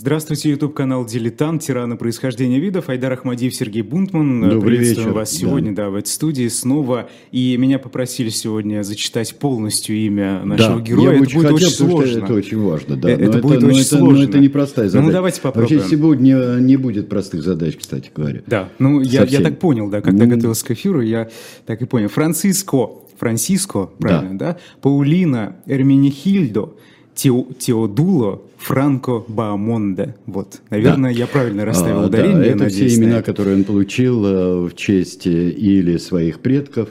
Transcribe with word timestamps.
Здравствуйте, 0.00 0.50
YouTube-канал 0.50 1.04
«Дилетант», 1.04 1.62
тираны 1.62 1.96
происхождения 1.96 2.60
видов, 2.60 2.88
Айдар 2.88 3.14
Ахмадиев, 3.14 3.52
Сергей 3.52 3.82
Бунтман. 3.82 4.42
Добрый 4.48 4.76
Приветствуем 4.76 5.08
вечер. 5.08 5.18
вас 5.18 5.30
сегодня, 5.32 5.74
да. 5.74 5.90
в 5.90 5.96
этой 5.96 6.06
студии 6.06 6.46
снова. 6.46 7.10
И 7.32 7.56
меня 7.56 7.80
попросили 7.80 8.28
сегодня 8.28 8.84
зачитать 8.84 9.34
полностью 9.40 9.96
имя 9.96 10.44
нашего 10.44 10.76
да, 10.76 10.82
героя. 10.82 11.08
я 11.08 11.14
это 11.14 11.22
очень 11.22 11.34
будет 11.38 11.50
хотел, 11.50 11.56
очень 11.56 11.76
сложно. 11.76 12.24
это 12.24 12.32
очень 12.32 12.58
важно. 12.62 12.96
Да. 12.96 13.10
Э, 13.10 13.16
Но 13.16 13.24
это 13.24 13.38
будет 13.38 13.60
но 13.60 13.66
очень 13.66 13.80
это, 13.80 13.88
сложно. 13.96 14.18
Но 14.18 14.22
это 14.22 14.38
непростая 14.38 14.86
Ну, 14.86 14.90
задача. 14.92 15.12
давайте 15.12 15.40
попробуем. 15.40 15.80
Вообще 15.80 15.96
сегодня 15.96 16.34
не 16.60 16.76
будет 16.76 17.08
простых 17.08 17.42
задач, 17.42 17.76
кстати 17.76 18.08
говоря. 18.14 18.42
Да, 18.46 18.68
ну 18.78 19.00
я, 19.00 19.24
я 19.24 19.40
так 19.40 19.58
понял, 19.58 19.90
да, 19.90 20.00
когда 20.00 20.26
Ну. 20.26 20.30
готовился 20.30 20.64
к 20.64 20.70
эфиру, 20.70 21.00
я 21.00 21.28
так 21.66 21.82
и 21.82 21.86
понял. 21.86 22.08
Франциско, 22.08 22.90
Франциско, 23.18 23.90
правильно, 23.98 24.38
да? 24.38 24.58
Паулина 24.80 25.56
Эрминихильдо, 25.66 26.74
Тео- 27.18 27.48
Теодуло, 27.58 28.42
Франко 28.58 29.24
Баамонде. 29.26 30.14
Вот, 30.26 30.60
наверное, 30.70 31.10
я 31.10 31.26
правильно 31.26 31.64
расставил 31.64 32.02
А, 32.02 32.06
ударение. 32.06 32.36
да, 32.38 32.46
это 32.46 32.58
надеюсь, 32.64 32.92
все 32.92 33.00
на 33.00 33.04
имена, 33.06 33.16
это. 33.18 33.26
которые 33.32 33.56
он 33.56 33.64
получил 33.64 34.24
э, 34.24 34.66
в 34.68 34.74
честь 34.76 35.26
э, 35.26 35.50
или 35.50 35.96
своих 35.96 36.38
предков, 36.38 36.90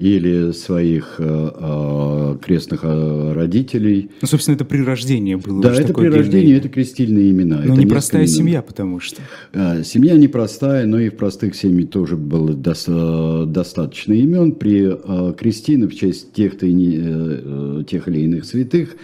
или 0.00 0.50
своих 0.50 1.16
э, 1.18 1.50
э, 1.54 2.36
крестных 2.44 2.80
родителей. 2.82 4.10
Ну, 4.20 4.26
собственно, 4.26 4.56
это 4.56 4.64
при 4.64 4.82
рождении 4.82 5.36
было. 5.36 5.62
Да, 5.62 5.72
это 5.74 5.94
при 5.94 6.08
рождении, 6.08 6.56
это 6.56 6.68
крестильные 6.68 7.30
имена. 7.30 7.62
Но 7.64 7.74
это 7.74 7.84
непростая 7.84 8.22
имен. 8.24 8.34
семья, 8.34 8.62
потому 8.62 8.98
что. 8.98 9.22
А, 9.52 9.84
Семья 9.84 10.16
непростая, 10.16 10.86
но 10.86 10.98
и 10.98 11.08
в 11.08 11.14
простых 11.16 11.54
семьях 11.54 11.90
тоже 11.90 12.16
было 12.16 12.50
э, 12.50 13.44
достаточно 13.46 14.12
имен. 14.12 14.52
При 14.52 14.88
э, 14.90 15.34
крестинах 15.38 15.92
в 15.92 15.96
честь 15.96 16.32
тех, 16.32 16.58
тех 16.58 18.08
или 18.08 18.20
иных 18.20 18.44
святых 18.44 18.96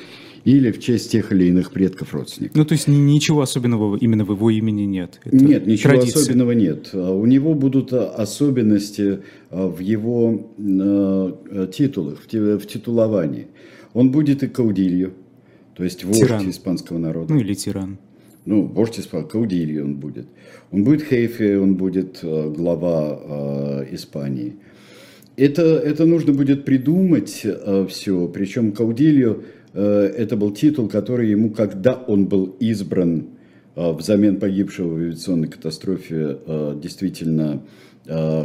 или 0.44 0.70
в 0.70 0.78
честь 0.78 1.10
тех 1.10 1.32
или 1.32 1.46
иных 1.46 1.72
предков 1.72 2.12
родственников. 2.14 2.56
Ну, 2.56 2.64
то 2.64 2.72
есть 2.74 2.86
ни- 2.86 2.96
ничего 2.96 3.40
особенного 3.40 3.96
именно 3.96 4.24
в 4.24 4.30
его 4.32 4.50
имени 4.50 4.82
нет. 4.82 5.20
Это 5.24 5.36
Нет, 5.36 5.66
ничего 5.66 5.94
традиция. 5.94 6.20
особенного 6.22 6.52
нет. 6.52 6.90
А 6.92 7.12
У 7.12 7.24
него 7.26 7.54
будут 7.54 7.92
а, 7.94 8.10
особенности 8.10 9.20
а, 9.50 9.68
в 9.68 9.78
его 9.80 10.50
титулах, 11.72 12.20
в 12.20 12.26
ти- 12.26 12.38
в 12.58 12.66
титуловании. 12.66 13.46
Он 13.94 14.10
будет 14.10 14.42
и 14.42 14.48
каудилью, 14.48 15.12
то 15.76 15.84
есть 15.84 16.04
вождь 16.04 16.20
Тиран. 16.20 16.50
испанского 16.50 16.98
народа. 16.98 17.32
Ну, 17.32 17.40
или 17.40 17.54
тиран. 17.54 17.98
Ну, 18.46 18.62
вождь 18.66 18.98
Испании, 19.00 19.26
Каудильо 19.26 19.82
он 19.82 19.94
будет. 19.96 20.26
Он 20.70 20.84
будет 20.84 21.02
Хейфе, 21.02 21.58
он 21.58 21.76
будет 21.76 22.18
глава 22.22 23.82
Испании. 23.90 24.56
Это, 25.36 25.62
это 25.62 26.04
нужно 26.04 26.34
будет 26.34 26.64
придумать 26.66 27.46
все. 27.88 28.28
Причем 28.28 28.72
Каудильо 28.72 29.30
э, 29.32 29.36
это 29.78 30.36
был 30.36 30.52
титул, 30.52 30.88
который 30.88 31.30
ему, 31.30 31.50
когда 31.50 31.94
он 31.94 32.26
был 32.26 32.56
избран 32.60 33.26
э, 33.76 33.92
взамен 33.92 34.38
погибшего 34.38 34.94
в 34.94 34.96
авиационной 34.96 35.48
катастрофе, 35.48 36.38
э, 36.46 36.78
действительно 36.82 37.62
э, 38.06 38.44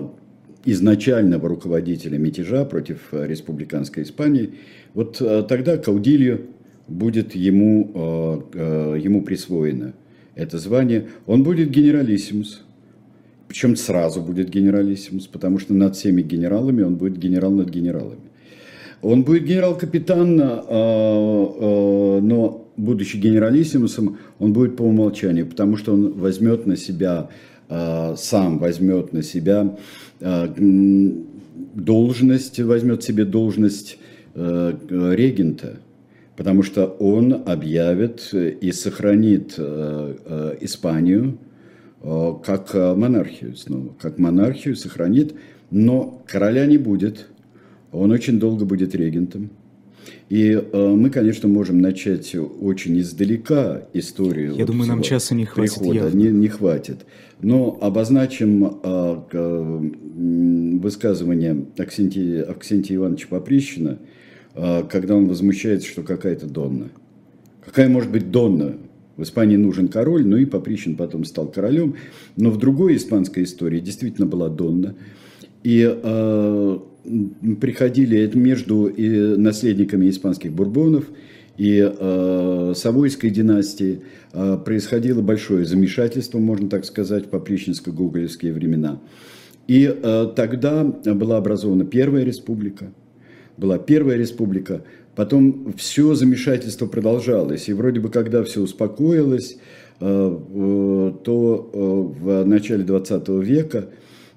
изначального 0.66 1.48
руководителя 1.48 2.18
мятежа 2.18 2.66
против 2.66 3.10
э, 3.12 3.28
республиканской 3.28 4.04
Испании, 4.04 4.56
вот 4.94 5.22
э, 5.22 5.46
тогда 5.48 5.78
Каудильо 5.78 6.40
будет 6.88 7.36
ему, 7.36 7.92
э, 7.94 8.96
э, 8.96 9.00
ему 9.02 9.22
присвоено 9.22 9.94
это 10.36 10.58
звание. 10.58 11.10
Он 11.26 11.44
будет 11.44 11.70
генералиссимус. 11.70 12.64
Причем 13.48 13.76
сразу 13.76 14.22
будет 14.22 14.50
генералиссимус, 14.50 15.28
потому 15.28 15.60
что 15.60 15.74
над 15.74 15.96
всеми 15.96 16.22
генералами 16.22 16.84
он 16.84 16.96
будет 16.96 17.18
генерал 17.18 17.52
над 17.52 17.70
генералами. 17.70 18.29
Он 19.02 19.24
будет 19.24 19.46
генерал-капитан, 19.46 20.40
э, 20.42 20.44
э, 20.44 22.20
но 22.22 22.68
будучи 22.76 23.18
генералиссимусом, 23.18 24.18
он 24.40 24.54
будет 24.54 24.76
по 24.76 24.82
умолчанию, 24.82 25.48
потому 25.48 25.78
что 25.78 25.94
он 25.94 26.14
возьмет 26.14 26.66
на 26.66 26.76
себя, 26.76 27.30
э, 27.70 28.16
сам 28.18 28.60
возьмет 28.60 29.14
на 29.14 29.24
себя 29.24 29.78
должность, 31.76 32.60
возьмет 32.60 33.04
себе 33.04 33.24
должность 33.24 34.00
регента, 34.36 35.80
потому 36.36 36.62
что 36.62 36.86
он 36.86 37.44
объявит 37.46 38.34
и 38.34 38.72
сохранит 38.74 39.58
Испанию 39.58 41.38
как 42.02 42.74
монархию 42.74 43.56
снова, 43.56 43.94
как 43.98 44.20
монархию 44.20 44.76
сохранит, 44.76 45.36
но 45.72 46.22
короля 46.28 46.66
не 46.66 46.78
будет, 46.78 47.28
он 47.92 48.12
очень 48.12 48.40
долго 48.40 48.66
будет 48.66 48.96
регентом. 48.96 49.50
И 50.30 50.52
э, 50.52 50.88
мы, 50.96 51.10
конечно, 51.10 51.50
можем 51.50 51.82
начать 51.82 52.36
очень 52.36 53.00
издалека 53.00 53.88
историю. 53.94 54.56
Я 54.56 54.66
думаю, 54.66 54.88
нам 54.88 55.02
часа 55.02 55.34
не 55.34 55.46
хватит 55.46 55.76
прихода. 55.76 55.96
явно. 55.96 56.18
Не, 56.18 56.28
не 56.30 56.48
хватит. 56.48 57.06
Но 57.42 57.78
обозначим 57.82 58.80
э, 58.84 59.22
м, 59.34 60.80
высказывание 60.80 61.66
Аксентия, 61.78 62.44
Аксентия 62.44 62.98
Ивановича 62.98 63.28
Поприщина, 63.30 63.98
э, 64.54 64.84
когда 64.90 65.16
он 65.16 65.28
возмущается, 65.28 65.88
что 65.88 66.04
какая-то 66.04 66.46
Донна. 66.46 66.90
Какая 67.66 67.90
может 67.90 68.12
быть 68.12 68.30
Донна? 68.30 68.78
В 69.18 69.24
Испании 69.24 69.58
нужен 69.58 69.88
король, 69.90 70.26
ну 70.26 70.38
и 70.38 70.46
Поприщин 70.46 70.96
потом 70.96 71.26
стал 71.26 71.48
королем. 71.48 71.96
Но 72.38 72.52
в 72.52 72.58
другой 72.58 72.96
испанской 72.96 73.44
истории 73.44 73.80
действительно 73.80 74.28
была 74.28 74.48
Донна. 74.48 74.96
И 75.64 75.86
э, 75.86 76.80
приходили 77.60 78.30
между 78.34 78.92
наследниками 79.38 80.10
испанских 80.10 80.52
бурбонов 80.54 81.06
и 81.60 81.78
э, 81.86 82.74
Савойской 82.74 83.30
династии 83.32 84.00
э, 84.32 84.58
происходило 84.64 85.22
большое 85.22 85.66
замешательство, 85.66 86.40
можно 86.40 86.70
так 86.70 86.86
сказать, 86.86 87.26
в 87.26 87.30
поприщенско-гоголевские 87.32 88.54
времена. 88.54 89.02
И 89.68 89.84
э, 89.84 90.28
тогда 90.38 90.86
была 90.86 91.36
образована 91.36 91.84
Первая 91.84 92.24
Республика, 92.24 92.94
была 93.58 93.78
Первая 93.78 94.18
Республика, 94.18 94.84
потом 95.16 95.74
все 95.78 96.16
замешательство 96.16 96.88
продолжалось. 96.88 97.68
И 97.68 97.74
вроде 97.74 98.00
бы, 98.00 98.10
когда 98.10 98.42
все 98.46 98.62
успокоилось, 98.62 99.58
э, 100.00 100.06
э, 100.06 101.14
то 101.26 101.72
э, 101.74 102.24
в 102.24 102.46
начале 102.46 102.86
20 102.86 103.28
века 103.28 103.90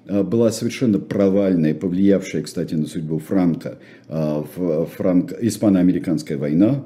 была 0.07 0.51
совершенно 0.51 0.99
провальная, 0.99 1.73
повлиявшая, 1.73 2.43
кстати, 2.43 2.75
на 2.75 2.87
судьбу 2.87 3.19
Франка, 3.19 3.77
в- 4.09 4.87
франко- 4.97 5.37
испано-американская 5.41 6.37
война, 6.37 6.85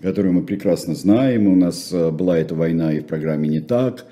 которую 0.00 0.34
мы 0.34 0.42
прекрасно 0.44 0.94
знаем. 0.94 1.46
У 1.46 1.54
нас 1.54 1.90
э, 1.92 2.10
была 2.10 2.36
эта 2.38 2.54
война 2.54 2.92
и 2.92 3.00
в 3.00 3.06
программе 3.06 3.48
«Не 3.48 3.60
так». 3.60 4.06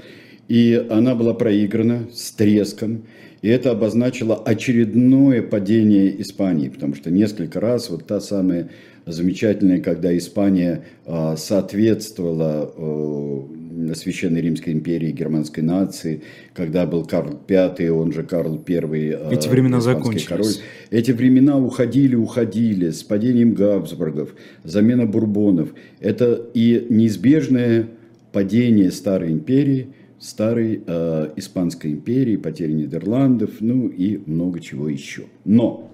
И 0.49 0.87
она 0.91 1.15
была 1.15 1.35
проиграна 1.35 2.09
с 2.13 2.33
треском. 2.33 3.05
И 3.43 3.49
это 3.49 3.71
обозначило 3.71 4.37
очередное 4.37 5.43
падение 5.43 6.21
Испании, 6.21 6.69
потому 6.69 6.95
что 6.95 7.11
несколько 7.11 7.59
раз 7.61 7.89
вот 7.91 8.07
та 8.07 8.21
самая 8.21 8.71
замечательная, 9.07 9.81
когда 9.81 10.17
Испания 10.17 10.85
э, 11.07 11.35
соответствовала 11.37 12.73
э, 12.77 13.95
Священной 13.95 14.41
Римской 14.41 14.73
империи, 14.73 15.11
германской 15.11 15.63
нации, 15.63 16.23
когда 16.55 16.87
был 16.87 17.05
Карл 17.05 17.41
V, 17.49 17.91
он 17.91 18.13
же 18.13 18.23
Карл 18.23 18.63
I. 18.67 18.75
э, 18.75 19.33
Эти 19.33 19.49
времена 19.49 19.81
закончились. 19.81 20.27
король. 20.27 20.53
Эти 20.91 21.13
времена 21.13 21.59
уходили, 21.59 22.15
уходили 22.15 22.91
с 22.91 23.03
падением 23.03 23.55
Габсбургов, 23.55 24.35
замена 24.65 25.07
Бурбонов. 25.07 25.71
Это 26.01 26.41
и 26.55 26.87
неизбежное 26.89 27.89
падение 28.33 28.91
старой 28.91 29.33
империи, 29.33 29.89
старой 30.19 30.83
э, 30.87 31.31
испанской 31.37 31.93
империи, 31.93 32.37
потеря 32.37 32.73
Нидерландов, 32.75 33.51
ну 33.61 33.89
и 33.89 34.21
много 34.27 34.61
чего 34.61 34.89
еще. 34.89 35.23
Но 35.45 35.91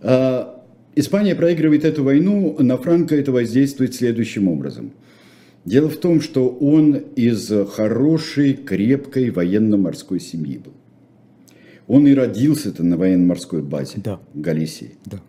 э, 0.00 0.44
Испания 0.96 1.34
проигрывает 1.34 1.84
эту 1.84 2.02
войну, 2.02 2.56
на 2.58 2.78
Франко 2.78 3.14
это 3.14 3.30
воздействует 3.30 3.94
следующим 3.94 4.48
образом. 4.48 4.92
Дело 5.66 5.90
в 5.90 5.96
том, 5.96 6.22
что 6.22 6.48
он 6.48 6.94
из 7.16 7.52
хорошей, 7.70 8.54
крепкой 8.54 9.30
военно-морской 9.30 10.20
семьи 10.20 10.58
был. 10.58 10.72
Он 11.86 12.06
и 12.06 12.14
родился-то 12.14 12.82
на 12.82 12.96
военно-морской 12.96 13.62
базе 13.62 13.98
Да. 14.02 14.20
Галисии. 14.34 14.92
Да. 15.04 15.20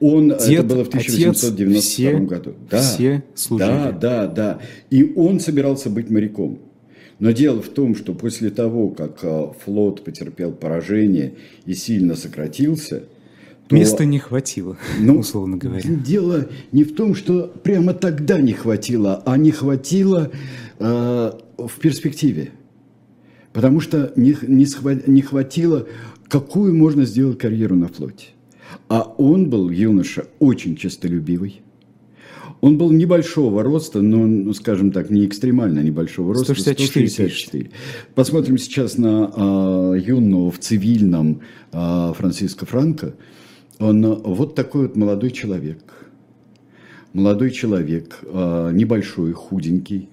Он, 0.00 0.28
Дед, 0.30 0.40
это 0.50 0.62
было 0.64 0.84
в 0.84 0.88
отец, 0.88 1.08
1892 1.44 1.80
все- 1.80 2.18
году. 2.18 2.54
Да, 2.70 2.80
все 2.80 3.22
служили. 3.34 3.68
Да, 3.68 3.92
да, 3.92 4.26
да. 4.26 4.58
И 4.90 5.12
он 5.16 5.38
собирался 5.40 5.90
быть 5.90 6.10
моряком. 6.10 6.58
Но 7.18 7.30
дело 7.32 7.60
в 7.62 7.68
том, 7.68 7.94
что 7.96 8.14
после 8.14 8.50
того, 8.50 8.90
как 8.90 9.18
э, 9.22 9.46
флот 9.64 10.02
потерпел 10.04 10.52
поражение 10.52 11.34
и 11.66 11.74
сильно 11.74 12.14
сократился, 12.14 13.04
то- 13.68 13.76
Места 13.76 14.04
не 14.04 14.18
хватило, 14.18 14.76
ну, 15.00 15.18
условно 15.18 15.56
говоря. 15.56 15.82
Дело 15.84 16.48
не 16.72 16.84
в 16.84 16.94
том, 16.94 17.14
что 17.14 17.52
прямо 17.62 17.92
тогда 17.94 18.40
не 18.40 18.52
хватило, 18.52 19.22
а 19.26 19.36
не 19.36 19.50
хватило 19.50 20.30
э, 20.78 21.32
в 21.58 21.72
перспективе. 21.80 22.50
Потому 23.52 23.80
что 23.80 24.12
не, 24.16 24.36
не, 24.46 24.64
схва- 24.64 25.02
не 25.08 25.22
хватило, 25.22 25.86
какую 26.28 26.74
можно 26.74 27.04
сделать 27.04 27.38
карьеру 27.38 27.76
на 27.76 27.88
флоте. 27.88 28.28
А 28.88 29.02
он 29.02 29.50
был 29.50 29.70
юноша 29.70 30.26
очень 30.38 30.76
честолюбивый. 30.76 31.60
Он 32.60 32.76
был 32.76 32.90
небольшого 32.90 33.62
роста, 33.62 34.02
но, 34.02 34.26
ну, 34.26 34.52
скажем 34.52 34.90
так, 34.90 35.10
не 35.10 35.24
экстремально 35.26 35.80
небольшого 35.80 36.34
роста. 36.34 36.54
164. 36.54 37.08
164. 37.08 37.70
Посмотрим 38.14 38.58
сейчас 38.58 38.98
на 38.98 39.30
а, 39.34 39.94
юного 39.94 40.50
в 40.50 40.58
цивильном 40.58 41.40
а, 41.70 42.12
Франциско 42.14 42.66
Франко. 42.66 43.14
Он 43.78 44.04
вот 44.22 44.54
такой 44.54 44.82
вот 44.88 44.96
молодой 44.96 45.30
человек. 45.30 45.82
Молодой 47.12 47.50
человек, 47.50 48.18
а, 48.24 48.70
небольшой, 48.70 49.32
худенький. 49.32 50.08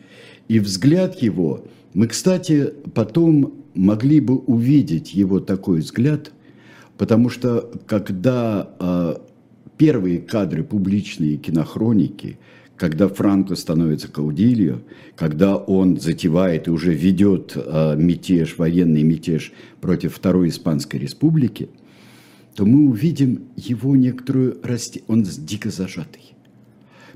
И 0.47 0.59
взгляд 0.59 1.21
его, 1.21 1.65
мы, 1.94 2.07
кстати, 2.07 2.73
потом 2.94 3.65
могли 3.73 4.19
бы 4.19 4.38
увидеть 4.38 5.13
его 5.13 5.39
такой 5.39 5.79
взгляд, 5.79 6.31
потому 6.97 7.29
что 7.29 7.71
когда 7.88 8.69
а, 8.79 9.21
первые 9.77 10.19
кадры 10.19 10.63
публичные 10.63 11.38
кинохроники, 11.38 12.38
когда 12.77 13.07
Франко 13.07 13.56
становится 13.56 14.09
Каудильо, 14.09 14.81
когда 15.15 15.56
он 15.56 16.00
затевает 16.00 16.67
и 16.67 16.71
уже 16.71 16.94
ведет 16.94 17.53
э, 17.56 17.95
мятеж, 17.97 18.57
военный 18.57 19.03
мятеж 19.03 19.53
против 19.79 20.13
Второй 20.15 20.50
Испанской 20.50 21.00
Республики, 21.00 21.69
то 22.55 22.65
мы 22.65 22.89
увидим 22.89 23.43
его 23.55 23.95
некоторую 23.95 24.59
расти. 24.63 25.03
Он 25.07 25.23
дико 25.23 25.69
зажатый. 25.69 26.33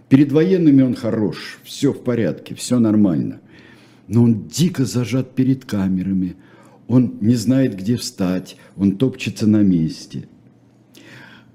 Перед 0.10 0.32
военными 0.32 0.82
он 0.82 0.96
хорош, 0.96 1.60
все 1.64 1.94
в 1.94 2.04
порядке, 2.04 2.56
все 2.56 2.80
нормально. 2.80 3.40
Но 4.08 4.24
он 4.24 4.48
дико 4.48 4.86
зажат 4.86 5.36
перед 5.36 5.66
камерами, 5.66 6.36
он 6.88 7.14
не 7.22 7.36
знает, 7.36 7.78
где 7.78 7.96
встать, 7.96 8.58
он 8.76 8.98
топчется 8.98 9.48
на 9.48 9.62
месте– 9.62 10.28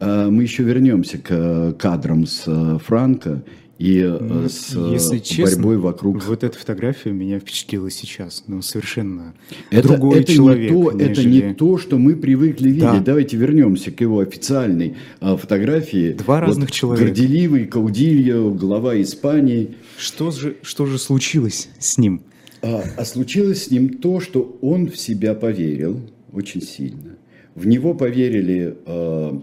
а, 0.00 0.28
мы 0.30 0.42
еще 0.42 0.62
вернемся 0.64 1.18
к 1.18 1.30
э, 1.30 1.72
кадрам 1.78 2.26
с 2.26 2.44
э, 2.46 2.78
Франко 2.78 3.42
и 3.78 3.98
э, 3.98 4.18
ну, 4.20 4.48
с 4.48 4.72
Если 4.92 5.18
честно, 5.18 5.56
борьбой 5.56 5.78
вокруг. 5.78 6.24
Вот 6.24 6.44
эта 6.44 6.56
фотография 6.56 7.10
меня 7.10 7.40
впечатлила 7.40 7.90
сейчас, 7.90 8.44
ну 8.46 8.62
совершенно 8.62 9.34
это, 9.70 9.88
другой 9.88 10.20
это 10.20 10.32
человек. 10.32 10.70
Не 10.70 10.82
то, 10.82 10.92
нежели... 10.92 11.10
Это 11.10 11.48
не 11.48 11.54
то, 11.54 11.78
что 11.78 11.98
мы 11.98 12.14
привыкли 12.14 12.68
видеть. 12.68 12.82
Да. 12.82 13.00
Давайте 13.00 13.36
вернемся 13.36 13.90
к 13.90 14.00
его 14.00 14.20
официальной 14.20 14.96
а, 15.20 15.36
фотографии. 15.36 16.12
Два 16.12 16.40
разных 16.40 16.68
вот, 16.68 16.74
человека. 16.74 17.06
Горделивый, 17.06 17.66
Каудильо, 17.66 18.48
глава 18.50 19.00
Испании. 19.02 19.74
Что 19.98 20.30
же, 20.30 20.56
что 20.62 20.86
же 20.86 20.98
случилось 20.98 21.68
с 21.80 21.98
ним? 21.98 22.22
А, 22.62 22.84
а 22.96 23.04
случилось 23.04 23.64
с 23.64 23.70
ним 23.70 23.98
то, 23.98 24.20
что 24.20 24.56
он 24.62 24.88
в 24.88 24.96
себя 24.96 25.34
поверил 25.34 26.00
очень 26.32 26.62
сильно. 26.62 27.16
В 27.56 27.66
него 27.66 27.94
поверили 27.94 28.76
а, 28.86 29.42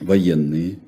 военные, 0.00 0.78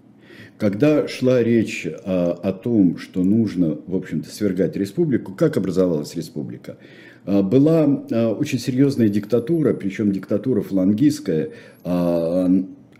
когда 0.62 1.08
шла 1.08 1.42
речь 1.42 1.88
о, 2.04 2.38
о 2.40 2.52
том, 2.52 2.96
что 2.96 3.24
нужно, 3.24 3.78
в 3.88 3.96
общем-то, 3.96 4.30
свергать 4.30 4.76
республику, 4.76 5.32
как 5.32 5.56
образовалась 5.56 6.14
республика? 6.14 6.76
А, 7.24 7.42
была 7.42 8.04
а, 8.12 8.32
очень 8.32 8.60
серьезная 8.60 9.08
диктатура, 9.08 9.74
причем 9.74 10.12
диктатура 10.12 10.62
флангистская, 10.62 11.48
а, 11.82 12.48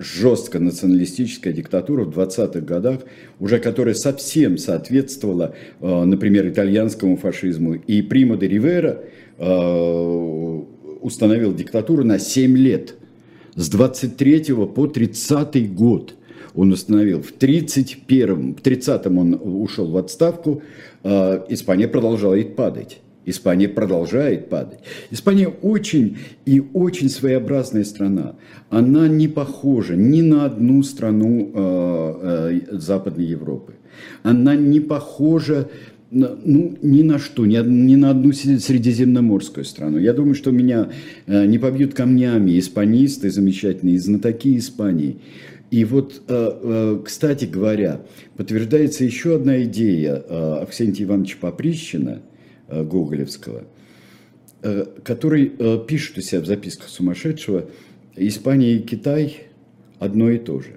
жестко 0.01 0.59
националистическая 0.59 1.53
диктатура 1.53 2.05
в 2.05 2.11
20-х 2.19 2.63
годах, 2.63 3.03
уже 3.39 3.61
которая 3.61 3.95
совсем 3.95 4.59
соответствовала, 4.59 5.55
например, 5.81 6.49
итальянскому 6.49 7.17
фашизму. 7.17 7.75
И 7.75 8.03
Примо 8.03 8.37
де 8.37 8.49
Ривера 8.49 9.05
установил 11.01 11.55
диктатуру 11.55 12.03
на 12.03 12.19
7 12.19 12.57
лет– 12.57 12.97
с 13.55 13.69
23 13.69 14.55
по 14.75 14.87
30 14.87 15.75
год 15.75 16.15
он 16.55 16.73
установил. 16.73 17.23
В 17.23 17.33
31 17.33 18.55
в 18.55 18.63
30-м 18.63 19.19
он 19.19 19.41
ушел 19.43 19.91
в 19.91 19.97
отставку, 19.97 20.63
а 21.03 21.45
Испания 21.49 21.89
продолжает 21.89 22.57
падать. 22.57 23.01
Испания 23.25 23.69
продолжает 23.69 24.49
падать. 24.49 24.81
Испания 25.11 25.47
очень 25.47 26.19
и 26.45 26.63
очень 26.73 27.09
своеобразная 27.09 27.85
страна. 27.85 28.35
Она 28.69 29.07
не 29.07 29.29
похожа 29.29 29.95
ни 29.95 30.23
на 30.23 30.45
одну 30.45 30.83
страну 30.83 31.51
э, 31.55 32.61
э, 32.73 32.79
Западной 32.79 33.27
Европы. 33.27 33.75
Она 34.25 34.57
не 34.57 34.81
похожа 34.81 35.69
ну, 36.11 36.77
ни 36.83 37.03
на 37.03 37.19
что, 37.19 37.47
ни, 37.47 37.57
ни 37.57 37.97
на 37.97 38.11
одну 38.11 38.33
средиземноморскую 38.33 39.65
страну. 39.65 39.99
Я 39.99 40.13
думаю, 40.13 40.35
что 40.35 40.51
меня 40.51 40.89
э, 41.27 41.47
не 41.47 41.59
побьют 41.59 41.95
камнями 41.95 42.59
испанисты 42.59 43.31
замечательные, 43.31 43.99
знатоки 43.99 44.59
Испании. 44.59 45.19
И 45.73 45.87
вот, 45.87 46.21
э, 46.29 46.51
э, 46.63 47.01
кстати 47.03 47.47
говоря, 47.47 48.03
подтверждается 48.37 49.05
еще 49.05 49.37
одна 49.37 49.63
идея 49.63 50.17
Аксентия 50.61 51.07
Ивановича 51.07 51.39
Поприщина, 51.41 52.21
Гоголевского, 52.69 53.65
который 55.03 55.51
пишет 55.87 56.19
у 56.19 56.21
себя 56.21 56.43
в 56.43 56.47
записках 56.47 56.89
сумасшедшего, 56.89 57.71
Испания 58.17 58.75
и 58.75 58.81
Китай 58.81 59.45
одно 59.99 60.31
и 60.31 60.39
то 60.39 60.61
же. 60.61 60.77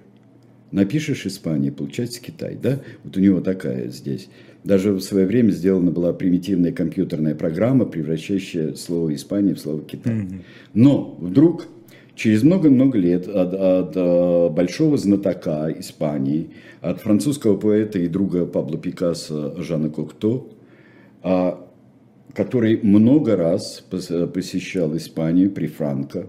Напишешь 0.71 1.25
Испания, 1.25 1.73
получается 1.73 2.21
Китай, 2.21 2.57
да? 2.61 2.79
Вот 3.03 3.17
у 3.17 3.19
него 3.19 3.41
такая 3.41 3.89
здесь. 3.89 4.29
Даже 4.63 4.93
в 4.93 5.01
свое 5.01 5.25
время 5.25 5.51
сделана 5.51 5.91
была 5.91 6.13
примитивная 6.13 6.71
компьютерная 6.71 7.35
программа, 7.35 7.85
превращающая 7.85 8.75
слово 8.75 9.13
Испания 9.13 9.53
в 9.53 9.59
слово 9.59 9.83
Китай. 9.83 10.27
Но 10.73 11.17
вдруг 11.19 11.67
через 12.15 12.43
много-много 12.43 12.97
лет 12.97 13.27
от, 13.27 13.53
от, 13.53 13.97
от 13.97 14.53
большого 14.53 14.97
знатока 14.97 15.73
Испании, 15.77 16.51
от 16.81 17.01
французского 17.01 17.57
поэта 17.57 17.99
и 17.99 18.07
друга 18.07 18.45
Пабло 18.45 18.77
Пикассо 18.77 19.61
Жана 19.61 19.89
Кокто, 19.89 20.47
а, 21.21 21.67
который 22.33 22.79
много 22.81 23.35
раз 23.35 23.83
посещал 23.89 24.95
Испанию 24.97 25.51
при 25.51 25.67
Франко, 25.67 26.27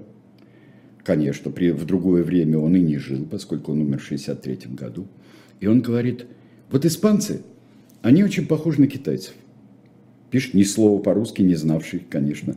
конечно, 1.04 1.50
при, 1.50 1.70
в 1.70 1.84
другое 1.84 2.22
время 2.22 2.58
он 2.58 2.76
и 2.76 2.80
не 2.80 2.98
жил, 2.98 3.24
поскольку 3.30 3.72
он 3.72 3.80
умер 3.80 4.00
в 4.00 4.04
1963 4.04 4.74
году, 4.74 5.06
и 5.60 5.66
он 5.66 5.80
говорит, 5.80 6.26
вот 6.70 6.84
испанцы– 6.84 7.42
они 8.06 8.22
очень 8.22 8.46
похожи 8.46 8.80
на 8.80 8.86
китайцев. 8.86 9.34
Пишет 10.30 10.54
ни 10.54 10.62
слова 10.62 11.02
по-русски, 11.02 11.42
не 11.42 11.56
знавший, 11.56 12.04
конечно. 12.08 12.54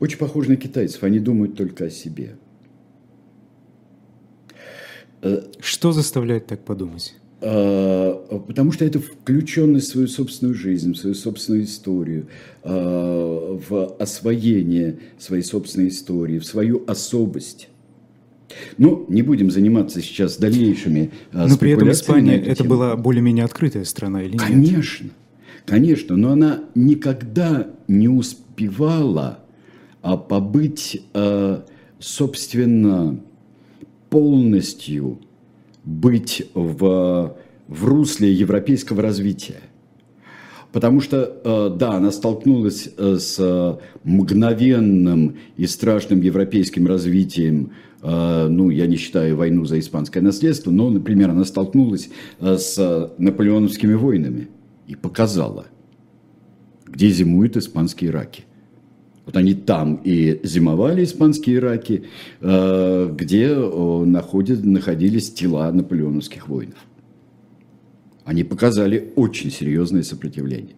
Очень 0.00 0.18
похожи 0.18 0.50
на 0.50 0.56
китайцев. 0.56 1.02
Они 1.02 1.18
думают 1.18 1.56
только 1.56 1.86
о 1.86 1.90
себе. 1.90 2.36
Э, 5.22 5.42
что 5.60 5.92
заставляет 5.92 6.46
так 6.46 6.64
подумать? 6.64 7.14
Э, 7.40 8.14
потому 8.46 8.72
что 8.72 8.84
это 8.84 8.98
включенность 8.98 9.88
в 9.88 9.92
свою 9.92 10.08
собственную 10.08 10.54
жизнь, 10.54 10.92
в 10.92 10.96
свою 10.96 11.14
собственную 11.14 11.64
историю, 11.64 12.26
э, 12.64 13.58
в 13.68 13.96
освоение 13.98 14.98
своей 15.18 15.42
собственной 15.42 15.88
истории, 15.88 16.38
в 16.38 16.44
свою 16.44 16.82
особость. 16.86 17.68
Ну, 18.76 19.06
не 19.08 19.22
будем 19.22 19.50
заниматься 19.50 20.02
сейчас 20.02 20.36
дальнейшими 20.36 21.10
Но 21.32 21.56
при 21.56 21.70
этом 21.70 21.90
Испания 21.90 22.38
это 22.38 22.56
тему. 22.56 22.70
была 22.70 22.96
более-менее 22.96 23.46
открытая 23.46 23.84
страна 23.84 24.22
или 24.22 24.32
нет? 24.32 24.42
Конечно, 24.42 25.10
конечно, 25.64 26.16
но 26.16 26.32
она 26.32 26.64
никогда 26.74 27.68
не 27.88 28.08
успевала 28.08 29.38
а, 30.02 30.18
побыть, 30.18 31.02
собственно, 31.98 33.18
полностью 34.12 35.18
быть 35.84 36.46
в, 36.54 37.36
в 37.66 37.84
русле 37.84 38.32
европейского 38.32 39.02
развития. 39.02 39.62
Потому 40.70 41.00
что, 41.00 41.40
э, 41.44 41.76
да, 41.76 41.94
она 41.94 42.12
столкнулась 42.12 42.88
э, 42.96 43.16
с 43.16 43.78
мгновенным 44.04 45.36
и 45.56 45.66
страшным 45.66 46.20
европейским 46.20 46.86
развитием 46.86 47.72
Э, 48.02 48.48
ну, 48.48 48.70
я 48.70 48.86
не 48.86 48.96
считаю 48.96 49.36
войну 49.36 49.64
за 49.64 49.78
испанское 49.78 50.22
наследство, 50.22 50.70
но, 50.70 50.90
например, 50.90 51.30
она 51.30 51.44
столкнулась 51.44 52.10
с 52.40 53.12
наполеоновскими 53.18 53.94
войнами 53.94 54.48
и 54.88 54.96
показала, 54.96 55.66
где 56.86 57.08
зимуют 57.10 57.56
испанские 57.56 58.10
раки. 58.10 58.44
Вот 59.24 59.36
они 59.36 59.54
там 59.54 60.00
и 60.04 60.40
зимовали, 60.42 61.04
испанские 61.04 61.60
раки, 61.60 62.04
э, 62.40 63.10
где 63.14 63.54
находят, 63.54 64.64
находились 64.64 65.32
тела 65.32 65.70
наполеоновских 65.70 66.48
воинов. 66.48 66.78
Они 68.24 68.42
показали 68.44 69.12
очень 69.16 69.50
серьезное 69.50 70.02
сопротивление. 70.02 70.76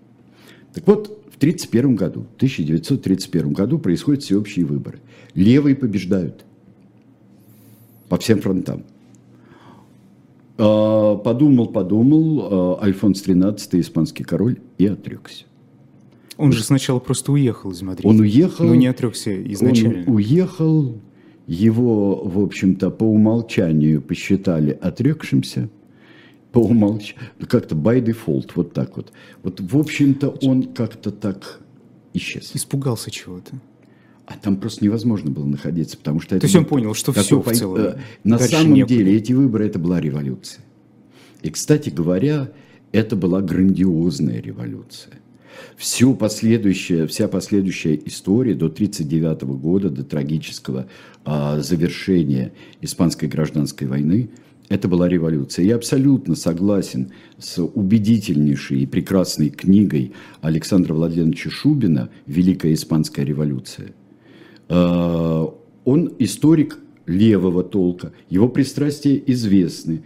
Так 0.75 0.87
вот, 0.87 1.07
в 1.31 1.37
1931 1.37 1.97
году, 1.97 2.27
1931 2.37 3.53
году 3.53 3.79
происходят 3.79 4.23
всеобщие 4.23 4.67
выборы. 4.67 5.01
Левые 5.35 5.75
побеждают– 5.75 6.45
по 8.09 8.19
всем 8.19 8.41
фронтам. 8.41 8.85
А, 10.57 11.17
подумал, 11.17 11.67
подумал, 11.69 12.79
Альфонс 12.81 13.27
XIII, 13.27 13.81
испанский 13.81 14.25
король, 14.25 14.61
и 14.79 14.87
отрекся. 14.87 15.45
Он 16.37 16.53
же 16.53 16.63
сначала 16.63 16.99
просто 16.99 17.33
уехал 17.33 17.71
из 17.71 17.83
Мадрида. 17.83 18.09
Он 18.09 18.21
уехал. 18.21 18.65
Но 18.65 18.75
не 18.75 18.87
отрекся 18.87 19.31
изначально. 19.53 20.05
Он 20.07 20.15
уехал, 20.17 21.01
его, 21.47 22.25
в 22.25 22.43
общем-то, 22.43 22.91
по 22.91 23.05
умолчанию 23.05 24.03
посчитали 24.03 24.71
отрекшимся. 24.71 25.69
по 26.53 26.61
умолчанию, 26.61 27.17
как-то 27.49 27.75
by 27.75 28.05
default, 28.05 28.53
вот 28.55 28.73
так 28.73 28.97
вот. 28.97 29.13
Вот, 29.43 29.61
в 29.61 29.77
общем-то, 29.77 30.31
он 30.43 30.63
как-то 30.73 31.11
так 31.11 31.61
исчез. 32.15 32.53
Испугался 32.55 33.11
чего-то. 33.11 33.61
А 34.27 34.35
там 34.39 34.57
просто 34.57 34.85
невозможно 34.85 35.31
было 35.31 35.45
находиться, 35.45 35.99
потому 35.99 36.21
что... 36.21 36.39
То 36.39 36.47
есть 36.47 36.57
он 36.57 36.65
понял, 36.65 36.95
что 36.95 37.13
все 37.13 37.41
в 37.41 37.53
целом. 37.53 37.79
Э, 37.79 37.99
на 38.23 38.39
самом 38.39 38.73
некуда. 38.73 38.95
деле 38.95 39.17
эти 39.17 39.33
выборы 39.33 39.67
это 39.67 39.79
была 39.79 40.01
революция. 40.01 40.65
И, 41.43 41.51
кстати 41.51 41.91
говоря, 41.91 42.51
это 42.93 43.17
была 43.17 43.43
грандиозная 43.43 44.41
революция. 44.41 45.15
Всю 45.77 46.15
последующая, 46.15 47.07
вся 47.07 47.29
последующая 47.29 48.01
история 48.05 48.55
до 48.55 48.67
1939 48.67 49.43
года, 49.61 49.91
до 49.91 50.05
трагического 50.05 50.87
а, 51.25 51.61
завершения 51.61 52.53
Испанской 52.81 53.29
гражданской 53.29 53.87
войны, 53.87 54.31
это 54.69 54.89
была 54.89 55.09
революция. 55.09 55.65
Я 55.65 55.77
абсолютно 55.77 56.35
согласен 56.35 57.13
с 57.39 57.63
убедительнейшей 57.63 58.81
и 58.81 58.87
прекрасной 58.87 59.51
книгой 59.51 60.13
Александра 60.41 60.95
Владимировича 60.95 61.51
Шубина 61.51 62.09
«Великая 62.27 62.73
испанская 62.73 63.25
революция». 63.25 63.93
А, 64.69 65.55
он 65.85 66.13
историк 66.19 66.79
левого 67.07 67.63
толка, 67.63 68.13
его 68.31 68.49
пристрастия 68.49 69.23
известны. 69.27 70.03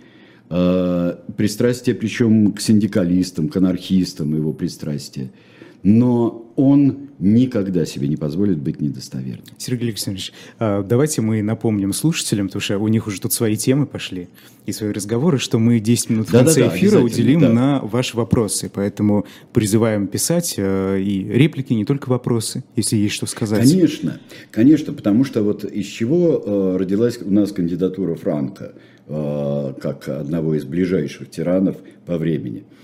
А, 0.51 1.25
пристрастия, 1.37 1.95
причем 1.95 2.53
к 2.53 2.61
синдикалистам, 2.61 3.49
к 3.49 3.57
анархистам 3.57 4.35
его 4.35 4.53
пристрастия– 4.53 5.31
но 5.83 6.53
он 6.57 7.09
никогда 7.21 7.85
себе 7.85 8.09
не 8.09 8.17
позволит 8.17 8.59
быть 8.59 8.81
недостоверным. 8.81 9.45
Сергей 9.59 9.89
Александрович, 9.89 10.33
а, 10.59 10.83
давайте 10.83 11.21
мы 11.21 11.43
напомним 11.43 11.93
слушателям, 11.93 12.49
потому 12.49 12.61
что 12.61 12.79
у 12.79 12.89
них 12.89 13.07
уже 13.07 13.21
тут 13.21 13.33
свои 13.33 13.57
темы 13.57 13.87
пошли 13.87 14.29
и 14.67 14.73
свои 14.73 14.91
разговоры, 14.91 15.39
что 15.39 15.59
мы 15.59 15.79
10 15.79 16.11
минут 16.11 16.29
в 16.29 16.33
конце 16.33 16.65
да, 16.65 16.71
да, 16.71 16.77
эфира 16.77 16.99
уделим 17.01 17.41
да. 17.41 17.53
на 17.53 17.81
ваши 17.81 18.17
вопросы. 18.17 18.71
Поэтому 18.73 19.25
призываем 19.53 20.09
писать 20.09 20.55
э, 20.57 21.01
и 21.01 21.25
реплики, 21.25 21.73
не 21.73 21.85
только 21.85 22.09
вопросы, 22.09 22.65
если 22.77 22.97
есть 22.97 23.15
что 23.15 23.27
сказать. 23.27 23.61
Конечно, 23.61 24.21
конечно, 24.51 24.93
потому 24.93 25.25
что 25.25 25.43
вот 25.43 25.65
из 25.65 25.87
чего 25.87 26.43
э, 26.45 26.77
родилась 26.77 27.19
у 27.23 27.31
нас 27.31 27.53
кандидатура 27.53 28.15
Франка, 28.15 28.73
э, 28.75 28.79
как 29.09 30.09
одного 30.09 30.55
из 30.55 30.65
ближайших 30.65 31.31
тиранов 31.31 31.77
по 32.05 32.19
времени– 32.19 32.65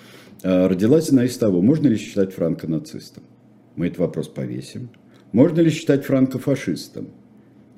а, 0.44 0.68
родилась 0.68 1.10
она 1.10 1.24
из 1.24 1.36
того, 1.38 1.62
можно 1.62 1.88
ли 1.88 1.96
считать 1.96 2.34
Франка 2.34 2.68
нацистом. 2.68 3.24
Мы 3.76 3.86
этот 3.86 3.98
вопрос 3.98 4.28
повесим. 4.28 4.90
Можно 5.32 5.62
ли 5.62 5.70
считать 5.70 6.04
Франка 6.04 6.38
фашистом? 6.38 7.08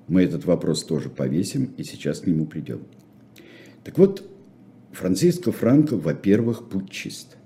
Мы 0.08 0.24
этот 0.24 0.44
вопрос 0.44 0.84
тоже 0.84 1.08
повесим 1.08 1.72
и 1.76 1.84
сейчас 1.84 2.20
к 2.20 2.26
нему 2.26 2.44
придем. 2.44 2.80
Так 3.84 3.96
вот, 3.98 4.28
Франциско 4.92 5.52
Франко, 5.52 5.96
во-первых, 5.96 6.68
путчист. 6.68 7.36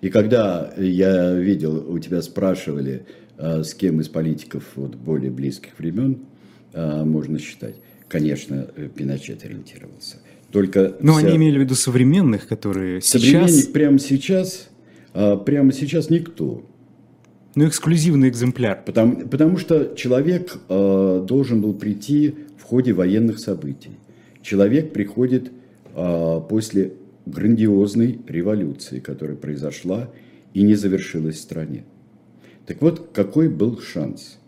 И 0.00 0.08
когда 0.08 0.72
я 0.78 1.34
видел, 1.34 1.92
у 1.92 1.98
тебя 1.98 2.22
спрашивали, 2.22 3.04
а, 3.36 3.62
с 3.62 3.74
кем 3.74 4.00
из 4.00 4.08
политиков 4.08 4.64
вот, 4.76 4.94
более 4.94 5.30
близких 5.30 5.78
времен 5.78 6.20
а, 6.72 7.04
можно 7.04 7.38
считать, 7.38 7.76
конечно, 8.08 8.68
Пиночет 8.94 9.44
ориентировался. 9.44 10.16
Только 10.52 10.96
Но 11.00 11.14
вся... 11.14 11.26
они 11.26 11.36
имели 11.36 11.58
в 11.58 11.60
виду 11.62 11.74
современных, 11.74 12.46
которые 12.46 13.00
Современник 13.00 13.50
сейчас... 13.50 13.66
прямо 13.66 13.98
сейчас, 13.98 14.68
а, 15.12 15.36
прямо 15.36 15.72
сейчас 15.72 16.08
никто. 16.10 16.64
Ну, 17.54 17.66
эксклюзивный 17.66 18.28
экземпляр. 18.28 18.82
Потому, 18.84 19.28
потому 19.28 19.56
что 19.56 19.94
человек 19.96 20.58
э, 20.68 21.24
должен 21.26 21.62
был 21.62 21.72
прийти 21.72 22.34
в 22.58 22.64
ходе 22.64 22.92
военных 22.92 23.38
событий. 23.38 23.92
Человек 24.42 24.92
приходит 24.92 25.50
э, 25.94 26.40
после 26.50 26.92
грандиозной 27.24 28.20
революции, 28.28 29.00
которая 29.00 29.36
произошла 29.36 30.10
и 30.52 30.62
не 30.62 30.74
завершилась 30.74 31.36
в 31.36 31.40
стране. 31.40 31.84
Так 32.66 32.82
вот, 32.82 33.08
какой 33.14 33.48
был 33.48 33.80
шанс? 33.80 34.38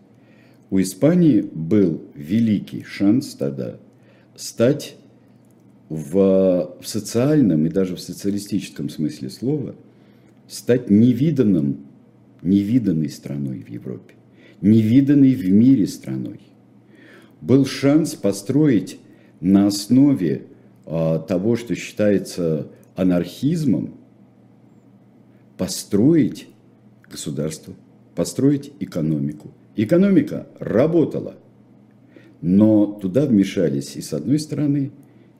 У 0.70 0.80
Испании 0.80 1.40
был 1.40 2.02
великий 2.14 2.82
шанс 2.82 3.34
тогда 3.34 3.78
стать 4.36 4.96
в, 5.88 6.76
в 6.80 6.86
социальном 6.86 7.64
и 7.66 7.70
даже 7.70 7.96
в 7.96 8.00
социалистическом 8.00 8.90
смысле 8.90 9.30
слова 9.30 9.74
стать 10.46 10.90
невиданным, 10.90 11.86
невиданной 12.42 13.08
страной 13.08 13.60
в 13.60 13.68
Европе, 13.68 14.14
невиданной 14.60 15.34
в 15.34 15.50
мире 15.50 15.86
страной. 15.86 16.40
Был 17.40 17.64
шанс 17.64 18.14
построить 18.14 18.98
на 19.40 19.66
основе 19.66 20.46
а, 20.84 21.18
того, 21.18 21.56
что 21.56 21.74
считается 21.74 22.68
анархизмом, 22.96 23.94
построить 25.56 26.48
государство, 27.10 27.74
построить 28.14 28.72
экономику. 28.80 29.52
Экономика 29.78 30.48
работала, 30.58 31.36
но 32.40 32.98
туда 33.00 33.26
вмешались 33.26 33.94
и 33.94 34.00
с 34.00 34.12
одной 34.12 34.40
стороны, 34.40 34.90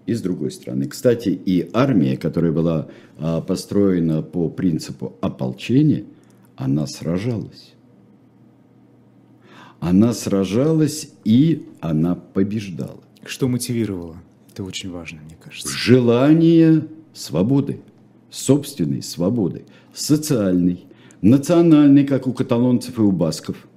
и 0.07 0.15
с 0.15 0.23
другой 0.23 0.53
стороны. 0.53 0.87
Кстати, 0.87 1.31
и 1.31 1.69
армия, 1.73 2.17
которая 2.17 2.53
была 2.53 2.87
а, 3.19 3.41
построена 3.41 4.23
по 4.23 4.49
принципу 4.49 5.17
ополчения, 5.21 6.05
она 6.55 6.87
сражалась. 6.87 7.75
Она 9.81 10.13
сражалась 10.13 11.11
и 11.25 11.67
она 11.81 12.15
побеждала. 12.15 13.03
Что 13.25 13.49
мотивировало? 13.49 14.23
Это 14.53 14.63
очень 14.63 14.93
важно, 14.93 15.19
мне 15.27 15.37
кажется. 15.43 15.69
Желание 15.69 16.87
свободы, 17.13 17.81
собственной 18.31 19.03
свободы, 19.03 19.65
социальной, 19.93 20.87
национальной, 21.23 22.05
как 22.05 22.29
у 22.29 22.33
каталонцев 22.33 22.99
и 22.99 23.03
у 23.03 23.11
басков, 23.11 23.68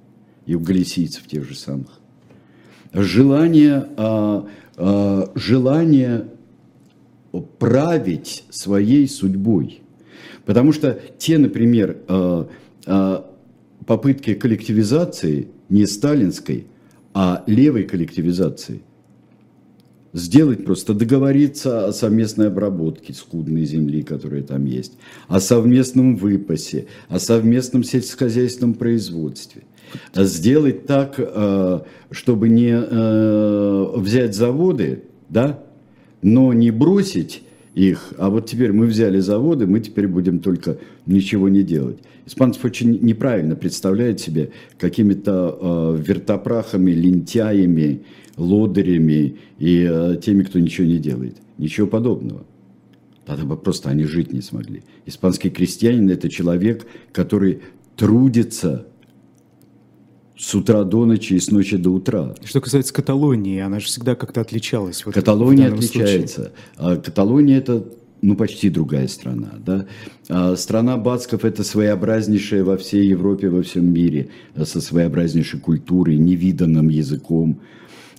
и 0.46 0.54
у 0.54 0.60
галисийцев 0.60 1.26
тех 1.26 1.44
же 1.44 1.54
самых. 1.54 2.00
Желание 2.92 3.88
а, 3.96 4.46
Э, 4.76 5.26
желание 5.34 6.28
править 7.58 8.44
своей 8.50 9.08
судьбой. 9.08 9.82
Потому 10.44 10.72
что 10.72 11.00
те, 11.18 11.38
например, 11.38 11.98
э, 12.08 12.44
э, 12.86 13.22
попытки 13.86 14.34
коллективизации 14.34 15.48
не 15.68 15.86
сталинской, 15.86 16.66
а 17.14 17.44
левой 17.46 17.84
коллективизации, 17.84 18.82
сделать 20.14 20.64
просто, 20.64 20.94
договориться 20.94 21.86
о 21.86 21.92
совместной 21.92 22.48
обработке 22.48 23.12
скудной 23.12 23.64
земли, 23.64 24.02
которая 24.02 24.42
там 24.42 24.64
есть, 24.64 24.94
о 25.28 25.40
совместном 25.40 26.16
выпасе, 26.16 26.86
о 27.08 27.18
совместном 27.18 27.84
сельскохозяйственном 27.84 28.74
производстве 28.74 29.62
сделать 30.14 30.86
так, 30.86 31.14
э, 31.18 31.80
чтобы 32.10 32.48
не 32.48 32.72
э, 32.72 33.92
взять 33.96 34.34
заводы, 34.34 35.04
да, 35.28 35.62
но 36.22 36.52
не 36.52 36.70
бросить 36.70 37.42
их, 37.74 38.12
а 38.18 38.30
вот 38.30 38.46
теперь 38.46 38.72
мы 38.72 38.86
взяли 38.86 39.18
заводы, 39.18 39.66
мы 39.66 39.80
теперь 39.80 40.06
будем 40.06 40.40
только 40.40 40.78
ничего 41.06 41.48
не 41.48 41.62
делать. 41.62 41.98
Испанцев 42.26 42.64
очень 42.64 42.98
неправильно 43.02 43.56
представляют 43.56 44.20
себе 44.20 44.50
какими-то 44.78 45.58
э, 45.60 46.02
вертопрахами, 46.02 46.92
лентяями, 46.92 48.02
лодырями 48.36 49.36
и 49.58 49.86
э, 49.90 50.16
теми, 50.22 50.42
кто 50.44 50.58
ничего 50.58 50.86
не 50.86 50.98
делает. 50.98 51.36
Ничего 51.58 51.86
подобного. 51.86 52.44
Тогда 53.26 53.44
бы 53.44 53.56
просто 53.56 53.90
они 53.90 54.04
жить 54.04 54.32
не 54.32 54.40
смогли. 54.40 54.82
Испанский 55.06 55.50
крестьянин– 55.50 56.10
это 56.10 56.28
человек, 56.28 56.86
который 57.12 57.60
трудится 57.96 58.86
с 60.36 60.54
утра 60.54 60.84
до 60.84 61.04
ночи 61.04 61.34
и 61.34 61.38
с 61.38 61.50
ночи 61.50 61.76
до 61.76 61.90
утра. 61.90 62.34
Что 62.44 62.60
касается 62.60 62.92
Каталонии, 62.92 63.60
она 63.60 63.80
же 63.80 63.86
всегда 63.86 64.14
как-то 64.14 64.40
отличалась. 64.40 65.04
Вот 65.04 65.14
Каталония 65.14 65.68
отличается. 65.72 66.52
А 66.76 66.96
Каталония 66.96 67.58
это 67.58 67.84
ну, 68.22 68.36
почти 68.36 68.70
другая 68.70 69.08
страна. 69.08 69.54
Да? 69.58 69.86
А 70.28 70.56
страна 70.56 70.96
бацков– 70.96 71.44
это 71.44 71.64
своеобразнейшая 71.64 72.64
во 72.64 72.76
всей 72.76 73.06
Европе, 73.06 73.48
во 73.48 73.62
всем 73.62 73.92
мире, 73.92 74.28
со 74.56 74.80
своеобразнейшей 74.80 75.60
культурой, 75.60 76.16
невиданным 76.16 76.88
языком. 76.88 77.60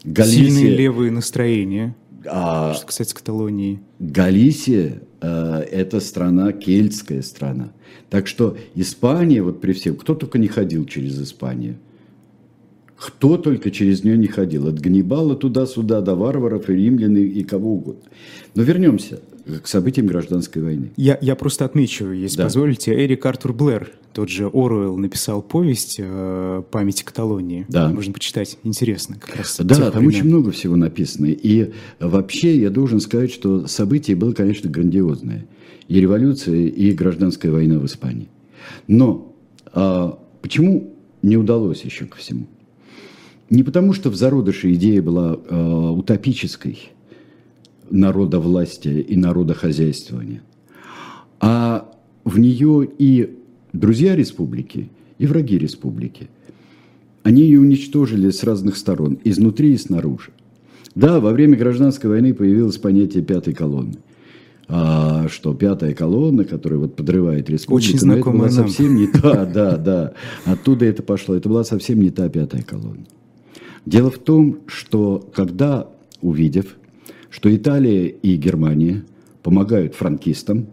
Галисия, 0.03 0.43
Сильные 0.43 0.75
левые 0.75 1.11
настроения. 1.11 1.95
А, 2.25 2.73
что 2.73 2.85
касается 2.85 3.15
Каталонии. 3.15 3.79
Галисия 3.99 5.01
э,– 5.21 5.59
это 5.71 6.01
страна, 6.01 6.51
кельтская 6.51 7.21
страна. 7.21 7.71
Так 8.09 8.27
что 8.27 8.57
Испания, 8.75 9.41
вот 9.41 9.61
при 9.61 9.71
всем, 9.71 9.95
кто 9.95 10.15
только 10.15 10.37
не 10.37 10.47
ходил 10.47 10.85
через 10.85 11.19
Испанию– 11.21 11.77
кто 13.05 13.37
только 13.37 13.69
через 13.69 14.05
нее 14.05 14.17
не 14.17 14.27
ходил. 14.27 14.69
От 14.69 14.79
Ганнибала 14.79 15.35
туда-сюда, 15.35 15.99
до 15.99 16.15
варваров 16.15 16.69
и 16.69 16.73
римлян 16.73 17.17
и 17.17 17.43
кого 17.43 17.73
угодно. 17.73 18.03
Но 18.55 18.63
вернемся. 18.63 19.19
к 19.61 19.67
событиям 19.67 20.07
гражданской 20.07 20.61
войны. 20.61 20.91
Я, 20.95 21.17
я 21.19 21.35
просто 21.35 21.65
отмечу, 21.65 22.11
если 22.11 22.37
да. 22.37 22.43
позволите, 22.45 22.93
Эрик 22.93 23.25
Артур 23.25 23.51
Блэр, 23.51 23.91
тот 24.13 24.29
же 24.29 24.47
Оруэлл, 24.47 24.95
написал 24.95 25.41
повесть 25.41 25.97
э, 25.99 26.63
«Память 26.71 27.03
Каталонии». 27.03 27.65
Да. 27.67 27.89
Можно 27.89 28.13
почитать, 28.13 28.57
интересно 28.63 29.17
как 29.19 29.35
раз. 29.35 29.59
Да, 29.59 29.91
там 29.91 30.05
времен. 30.05 30.07
очень 30.07 30.25
много 30.25 30.51
всего 30.51 30.77
написано. 30.77 31.25
И 31.25 31.73
вообще 31.99 32.57
я 32.57 32.69
должен 32.69 33.01
сказать, 33.01 33.33
что 33.33 33.67
событие 33.67 34.15
было, 34.15 34.31
конечно, 34.31 34.69
грандиозное. 34.69 35.45
И 35.89 35.99
революция, 35.99 36.67
и 36.67 36.93
гражданская 36.93 37.51
война 37.51 37.79
в 37.79 37.85
Испании. 37.85 38.29
Но 38.87 39.35
а, 39.73 40.17
почему 40.41 40.93
не 41.21 41.35
удалось 41.35 41.81
еще 41.81 42.05
ко 42.05 42.17
всему? 42.17 42.47
Не 43.53 43.61
потому, 43.61 43.93
что 43.93 44.09
в 44.09 44.15
зародыше 44.15 44.73
идея 44.73 45.03
была 45.03 45.37
э, 45.37 45.55
утопической 45.55 46.89
народа 47.91 48.39
власти 48.39 48.87
и 48.87 49.15
народа 49.15 49.53
хозяйствования, 49.53 50.41
а 51.39 51.87
в 52.25 52.39
нее 52.39 52.89
и 52.97 53.37
друзья 53.71 54.15
республики, 54.15 54.89
и 55.19 55.27
враги 55.27 55.59
республики. 55.59 56.29
Они 57.21 57.43
ее 57.43 57.59
уничтожили 57.59 58.31
с 58.31 58.43
разных 58.43 58.75
сторон, 58.75 59.19
изнутри 59.23 59.73
и 59.73 59.77
снаружи. 59.77 60.31
Да, 60.95 61.19
во 61.19 61.31
время 61.31 61.55
гражданской 61.55 62.09
войны 62.09 62.33
появилось 62.33 62.77
понятие 62.77 63.21
пятой 63.21 63.53
колонны. 63.53 63.99
А, 64.67 65.27
что 65.29 65.53
пятая 65.53 65.93
колонна, 65.93 66.43
которая 66.43 66.79
вот 66.79 66.95
подрывает 66.95 67.51
республику, 67.51 67.87
Очень 67.87 67.99
знакомая 67.99 68.47
это 68.49 68.55
была 68.55 68.67
совсем 68.67 68.95
не 68.95 69.05
та, 69.05 69.45
да, 69.45 69.77
да, 69.77 70.13
оттуда 70.43 70.85
это 70.85 71.03
пошло. 71.03 71.35
Это 71.35 71.49
была 71.49 71.63
совсем 71.63 71.99
не 71.99 72.09
та 72.09 72.27
пятая 72.29 72.63
колонна. 72.63 73.05
Дело 73.85 74.09
в 74.09 74.17
том, 74.17 74.59
что 74.67 75.27
когда, 75.33 75.89
увидев, 76.21 76.77
что 77.29 77.53
Италия 77.53 78.07
и 78.07 78.35
Германия 78.37 79.03
помогают 79.41 79.95
франкистам, 79.95 80.67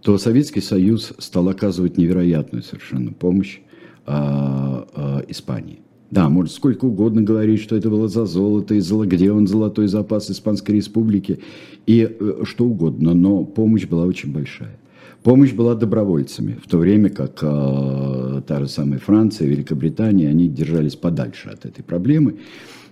то 0.00 0.18
Советский 0.18 0.60
Союз 0.60 1.12
стал 1.18 1.48
оказывать 1.48 1.96
невероятную 1.96 2.62
совершенно 2.62 3.12
помощь 3.12 3.60
а, 4.06 4.86
а, 4.94 5.24
Испании. 5.28 5.80
Да, 6.10 6.28
может 6.28 6.52
сколько 6.52 6.84
угодно 6.84 7.22
говорить, 7.22 7.60
что 7.60 7.74
это 7.74 7.90
было 7.90 8.06
за 8.06 8.24
золото, 8.24 8.74
и 8.74 8.80
золо, 8.80 9.04
где 9.04 9.32
он 9.32 9.46
золотой 9.46 9.88
запас 9.88 10.30
Испанской 10.30 10.76
Республики, 10.76 11.40
и 11.86 12.02
э, 12.08 12.42
что 12.44 12.66
угодно, 12.66 13.14
но 13.14 13.44
помощь 13.44 13.86
была 13.86 14.04
очень 14.04 14.32
большая. 14.32 14.78
Помощь 15.24 15.52
была 15.54 15.74
добровольцами, 15.74 16.58
в 16.62 16.68
то 16.68 16.76
время 16.76 17.08
как 17.08 17.38
э, 17.40 18.42
та 18.46 18.60
же 18.60 18.68
самая 18.68 18.98
Франция, 18.98 19.48
Великобритания, 19.48 20.28
они 20.28 20.48
держались 20.48 20.96
подальше 20.96 21.48
от 21.48 21.64
этой 21.64 21.82
проблемы. 21.82 22.40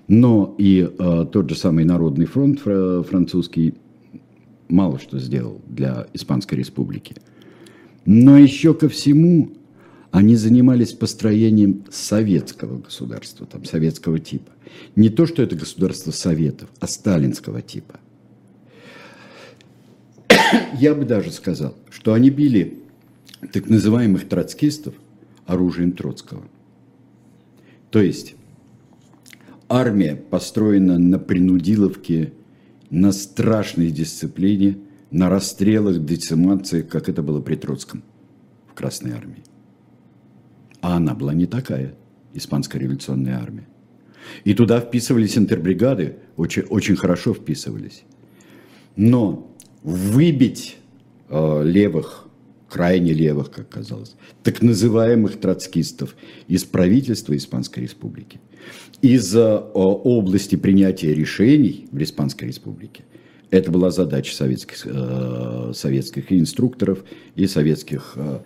Но 0.08 0.54
и 0.56 0.88
э, 0.98 1.26
тот 1.30 1.50
же 1.50 1.56
самый 1.56 1.84
Народный 1.84 2.24
фронт 2.24 2.60
французский 2.60 3.74
мало 4.70 4.98
что 4.98 5.18
сделал 5.18 5.60
для 5.68 6.06
Испанской 6.14 6.56
Республики. 6.56 7.16
Но 8.06 8.38
еще 8.38 8.72
ко 8.72 8.88
всему 8.88 9.50
они 10.10 10.34
занимались 10.34 10.94
построением 10.94 11.84
советского 11.90 12.78
государства, 12.78 13.46
там, 13.46 13.66
советского 13.66 14.18
типа. 14.18 14.52
Не 14.96 15.10
то, 15.10 15.26
что 15.26 15.42
это 15.42 15.54
государство 15.54 16.12
советов, 16.12 16.70
а 16.80 16.86
сталинского 16.86 17.60
типа– 17.60 18.00
я 20.78 20.94
бы 20.94 21.04
даже 21.04 21.30
сказал, 21.30 21.76
что 21.90 22.12
они 22.14 22.30
били 22.30 22.78
так 23.52 23.68
называемых 23.68 24.28
троцкистов 24.28 24.94
оружием 25.46 25.92
Троцкого. 25.92 26.42
То 27.90 28.00
есть 28.00 28.36
армия 29.68 30.16
построена 30.16 30.98
на 30.98 31.18
принудиловке, 31.18 32.32
на 32.90 33.12
страшной 33.12 33.90
дисциплине, 33.90 34.78
на 35.10 35.28
расстрелах, 35.28 36.04
децимациях, 36.04 36.88
как 36.88 37.08
это 37.08 37.22
было 37.22 37.40
при 37.40 37.56
Троцком 37.56 38.02
в 38.68 38.74
Красной 38.74 39.12
армии. 39.12 39.42
А 40.80 40.96
она 40.96 41.14
была 41.14 41.34
не 41.34 41.46
такая, 41.46 41.94
испанская 42.32 42.80
революционная 42.80 43.38
армия. 43.38 43.66
И 44.44 44.54
туда 44.54 44.80
вписывались 44.80 45.36
интербригады, 45.36 46.16
очень, 46.36 46.62
очень 46.62 46.96
хорошо 46.96 47.34
вписывались. 47.34 48.04
Но 48.96 49.51
выбить 49.82 50.76
э, 51.28 51.62
левых, 51.64 52.26
крайне 52.68 53.12
левых, 53.12 53.50
как 53.50 53.68
казалось, 53.68 54.14
так 54.42 54.62
называемых 54.62 55.38
троцкистов 55.38 56.16
из 56.48 56.64
правительства 56.64 57.36
Испанской 57.36 57.82
Республики, 57.82 58.40
из 59.02 59.34
э, 59.34 59.58
области 59.74 60.56
принятия 60.56 61.14
решений 61.14 61.88
в 61.90 62.02
Испанской 62.02 62.48
Республике. 62.48 63.04
Это 63.50 63.70
была 63.70 63.90
задача 63.90 64.34
советских, 64.34 64.86
э, 64.86 65.72
советских 65.74 66.32
инструкторов 66.32 67.04
и 67.34 67.46
советских 67.46 68.14
э, 68.16 68.38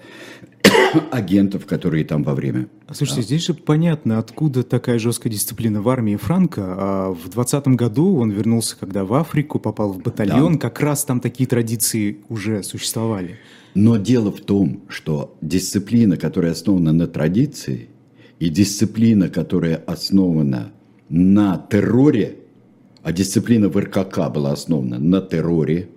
агентов, 1.10 1.66
которые 1.66 2.04
там 2.04 2.22
во 2.22 2.34
время. 2.34 2.68
А 2.86 2.94
слушайте, 2.94 3.20
а. 3.20 3.24
здесь 3.24 3.46
же 3.46 3.54
понятно, 3.54 4.18
откуда 4.18 4.62
такая 4.62 4.98
жесткая 4.98 5.32
дисциплина 5.32 5.82
в 5.82 5.88
армии 5.88 6.16
Франка. 6.16 6.62
А 6.66 7.10
в 7.12 7.28
20 7.28 7.68
году 7.68 8.16
он 8.16 8.30
вернулся, 8.30 8.76
когда 8.78 9.04
в 9.04 9.14
Африку, 9.14 9.58
попал 9.58 9.92
в 9.92 10.02
батальон, 10.02 10.54
да. 10.54 10.58
как 10.58 10.80
раз 10.80 11.04
там 11.04 11.20
такие 11.20 11.48
традиции 11.48 12.18
уже 12.28 12.62
существовали. 12.62 13.36
Но 13.74 13.96
дело 13.96 14.32
в 14.32 14.40
том, 14.40 14.82
что 14.88 15.36
дисциплина, 15.40 16.16
которая 16.16 16.52
основана 16.52 16.92
на 16.92 17.06
традиции, 17.06 17.88
и 18.38 18.48
дисциплина, 18.48 19.28
которая 19.28 19.76
основана 19.76 20.72
на 21.08 21.66
терроре, 21.70 22.38
а 23.02 23.12
дисциплина 23.12 23.68
в 23.68 23.76
РКК 23.76 24.30
была 24.32 24.52
основана 24.52 24.98
на 24.98 25.20
терроре, 25.20 25.88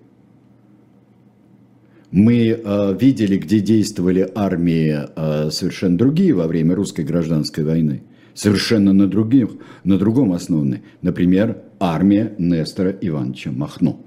мы 2.11 2.47
э, 2.49 2.97
видели, 2.99 3.37
где 3.37 3.59
действовали 3.59 4.29
армии 4.33 4.97
э, 5.15 5.51
совершенно 5.51 5.97
другие 5.97 6.33
во 6.33 6.47
время 6.47 6.75
русской 6.75 7.05
гражданской 7.05 7.63
войны, 7.63 8.01
совершенно 8.33 8.93
на, 8.93 9.07
других, 9.07 9.49
на 9.83 9.97
другом 9.97 10.33
основаны. 10.33 10.81
Например, 11.01 11.61
армия 11.79 12.33
Нестора 12.37 12.91
Ивановича 12.91 13.51
Махно. 13.51 14.03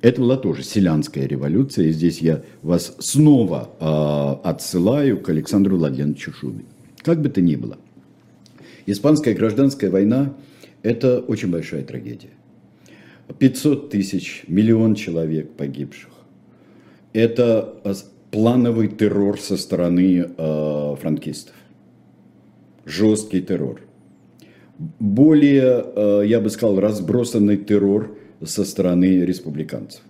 Это 0.00 0.20
была 0.20 0.36
тоже 0.36 0.62
селянская 0.62 1.26
революция, 1.26 1.86
и 1.86 1.92
здесь 1.92 2.20
я 2.20 2.42
вас 2.62 2.94
снова 2.98 3.70
э, 3.80 4.48
отсылаю 4.48 5.20
к 5.20 5.28
Александру 5.28 5.76
Владимировичу 5.76 6.32
Шубе. 6.32 6.64
Как 7.02 7.20
бы 7.20 7.28
то 7.28 7.40
ни 7.42 7.56
было, 7.56 7.78
испанская 8.86 9.34
гражданская 9.34 9.90
война– 9.90 10.34
это 10.82 11.20
очень 11.20 11.50
большая 11.50 11.84
трагедия. 11.84 12.30
500 13.38 13.90
тысяч, 13.90 14.44
миллион 14.48 14.94
человек 14.94 15.52
погибших. 15.52 16.10
Это 17.12 17.80
плановый 18.30 18.88
террор 18.88 19.40
со 19.40 19.56
стороны 19.56 20.26
э, 20.36 20.96
франкистов. 21.00 21.54
Жесткий 22.84 23.40
террор. 23.40 23.80
Более, 24.98 25.84
э, 25.94 26.22
я 26.26 26.40
бы 26.40 26.50
сказал, 26.50 26.80
разбросанный 26.80 27.56
террор 27.56 28.18
со 28.44 28.64
стороны 28.64 29.20
республиканцев. 29.24 30.02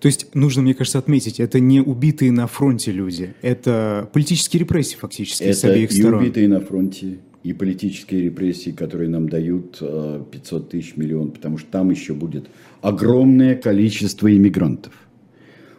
То 0.00 0.06
есть 0.06 0.34
нужно, 0.34 0.62
мне 0.62 0.74
кажется, 0.74 0.98
отметить, 0.98 1.38
это 1.38 1.60
не 1.60 1.82
убитые 1.82 2.32
на 2.32 2.46
фронте 2.46 2.92
люди, 2.92 3.34
это 3.42 4.08
политические 4.12 4.60
репрессии 4.60 4.96
фактически 4.96 5.44
это 5.44 5.58
с 5.58 5.64
обеих 5.64 5.92
сторон. 5.92 6.14
Это 6.14 6.22
и 6.22 6.26
убитые 6.26 6.48
на 6.48 6.60
фронте, 6.60 7.18
и 7.46 7.52
политические 7.52 8.22
репрессии, 8.22 8.70
которые 8.70 9.08
нам 9.08 9.28
дают 9.28 9.78
500 9.78 9.80
э, 9.80 10.70
тысяч 10.70 10.96
миллионов, 10.96 11.34
потому 11.34 11.58
что 11.58 11.70
там 11.70 11.90
еще 11.90 12.12
будет 12.12 12.46
огромное 12.80 13.54
количество 13.54 14.26
иммигрантов, 14.36 14.92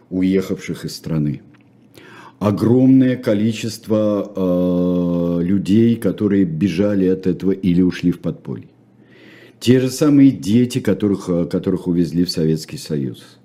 уехавших 0.08 0.86
из 0.86 0.96
страны. 0.96 1.42
Огромное 2.38 3.16
количество 3.16 4.32
э, 4.34 5.42
людей, 5.42 5.96
которые 5.96 6.46
бежали 6.46 7.06
от 7.06 7.26
этого 7.26 7.52
или 7.52 7.82
ушли 7.82 8.12
в 8.12 8.20
подполье. 8.20 8.68
Те 9.60 9.80
же 9.80 9.90
самые 9.90 10.30
дети, 10.30 10.80
которых, 10.80 11.28
э, 11.28 11.44
которых 11.44 11.86
увезли 11.86 12.24
в 12.24 12.30
Советский 12.30 12.78
Союз. 12.78 13.38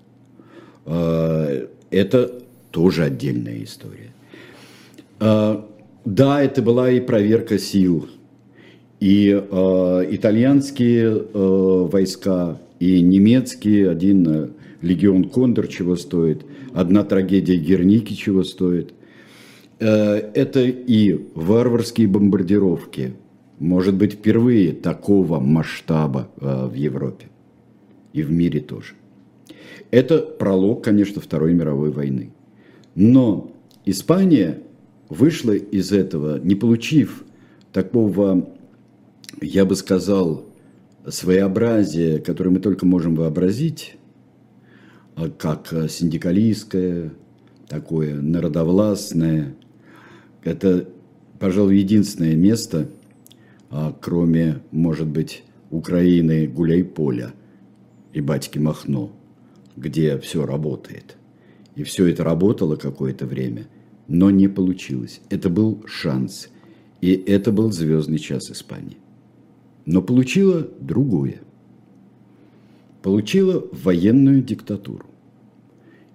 Э, 0.86 1.68
это 1.92 2.42
тоже 2.72 3.04
отдельная 3.04 3.62
история. 3.62 4.14
Э, 5.20 5.62
да, 6.06 6.42
это 6.42 6.62
была 6.62 6.92
и 6.92 7.00
проверка 7.00 7.58
сил. 7.58 8.08
И 9.00 9.30
э, 9.30 10.06
итальянские 10.12 11.08
э, 11.12 11.88
войска, 11.92 12.62
и 12.80 13.02
немецкие, 13.02 13.90
один 13.90 14.28
э, 14.28 14.50
легион 14.82 15.26
Кондор 15.30 15.68
чего 15.68 15.96
стоит, 15.96 16.46
одна 16.74 17.04
трагедия 17.04 17.58
Герники 17.58 18.14
чего 18.14 18.44
стоит. 18.44 18.94
Э, 19.80 20.16
это 20.34 20.62
и 20.62 21.20
варварские 21.36 22.08
бомбардировки, 22.08 23.14
может 23.60 23.96
быть, 23.96 24.14
впервые 24.14 24.72
такого 24.72 25.40
масштаба 25.40 26.30
э, 26.40 26.68
в 26.68 26.74
Европе 26.74 27.28
и 28.14 28.22
в 28.22 28.32
мире 28.32 28.60
тоже. 28.62 28.94
Это 29.92 30.20
пролог, 30.20 30.84
конечно, 30.84 31.22
Второй 31.22 31.54
мировой 31.54 31.92
войны. 31.92 32.32
Но 32.96 33.52
Испания 33.86 34.60
вышла 35.14 35.52
из 35.52 35.92
этого, 35.92 36.40
не 36.40 36.56
получив 36.56 37.24
такого, 37.72 38.50
я 39.42 39.66
бы 39.66 39.76
сказал, 39.76 40.46
своеобразие, 41.08 42.20
которое 42.20 42.50
мы 42.50 42.60
только 42.60 42.86
можем 42.86 43.16
вообразить, 43.16 43.98
а, 45.16 45.30
как 45.30 45.74
синдикалистское, 45.90 47.12
такое 47.68 48.20
народовластное, 48.22 49.56
это, 50.44 50.88
пожалуй, 51.40 51.78
единственное 51.78 52.36
место, 52.36 52.90
а, 53.70 53.96
кроме, 54.00 54.60
может 54.72 55.08
быть, 55.08 55.44
Украины 55.72 56.48
Гуляй-Поля 56.48 57.34
и 58.14 58.22
Батьки 58.22 58.60
Махно, 58.60 59.12
где 59.76 60.18
все 60.20 60.46
работает. 60.46 61.18
И 61.76 61.84
все 61.84 62.06
это 62.06 62.24
работало 62.24 62.76
какое-то 62.76 63.26
время, 63.26 63.68
но 64.08 64.30
не 64.32 64.48
получилось. 64.48 65.22
Это 65.30 65.50
был 65.50 65.84
шанс. 65.86 66.50
И 67.02 67.12
это 67.12 67.52
был 67.52 67.72
звездный 67.72 68.20
час 68.20 68.50
Испании. 68.52 68.98
Но 69.86 70.02
получила 70.02 70.68
другое. 70.80 71.42
Получила 73.02 73.66
военную 73.72 74.42
диктатуру. 74.42 75.06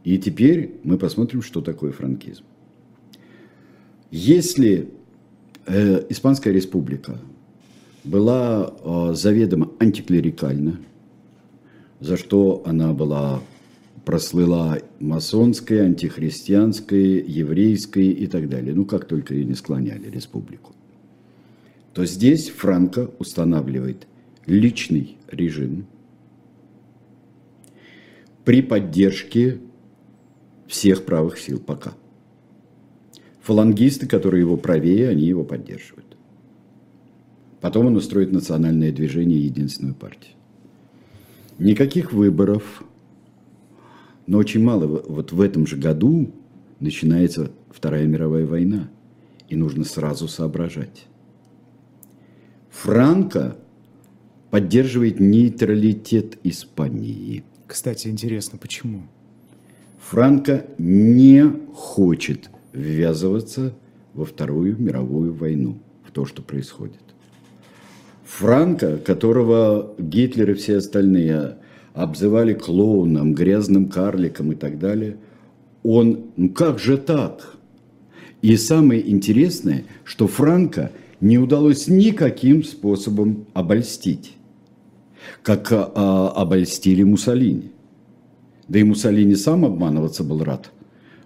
И 0.05 0.17
теперь 0.17 0.77
мы 0.85 0.97
посмотрим, 0.97 1.43
что 1.43 1.61
такое 1.61 1.93
франкизм. 1.93 2.45
Если 4.11 4.89
э, 5.67 6.07
Испанская 6.09 6.55
республика 6.55 7.19
была 8.05 8.73
э, 8.83 9.15
заведомо 9.15 9.71
антиклерикальна, 9.79 10.79
за 12.01 12.17
что 12.17 12.63
она 12.65 12.95
была 12.95 13.43
прослыла 14.09 14.81
масонской, 15.01 15.85
антихристианской, 15.85 17.21
еврейской 17.21 18.11
и 18.11 18.27
так 18.27 18.49
далее. 18.49 18.75
Ну, 18.75 18.87
как 18.87 19.05
только 19.05 19.35
ее 19.35 19.45
не 19.45 19.53
склоняли, 19.53 20.09
республику. 20.09 20.75
То 21.93 22.07
здесь 22.07 22.49
Франко 22.49 23.11
устанавливает 23.19 24.07
личный 24.47 25.19
режим 25.31 25.85
при 28.47 28.63
поддержке 28.63 29.61
всех 30.67 31.05
правых 31.05 31.39
сил 31.39 31.61
пока. 31.61 31.93
Фалангисты, 33.43 34.07
которые 34.07 34.41
его 34.41 34.57
правее, 34.57 35.11
они 35.11 35.27
его 35.27 35.45
поддерживают. 35.45 36.17
Потом 37.61 37.89
он 37.89 37.97
устроит 37.97 38.33
национальное 38.33 38.91
движение 38.91 39.45
«Единственную 39.45 39.95
партию». 39.95 40.33
Никаких 41.59 42.15
выборов, 42.15 42.83
но 44.29 44.37
очень 44.37 44.63
мало. 44.63 44.87
Вот 44.87 45.33
в 45.33 45.41
этом 45.41 45.67
же 45.67 45.77
году 45.77 46.31
начинается 46.81 47.51
Вторая 47.71 48.07
мировая 48.07 48.45
война, 48.47 48.91
и 49.49 49.57
нужно 49.57 49.85
сразу 49.85 50.29
соображать. 50.29 51.07
Франко 52.71 53.57
поддерживает 54.51 55.19
нейтралитет 55.19 56.39
Испании. 56.45 57.43
Кстати, 57.67 58.09
интересно, 58.09 58.59
почему? 58.59 59.03
Франко 59.99 60.67
не 60.77 61.45
хочет 61.73 62.51
ввязываться 62.75 63.75
во 64.13 64.27
Вторую 64.27 64.79
мировую 64.79 65.33
войну, 65.33 65.79
в 66.07 66.13
то, 66.13 66.27
что 66.27 66.43
происходит. 66.43 67.01
Франко, 68.25 68.99
которого 68.99 69.95
Гитлер 69.99 70.51
и 70.51 70.55
все 70.55 70.77
остальные 70.77 71.57
обзывали 71.99 72.55
клоуном, 72.55 73.35
грязным 73.35 73.89
карликом 73.89 74.53
и 74.53 74.55
так 74.55 74.79
далее, 74.79 75.17
он, 75.83 76.27
ну 76.37 76.49
как 76.51 76.79
же 76.79 76.97
так? 76.97 77.57
И 78.41 78.57
самое 78.57 79.09
интересное, 79.11 79.85
что 80.05 80.29
Франко 80.29 80.93
не 81.21 81.39
удалось 81.39 81.89
никаким 81.89 82.63
способом 82.63 83.47
обольстить, 83.53 84.35
как 85.43 85.73
а, 85.73 86.29
обольстили 86.37 87.03
Муссолини. 87.03 87.73
Да 88.69 88.79
и 88.79 88.85
Муссолини 88.85 89.35
сам 89.35 89.65
обманываться 89.65 90.23
был 90.23 90.45
рад. 90.45 90.71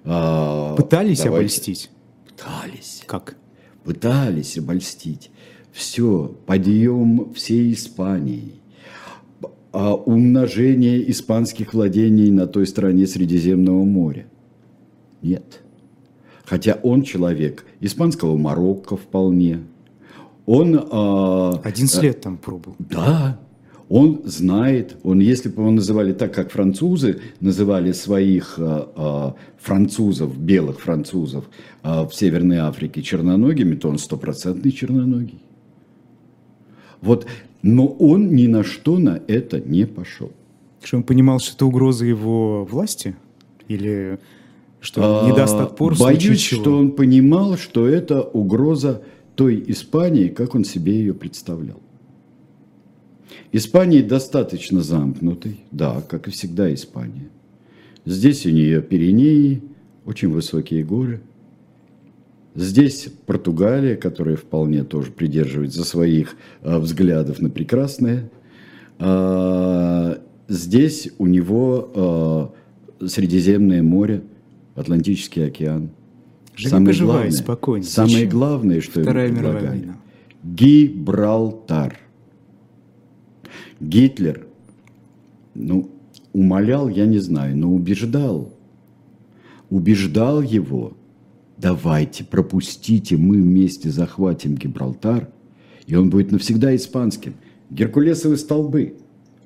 А, 0.04 0.74
Пытались 0.74 1.18
давайте. 1.18 1.28
обольстить? 1.36 1.90
Пытались. 2.26 3.02
Как? 3.06 3.36
Пытались 3.84 4.56
обольстить. 4.56 5.30
Все, 5.70 6.34
подъем 6.46 7.32
всей 7.34 7.74
Испании, 7.74 8.54
а 8.54 8.61
умножение 9.72 11.10
испанских 11.10 11.74
владений 11.74 12.30
на 12.30 12.46
той 12.46 12.66
стороне 12.66 13.06
Средиземного 13.06 13.84
моря. 13.84 14.26
Нет. 15.22 15.62
Хотя 16.44 16.78
он 16.82 17.02
человек 17.02 17.64
испанского 17.80 18.36
Марокко 18.36 18.96
вполне. 18.96 19.60
Он... 20.44 20.74
Э, 20.74 21.60
11 21.64 22.02
лет 22.02 22.20
там 22.20 22.36
пробовал. 22.36 22.76
Да, 22.78 23.38
он 23.94 24.22
знает, 24.24 24.96
он, 25.02 25.20
если 25.20 25.50
бы 25.50 25.60
его 25.60 25.70
называли 25.70 26.14
так, 26.14 26.32
как 26.34 26.50
французы 26.50 27.20
называли 27.40 27.92
своих 27.92 28.54
э, 28.56 28.86
э, 28.96 29.32
французов, 29.58 30.38
белых 30.38 30.80
французов 30.80 31.44
э, 31.82 32.06
в 32.06 32.14
Северной 32.14 32.56
Африке 32.56 33.02
черноногими, 33.02 33.74
то 33.74 33.90
он 33.90 33.98
стопроцентный 33.98 34.72
черноногий. 34.72 35.42
Вот, 37.02 37.26
но 37.62 37.86
он 37.86 38.34
ни 38.34 38.46
на 38.46 38.64
что 38.64 38.98
на 38.98 39.20
это 39.28 39.60
не 39.60 39.86
пошел. 39.86 40.32
Что 40.82 40.98
он 40.98 41.02
понимал, 41.04 41.38
что 41.38 41.54
это 41.54 41.66
угроза 41.66 42.04
его 42.04 42.64
власти? 42.64 43.16
Или 43.68 44.18
что 44.80 45.20
он 45.20 45.30
не 45.30 45.36
даст 45.36 45.54
отпор? 45.54 45.96
Боюсь, 45.96 46.42
что 46.42 46.76
он 46.76 46.92
понимал, 46.92 47.56
что 47.56 47.86
это 47.86 48.20
угроза 48.20 49.02
той 49.36 49.62
Испании, 49.68 50.28
как 50.28 50.54
он 50.54 50.64
себе 50.64 50.94
ее 50.94 51.14
представлял. 51.14 51.80
Испания 53.52 54.02
достаточно 54.02 54.82
замкнутой, 54.82 55.60
да, 55.70 56.02
как 56.08 56.26
и 56.26 56.30
всегда 56.30 56.72
Испания. 56.74 57.28
Здесь 58.04 58.44
у 58.44 58.50
нее 58.50 58.82
Пиренеи, 58.82 59.62
очень 60.04 60.30
высокие 60.30 60.84
горы– 60.84 61.20
Здесь 62.54 63.08
Португалия, 63.26 63.96
которая 63.96 64.36
вполне 64.36 64.84
тоже 64.84 65.10
придерживается 65.10 65.84
своих 65.84 66.36
э, 66.60 66.78
взглядов 66.78 67.40
на 67.40 67.48
прекрасное. 67.48 68.30
Э, 68.98 70.16
здесь 70.48 71.10
у 71.18 71.26
него 71.26 72.52
э, 73.00 73.06
Средиземное 73.08 73.82
море, 73.82 74.22
Атлантический 74.74 75.46
океан. 75.46 75.90
Живи, 76.54 76.70
самое 76.70 76.86
поживай, 76.88 77.14
главное, 77.14 77.32
спокойно. 77.32 77.84
Самое 77.84 78.14
Зачем? 78.14 78.30
главное, 78.30 78.80
что 78.82 79.00
Вторая 79.00 79.28
ему 79.28 79.38
предлагали. 79.38 79.66
Война. 79.66 79.96
Гибралтар. 80.44 81.98
Гитлер, 83.80 84.46
ну, 85.54 85.90
умолял, 86.32 86.88
я 86.88 87.06
не 87.06 87.18
знаю, 87.18 87.56
но 87.56 87.72
убеждал. 87.72 88.52
Убеждал 89.70 90.42
его– 90.42 90.92
давайте, 91.62 92.24
пропустите, 92.24 93.16
мы 93.16 93.36
вместе 93.36 93.90
захватим 93.90 94.56
Гибралтар, 94.56 95.28
и 95.86 95.94
он 95.94 96.10
будет 96.10 96.32
навсегда 96.32 96.74
испанским. 96.74 97.34
Геркулесовые 97.70 98.36
столбы, 98.36 98.96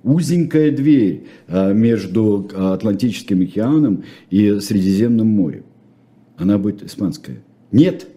узенькая 0.03 0.75
дверь 0.75 1.27
а, 1.47 1.73
между 1.73 2.49
а, 2.55 2.73
Атлантическим 2.73 3.43
океаном 3.43 4.05
и 4.31 4.59
Средиземным 4.61 5.29
морем. 5.29 5.65
Она 6.39 6.59
будет 6.59 6.83
испанская. 6.83 7.43
Нет, 7.71 8.09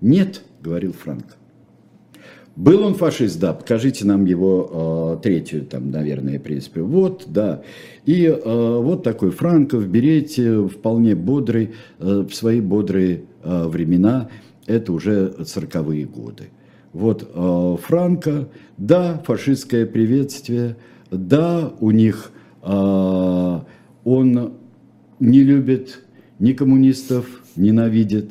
нет, 0.00 0.42
говорил 0.60 0.92
Франко. 0.92 1.36
Был 2.56 2.84
он 2.84 2.94
фашист, 2.94 3.38
да, 3.38 3.52
покажите 3.52 4.06
нам 4.06 4.24
его 4.24 5.18
э, 5.18 5.22
третью, 5.22 5.66
там, 5.66 5.90
наверное, 5.90 6.40
принципе. 6.40 6.80
Вот, 6.80 7.24
да. 7.26 7.62
И 8.06 8.24
э, 8.24 8.40
вот 8.42 9.02
такой 9.02 9.30
Франко 9.30 9.76
в 9.76 9.86
берете, 9.86 10.66
вполне 10.66 11.14
бодрый, 11.14 11.74
э, 11.98 12.24
в 12.26 12.34
свои 12.34 12.62
бодрые 12.62 13.24
э, 13.42 13.66
времена, 13.68 14.30
это 14.66 14.94
уже 14.94 15.34
цирковые 15.44 16.06
годы. 16.06 16.44
Вот 16.94 17.30
э, 17.30 17.76
Франко, 17.82 18.48
да, 18.78 19.22
фашистское 19.26 19.84
приветствие, 19.84 20.78
да, 21.10 21.74
у 21.80 21.90
них 21.90 22.32
э, 22.62 23.60
он 24.04 24.52
не 25.20 25.40
любит 25.40 26.00
ни 26.38 26.54
коммунистов, 26.54 27.26
ненавидит, 27.54 28.30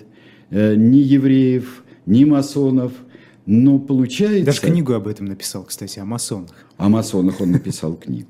э, 0.50 0.74
ни 0.74 0.98
евреев, 0.98 1.84
ни 2.08 2.24
масонов– 2.24 2.92
но 3.46 3.78
получается... 3.80 4.46
Даже 4.46 4.62
книгу 4.62 4.94
об 4.94 5.08
этом 5.08 5.28
написал, 5.28 5.64
кстати, 5.64 6.00
о 6.00 6.06
масонах. 6.06 6.66
О 6.78 6.90
масонах 6.90 7.42
он 7.42 7.52
написал 7.52 7.96
книгу. 7.96 8.30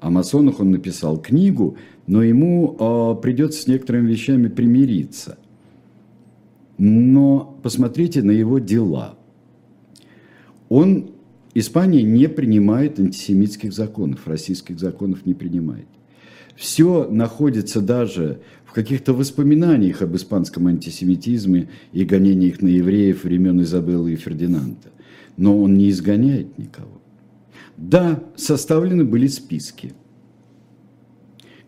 О 0.00 0.10
масонах 0.10 0.58
он 0.58 0.72
написал 0.72 1.18
книгу, 1.18 1.76
но 2.08 2.22
ему 2.22 2.76
э, 2.78 3.22
придется 3.22 3.62
с 3.62 3.66
некоторыми 3.68 4.10
вещами 4.10 4.48
примириться. 4.48 5.38
Но 6.78 7.56
посмотрите 7.62 8.22
на 8.22 8.32
его 8.32 8.58
дела. 8.58 9.16
Он, 10.68 11.12
Испания 11.54 12.02
не 12.02 12.28
принимает 12.28 12.98
антисемитских 12.98 13.72
законов, 13.72 14.26
российских 14.26 14.80
законов 14.80 15.24
не 15.26 15.34
принимает. 15.34 15.86
Все 16.56 17.08
находится 17.08 17.80
даже 17.80 18.40
в 18.64 18.72
каких-то 18.72 19.12
воспоминаниях 19.12 20.02
об 20.02 20.16
испанском 20.16 20.66
антисемитизме 20.66 21.68
и 21.92 22.04
гонениях 22.04 22.62
на 22.62 22.68
евреев 22.68 23.24
времен 23.24 23.60
Изабеллы 23.62 24.12
и 24.12 24.16
Фердинанда. 24.16 24.92
но 25.36 25.58
он 25.58 25.74
не 25.74 25.90
изгоняет 25.90 26.58
никого. 26.58 27.00
Да, 27.76 28.22
составлены 28.36 29.04
были 29.04 29.26
списки, 29.26 29.94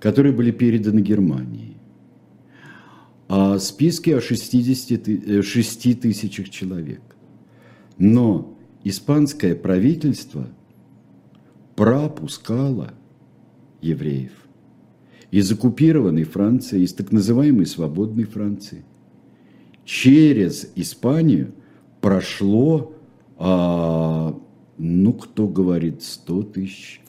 которые 0.00 0.34
были 0.34 0.50
переданы 0.50 1.00
Германии. 1.00 1.76
А 3.28 3.58
списки 3.58 4.10
о 4.10 4.20
60, 4.20 5.44
6 5.44 5.86
э, 5.86 5.94
тысячах 5.94 6.50
человек. 6.50 7.00
Но 7.96 8.56
испанское 8.84 9.54
правительство 9.54 10.48
пропускало 11.74 12.92
евреев 13.80 14.43
из 15.34 15.50
оккупированной 15.50 16.22
Франции, 16.22 16.82
из 16.82 16.92
так 16.92 17.10
называемой 17.10 17.66
свободной 17.66 18.22
Франции. 18.22 18.84
Через 19.84 20.70
Испанию 20.76 21.52
прошло, 22.00 22.94
а, 23.36 24.38
ну, 24.78 25.12
кто 25.12 25.48
говорит, 25.48 26.04
100 26.04 26.42
тысяч, 26.44 27.00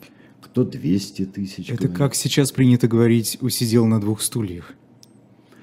кто 0.41 0.63
200 0.63 1.25
тысяч. 1.25 1.69
Это 1.69 1.83
говорит. 1.83 1.97
как 1.97 2.15
сейчас 2.15 2.51
принято 2.51 2.87
говорить, 2.87 3.37
усидел 3.41 3.85
на 3.85 4.01
двух 4.01 4.21
стульях. 4.21 4.73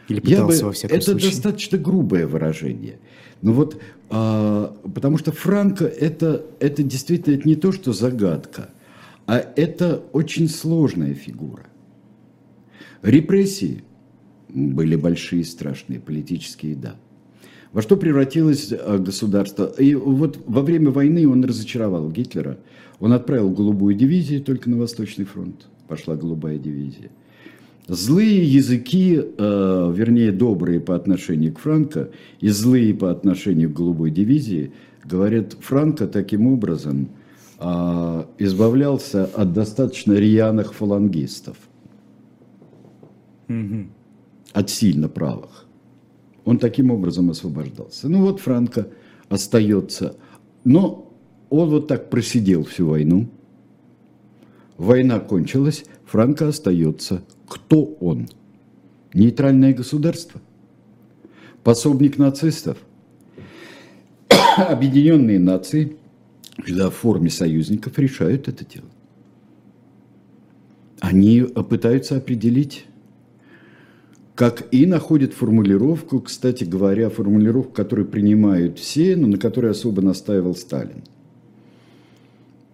Или 0.07 0.21
пытался, 0.21 0.55
Я 0.55 0.61
бы, 0.61 0.67
во 0.67 0.73
всяком 0.73 0.97
это 0.97 1.11
случае. 1.11 1.31
достаточно 1.31 1.79
грубое 1.79 2.29
выражение. 2.29 3.01
Но 3.41 3.55
вот, 3.55 3.77
а, 4.09 4.73
потому 4.95 5.19
что 5.19 5.33
Франко 5.33 5.85
это, 5.85 6.47
это 6.61 6.85
действительно 6.85 7.35
это 7.35 7.49
не 7.49 7.57
то, 7.57 7.73
что 7.73 7.93
загадка, 7.93 8.71
а 9.27 9.39
это 9.57 10.05
очень 10.13 10.49
сложная 10.49 11.15
фигура. 11.15 11.67
Репрессии 13.03 13.83
были 14.49 14.97
большие, 14.97 15.45
страшные, 15.45 15.99
политические, 15.99 16.77
да. 16.77 16.97
Во 17.73 17.83
что 17.83 17.97
превратилось 17.97 18.73
а, 18.73 18.99
государство? 18.99 19.67
И 19.79 19.95
вот 19.95 20.39
во 20.47 20.63
время 20.63 20.91
войны 20.91 21.27
он 21.27 21.45
разочаровал 21.45 22.11
Гитлера. 22.11 22.59
Он 23.01 23.13
отправил 23.13 23.51
голубую 23.51 23.95
дивизию 23.95 24.43
только 24.43 24.71
на 24.71 24.77
Восточный 24.77 25.25
фронт. 25.25 25.67
Пошла 25.89 26.15
голубая 26.15 26.59
дивизия. 26.59 27.11
Злые 27.89 28.45
языки, 28.45 29.21
э, 29.21 29.93
вернее 29.95 30.31
добрые 30.31 30.81
по 30.81 30.95
отношению 30.95 31.53
к 31.53 31.59
Франко 31.59 32.11
и 32.41 32.49
злые 32.49 32.95
по 32.95 33.11
отношению 33.11 33.71
к 33.71 33.73
голубой 33.73 34.13
дивизии, 34.13 34.73
говорят, 35.05 35.57
Франко 35.61 36.07
таким 36.07 36.47
образом 36.47 37.09
э, 37.59 38.25
избавлялся 38.39 39.25
от 39.25 39.53
достаточно 39.53 40.13
рьяных 40.13 40.75
фалангистов. 40.75 41.57
От 44.53 44.71
сильно 44.71 45.09
правых. 45.09 45.67
Он 46.45 46.59
таким 46.59 46.91
образом 46.91 47.31
освобождался. 47.31 48.09
Ну 48.09 48.23
вот 48.23 48.41
Франко 48.41 48.89
остается. 49.29 50.17
Но 50.65 51.13
он 51.51 51.71
вот 51.71 51.89
так 51.89 52.11
просидел 52.11 52.65
всю 52.65 52.89
войну. 52.89 53.29
Война 54.77 55.21
кончилась, 55.21 55.85
Франко 56.07 56.49
остается. 56.49 57.23
Кто 57.49 57.85
он? 57.85 58.29
Нейтральное 59.15 59.75
государство? 59.75 60.41
Пособник 61.63 62.19
нацистов? 62.19 62.79
Объединенные 64.57 65.39
нации, 65.39 65.97
когда 66.57 66.91
в 66.91 66.95
форме 66.95 67.31
союзников 67.31 67.99
решают 67.99 68.49
это 68.49 68.65
дело. 68.65 68.89
Они 71.01 71.43
пытаются 71.43 72.17
определить 72.17 72.87
как 74.35 74.67
и 74.73 74.87
находят 74.87 75.35
формулировку, 75.35 76.21
кстати 76.21 76.65
говоря, 76.65 77.11
формулировку, 77.11 77.73
которую 77.73 78.09
принимают 78.09 78.79
все, 78.79 79.17
но 79.17 79.27
на 79.27 79.39
которой 79.39 79.73
особо 79.73 80.01
настаивал 80.01 80.55
Сталин. 80.55 81.03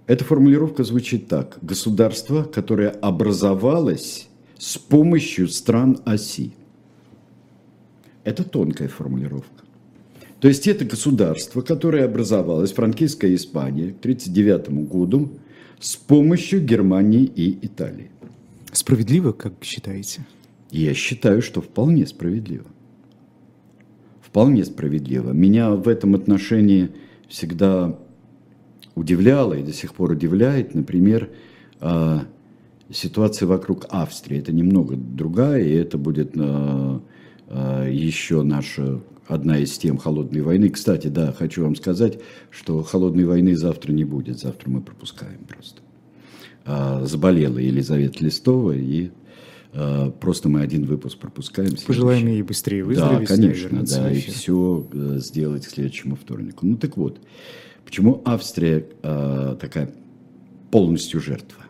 Эта 0.07 0.25
формулировка 0.25 0.85
звучит 0.85 1.29
так. 1.29 1.59
Государство, 1.61 2.43
которое 2.45 2.89
образовалось 2.89 4.29
с 4.57 4.79
помощью 4.79 5.49
стран 5.49 5.99
оси. 6.05 6.53
Это 8.25 8.45
тонкая 8.45 8.89
формулировка. 8.89 9.65
То 10.41 10.49
есть 10.49 10.69
это 10.69 10.85
государство, 10.85 11.63
которое 11.63 12.05
образовалось, 12.05 12.73
франкистская 12.73 13.35
Испания, 13.35 13.91
к 13.91 13.99
1939 13.99 14.89
году 14.89 15.31
с 15.81 15.97
помощью 15.97 16.65
Германии 16.65 17.25
и 17.25 17.59
Италии. 17.67 18.11
Справедливо, 18.73 19.33
как 19.33 19.53
считаете? 19.63 20.25
Я 20.71 20.95
считаю, 20.95 21.43
что 21.43 21.61
вполне 21.61 22.07
справедливо. 22.07 22.67
Вполне 24.21 24.65
справедливо. 24.65 25.33
Меня 25.33 25.71
в 25.71 25.89
этом 25.89 26.15
отношении 26.15 26.91
всегда 27.29 27.99
удивляло 28.95 29.55
и 29.55 29.63
до 29.63 29.73
сих 29.73 29.95
пор 29.95 30.13
удивляет, 30.13 30.75
например, 30.75 31.31
а, 31.81 32.25
ситуация 32.91 33.47
вокруг 33.47 33.87
Австрии. 33.89 34.39
Это 34.39 34.53
немного 34.53 34.97
другая, 34.97 35.63
и 35.63 35.73
это 35.73 35.97
будет 35.97 36.33
а, 36.37 37.01
а, 37.49 37.89
еще 37.89 38.43
наша 38.43 39.01
одна 39.27 39.59
из 39.59 39.77
тем 39.79 39.97
холодной 39.97 40.43
войны. 40.43 40.69
Кстати, 40.69 41.07
да, 41.07 41.33
хочу 41.33 41.63
вам 41.63 41.77
сказать, 41.77 42.19
что 42.51 42.83
холодной 42.83 43.25
войны 43.25 43.57
завтра 43.57 43.93
не 43.93 44.05
будет. 44.05 44.39
Завтра 44.39 44.71
мы 44.71 44.83
пропускаем 44.83 45.41
просто. 45.47 45.81
Заболела 47.07 47.57
Елизавета 47.57 48.23
Листова, 48.23 48.73
и 48.73 49.11
просто 50.21 50.49
мы 50.49 50.63
один 50.63 50.85
выпуск 50.85 51.19
пропускаем. 51.19 51.71
Пожелаем 51.87 52.27
ей 52.27 52.43
быстрее 52.43 52.85
выздороветь. 52.85 53.29
Да, 53.29 53.37
конечно, 53.37 53.83
да, 53.85 54.11
и 54.11 54.21
все 54.21 54.87
э, 54.93 55.19
сделать 55.19 55.67
к 55.67 55.71
следующему 55.71 56.17
вторнику. 56.17 56.67
Ну 56.67 56.77
так 56.77 56.97
вот, 56.97 57.21
почему 57.85 58.23
Австрия 58.25 58.87
э, 59.03 59.57
такая 59.61 59.93
полностью 60.71 61.21
жертва? 61.21 61.65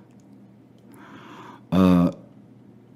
А, 1.71 2.19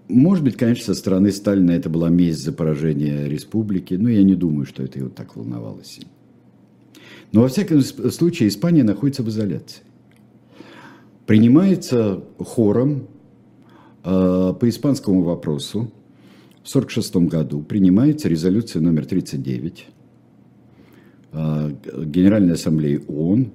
может 0.09 0.45
быть, 0.45 0.57
конечно, 0.57 0.85
со 0.85 0.95
стороны 0.95 1.31
Сталина 1.33 1.73
это 1.73 1.91
была 1.91 2.09
месть 2.09 2.43
за 2.43 2.53
поражение 2.53 3.29
республики, 3.29 3.95
но 3.95 4.09
я 4.09 4.23
не 4.23 4.35
думаю, 4.35 4.67
что 4.67 4.83
это 4.83 4.99
его 4.99 5.09
так 5.09 5.37
волновало 5.37 5.85
сильно. 5.85 6.11
Но 7.33 7.43
во 7.43 7.49
всяком 7.49 7.81
случае 7.83 8.49
Испания 8.49 8.83
находится 8.83 9.23
в 9.23 9.29
изоляции. 9.29 9.83
Принимается 11.27 12.25
хором 12.39 13.09
Э, 13.09 13.22
по 14.03 14.59
испанскому 14.63 15.23
вопросу 15.23 15.91
в 16.63 16.69
1946 16.69 17.17
году 17.29 17.61
принимается 17.61 18.29
резолюция 18.29 18.81
номер 18.83 19.05
39 19.05 19.87
э, 21.33 21.71
Генеральной 22.05 22.55
Ассамблеи 22.55 23.03
ООН, 23.09 23.51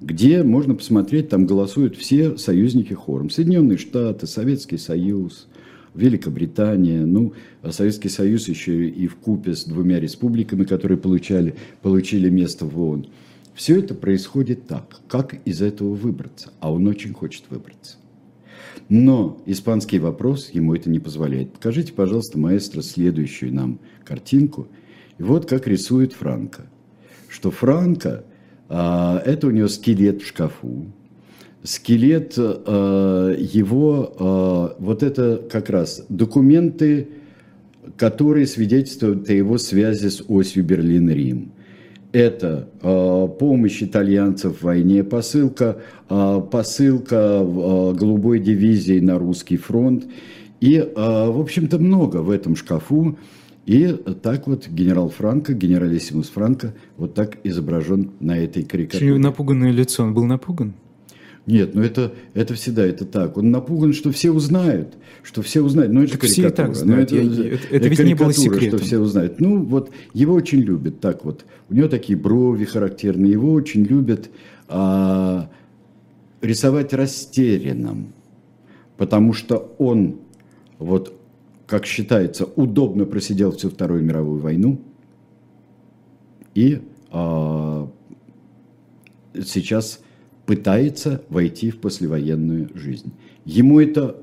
где 0.00 0.42
можно 0.42 0.74
посмотреть, 0.74 1.28
там 1.28 1.46
голосуют 1.46 1.96
все 1.96 2.36
союзники 2.36 2.94
хором. 2.94 3.30
Соединенные 3.30 3.78
Штаты, 3.78 4.26
Советский 4.26 4.78
Союз, 4.78 5.46
Великобритания, 5.94 7.04
ну, 7.04 7.32
Советский 7.68 8.08
Союз 8.08 8.48
еще 8.48 8.88
и 8.88 9.06
в 9.06 9.16
купе 9.16 9.54
с 9.54 9.64
двумя 9.64 10.00
республиками, 10.00 10.64
которые 10.64 10.98
получали, 10.98 11.54
получили 11.82 12.28
место 12.28 12.66
в 12.66 12.80
ООН. 12.80 13.06
Все 13.54 13.78
это 13.78 13.94
происходит 13.94 14.66
так. 14.66 15.00
Как 15.08 15.34
из 15.44 15.62
этого 15.62 15.94
выбраться? 15.94 16.52
А 16.60 16.72
он 16.72 16.86
очень 16.86 17.12
хочет 17.12 17.44
выбраться. 17.50 17.96
Но 18.88 19.42
испанский 19.44 19.98
вопрос 19.98 20.50
ему 20.50 20.74
это 20.74 20.88
не 20.88 20.98
позволяет. 20.98 21.52
Покажите, 21.52 21.92
пожалуйста, 21.92 22.38
маэстро, 22.38 22.80
следующую 22.80 23.52
нам 23.52 23.80
картинку. 24.04 24.68
И 25.18 25.22
вот 25.22 25.46
как 25.46 25.66
рисует 25.66 26.14
Франко. 26.14 26.66
Что 27.28 27.50
Франко, 27.50 28.24
а, 28.68 29.22
это 29.24 29.48
у 29.48 29.50
него 29.50 29.68
скелет 29.68 30.22
в 30.22 30.26
шкафу, 30.26 30.86
скелет 31.62 32.34
а, 32.38 33.34
его, 33.34 34.14
а, 34.18 34.76
вот 34.78 35.02
это 35.02 35.42
как 35.50 35.68
раз 35.68 36.04
документы, 36.08 37.08
которые 37.98 38.46
свидетельствуют 38.46 39.28
о 39.28 39.34
его 39.34 39.58
связи 39.58 40.08
с 40.08 40.22
осью 40.28 40.64
Берлин-Рим 40.64 41.52
это 42.12 42.68
э, 42.80 43.28
помощь 43.38 43.82
итальянцев 43.82 44.58
в 44.58 44.62
войне, 44.62 45.04
посылка, 45.04 45.82
э, 46.08 46.42
посылка 46.50 47.40
э, 47.40 47.92
голубой 47.94 48.38
дивизии 48.38 49.00
на 49.00 49.18
русский 49.18 49.56
фронт. 49.56 50.06
И, 50.60 50.76
э, 50.76 50.92
в 50.94 51.40
общем-то, 51.40 51.78
много 51.78 52.18
в 52.18 52.30
этом 52.30 52.56
шкафу. 52.56 53.18
И 53.66 53.86
так 54.22 54.46
вот 54.46 54.66
генерал 54.68 55.10
Франко, 55.10 55.52
генералиссимус 55.52 56.30
Франко, 56.30 56.74
вот 56.96 57.12
так 57.14 57.36
изображен 57.44 58.12
на 58.18 58.38
этой 58.38 58.62
карикатуре. 58.62 59.18
Напуганное 59.18 59.72
лицо, 59.72 60.04
он 60.04 60.14
был 60.14 60.24
напуган? 60.24 60.72
Нет, 61.48 61.74
ну 61.74 61.80
это, 61.82 62.12
это 62.34 62.52
всегда 62.52 62.84
это 62.84 63.06
так. 63.06 63.38
Он 63.38 63.50
напуган, 63.50 63.94
что 63.94 64.12
все 64.12 64.30
узнают, 64.30 64.98
что 65.22 65.40
все 65.40 65.62
узнают. 65.62 65.92
Но 65.92 66.02
это 66.02 66.12
так 66.12 66.20
карикатура. 66.20 66.44
Все 66.44 66.52
и 66.52 66.66
так 66.66 66.76
знают. 66.76 67.10
Но 67.10 67.16
это, 67.18 67.24
я, 67.24 67.54
это, 67.54 67.68
это 67.70 67.88
ведь 67.88 67.98
не 68.00 68.14
было 68.14 68.32
секретом. 68.34 68.78
что 68.78 68.86
все 68.86 68.98
узнают. 68.98 69.40
Ну 69.40 69.62
вот 69.64 69.90
его 70.12 70.34
очень 70.34 70.60
любят 70.60 71.00
так 71.00 71.24
вот. 71.24 71.46
У 71.70 71.74
него 71.74 71.88
такие 71.88 72.18
брови 72.18 72.66
характерные. 72.66 73.32
Его 73.32 73.52
очень 73.54 73.82
любят 73.82 74.28
а, 74.68 75.50
рисовать 76.42 76.92
растерянным, 76.92 78.12
потому 78.98 79.32
что 79.32 79.74
он 79.78 80.20
вот 80.78 81.18
как 81.66 81.86
считается, 81.86 82.44
удобно 82.44 83.06
просидел 83.06 83.52
всю 83.52 83.70
Вторую 83.70 84.02
мировую 84.02 84.40
войну 84.40 84.80
и 86.54 86.82
а, 87.10 87.90
сейчас 89.34 90.00
пытается 90.48 91.20
войти 91.28 91.70
в 91.70 91.76
послевоенную 91.76 92.70
жизнь. 92.74 93.12
Ему 93.44 93.80
это 93.80 94.16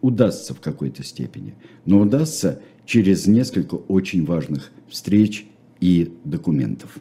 удастся 0.00 0.52
в 0.52 0.58
какой-то 0.58 1.04
степени, 1.04 1.54
но 1.86 2.00
удастся 2.00 2.58
через 2.84 3.28
несколько 3.28 3.76
очень 3.76 4.24
важных 4.24 4.72
встреч 4.88 5.46
и 5.78 6.12
документов. 6.24 6.98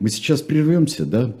Мы 0.00 0.08
сейчас 0.08 0.42
прервемся, 0.42 1.06
да, 1.06 1.36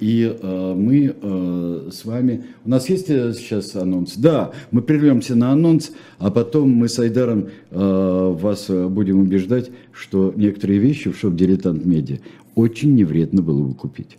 и 0.00 0.36
э, 0.42 0.74
мы 0.76 1.14
э, 1.14 1.90
с 1.92 2.04
вами... 2.04 2.44
У 2.64 2.70
нас 2.70 2.88
есть 2.88 3.08
э, 3.08 3.32
сейчас 3.32 3.76
анонс? 3.76 4.16
Да, 4.16 4.50
мы 4.72 4.82
прервемся 4.82 5.36
на 5.36 5.52
анонс, 5.52 5.92
а 6.18 6.32
потом 6.32 6.70
мы 6.70 6.88
с 6.88 6.98
Айдаром 6.98 7.50
вас 7.70 8.68
будем 8.68 9.20
убеждать, 9.20 9.70
что 9.92 10.32
некоторые 10.34 10.80
вещи 10.80 11.12
в 11.12 11.16
шоп 11.16 11.36
«Дилетант 11.36 11.84
Медиа» 11.84 12.18
очень 12.56 12.96
невредно 12.96 13.42
было 13.42 13.62
бы 13.62 13.74
купить. 13.74 14.18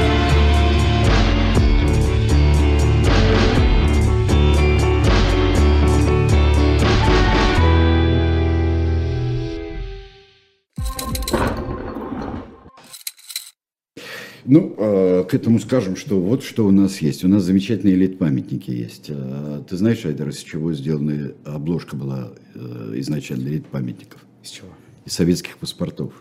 Ну, 14.51 14.75
а, 14.77 15.23
к 15.23 15.33
этому 15.33 15.59
скажем, 15.59 15.95
что 15.95 16.19
вот 16.19 16.43
что 16.43 16.67
у 16.67 16.71
нас 16.71 16.97
есть. 16.97 17.23
У 17.23 17.29
нас 17.29 17.43
замечательные 17.43 17.95
лид-памятники 17.95 18.69
есть. 18.69 19.05
А, 19.09 19.63
ты 19.63 19.77
знаешь, 19.77 20.03
Айдар, 20.03 20.27
из 20.27 20.39
чего 20.39 20.73
сделана 20.73 21.31
обложка 21.45 21.95
была 21.95 22.33
э, 22.53 22.93
изначально 22.97 23.47
лид-памятников? 23.47 24.19
Из 24.43 24.49
чего? 24.49 24.67
Из 25.05 25.13
советских 25.13 25.57
паспортов. 25.57 26.11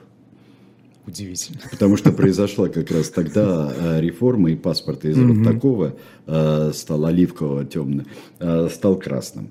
Удивительно. 1.09 1.59
Потому 1.73 1.97
что 1.97 2.13
произошла 2.21 2.69
как 2.69 2.93
раз 2.93 3.09
тогда 3.09 3.69
а, 3.69 4.01
реформа, 4.01 4.53
и 4.53 4.55
паспорт 4.55 5.05
из 5.07 5.19
вот 5.19 5.43
такого 5.43 5.97
стал 6.73 7.07
оливкового 7.07 7.65
темно, 7.65 8.05
стал 8.71 8.97
красным. 8.97 9.51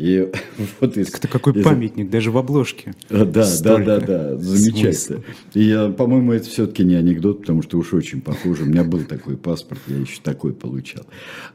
И 0.00 0.26
вот 0.80 0.96
из, 0.96 1.14
Это 1.14 1.28
какой 1.28 1.52
из... 1.52 1.62
памятник, 1.62 2.08
даже 2.08 2.30
в 2.30 2.38
обложке. 2.38 2.94
А, 3.10 3.26
да, 3.26 3.44
Столько 3.44 3.84
да, 3.84 4.00
да, 4.00 4.06
да, 4.30 4.36
замечательно. 4.38 5.22
И, 5.52 5.92
по-моему, 5.96 6.32
это 6.32 6.48
все-таки 6.48 6.84
не 6.84 6.94
анекдот, 6.94 7.42
потому 7.42 7.62
что 7.62 7.76
уж 7.76 7.92
очень 7.92 8.22
похоже. 8.22 8.62
У 8.62 8.66
меня 8.66 8.82
был 8.82 9.00
такой 9.00 9.36
паспорт, 9.36 9.80
я 9.88 9.98
еще 9.98 10.20
такой 10.22 10.54
получал. 10.54 11.04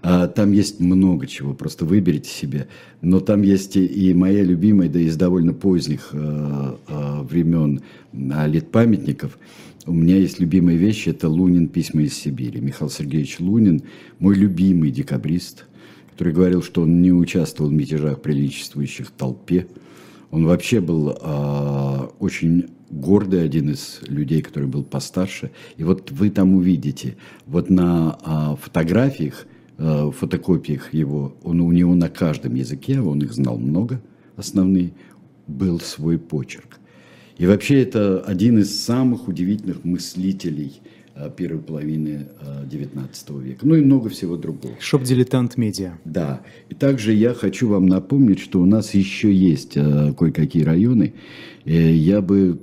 А, 0.04 0.28
там 0.28 0.52
есть 0.52 0.80
много 0.80 1.26
чего, 1.26 1.56
просто 1.56 1.86
выберите 1.86 2.30
себе. 2.30 2.68
Но 3.02 3.20
там 3.20 3.42
есть 3.42 3.78
и, 3.78 3.86
и 3.86 4.14
моя 4.14 4.44
любимая, 4.44 4.90
да 4.90 5.00
из 5.00 5.16
довольно 5.16 5.54
поздних 5.54 6.10
э, 6.12 6.76
э, 6.88 7.22
времен 7.24 7.82
э, 8.14 8.48
лет 8.48 8.70
памятников. 8.70 9.40
У 9.88 9.94
меня 9.94 10.18
есть 10.18 10.40
любимая 10.40 10.76
вещь, 10.76 11.08
это 11.08 11.30
Лунин 11.30 11.68
«Письма 11.68 12.04
из 12.04 12.14
Сибири». 12.14 12.62
Михаил 12.62 12.92
Сергеевич 12.92 13.40
Лунин, 13.40 13.82
мой 14.20 14.36
любимый 14.36 14.92
декабрист– 14.92 15.66
который 16.16 16.32
говорил, 16.32 16.64
что 16.64 16.84
он 16.84 17.02
не 17.02 17.12
участвовал 17.12 17.70
в 17.70 17.74
мятежах, 17.74 18.22
приличествующих 18.22 19.12
толпе. 19.12 19.68
Он 20.32 20.46
вообще 20.46 20.80
был 20.80 21.10
э, 21.10 22.08
очень 22.20 22.68
гордый, 22.90 23.44
один 23.44 23.72
из 23.72 24.00
людей, 24.08 24.42
который 24.42 24.70
был 24.70 24.86
постарше. 24.86 25.52
И 25.76 25.84
вот 25.84 26.12
вы 26.12 26.30
там 26.30 26.54
увидите, 26.54 27.18
вот 27.46 27.70
на 27.70 28.18
э, 28.26 28.56
фотографиях, 28.62 29.46
э, 29.78 30.10
фотокопиях 30.18 30.94
его, 30.94 31.36
он, 31.44 31.60
у 31.60 31.74
него 31.74 31.94
на 31.96 32.08
каждом 32.08 32.56
языке, 32.56 33.02
он 33.02 33.20
их 33.20 33.34
знал 33.34 33.58
много, 33.58 34.02
основные, 34.38 34.94
был 35.48 35.82
свой 35.82 36.18
почерк. 36.18 36.80
И 37.38 37.46
вообще 37.46 37.82
это 37.82 38.22
один 38.22 38.60
из 38.60 38.82
самых 38.82 39.28
удивительных 39.28 39.84
мыслителей– 39.84 40.80
первой 41.38 41.62
половины 41.62 42.28
XIX 42.70 43.10
э, 43.28 43.44
века. 43.44 43.66
Ну 43.66 43.76
и 43.76 43.82
много 43.82 44.10
всего 44.10 44.36
другого. 44.36 44.76
Shop 44.80 45.06
Diletant 45.06 45.58
Media. 45.58 45.94
Да. 46.04 46.42
И 46.70 46.76
также 46.76 47.14
я 47.14 47.34
хочу 47.34 47.70
вам 47.70 47.86
напомнить, 47.88 48.40
что 48.40 48.62
у 48.62 48.66
нас 48.66 48.94
еще 48.94 49.34
есть 49.34 49.78
э, 49.78 50.14
кое-какие 50.18 50.64
районы. 50.64 51.14
Я 51.64 52.22
бы 52.22 52.60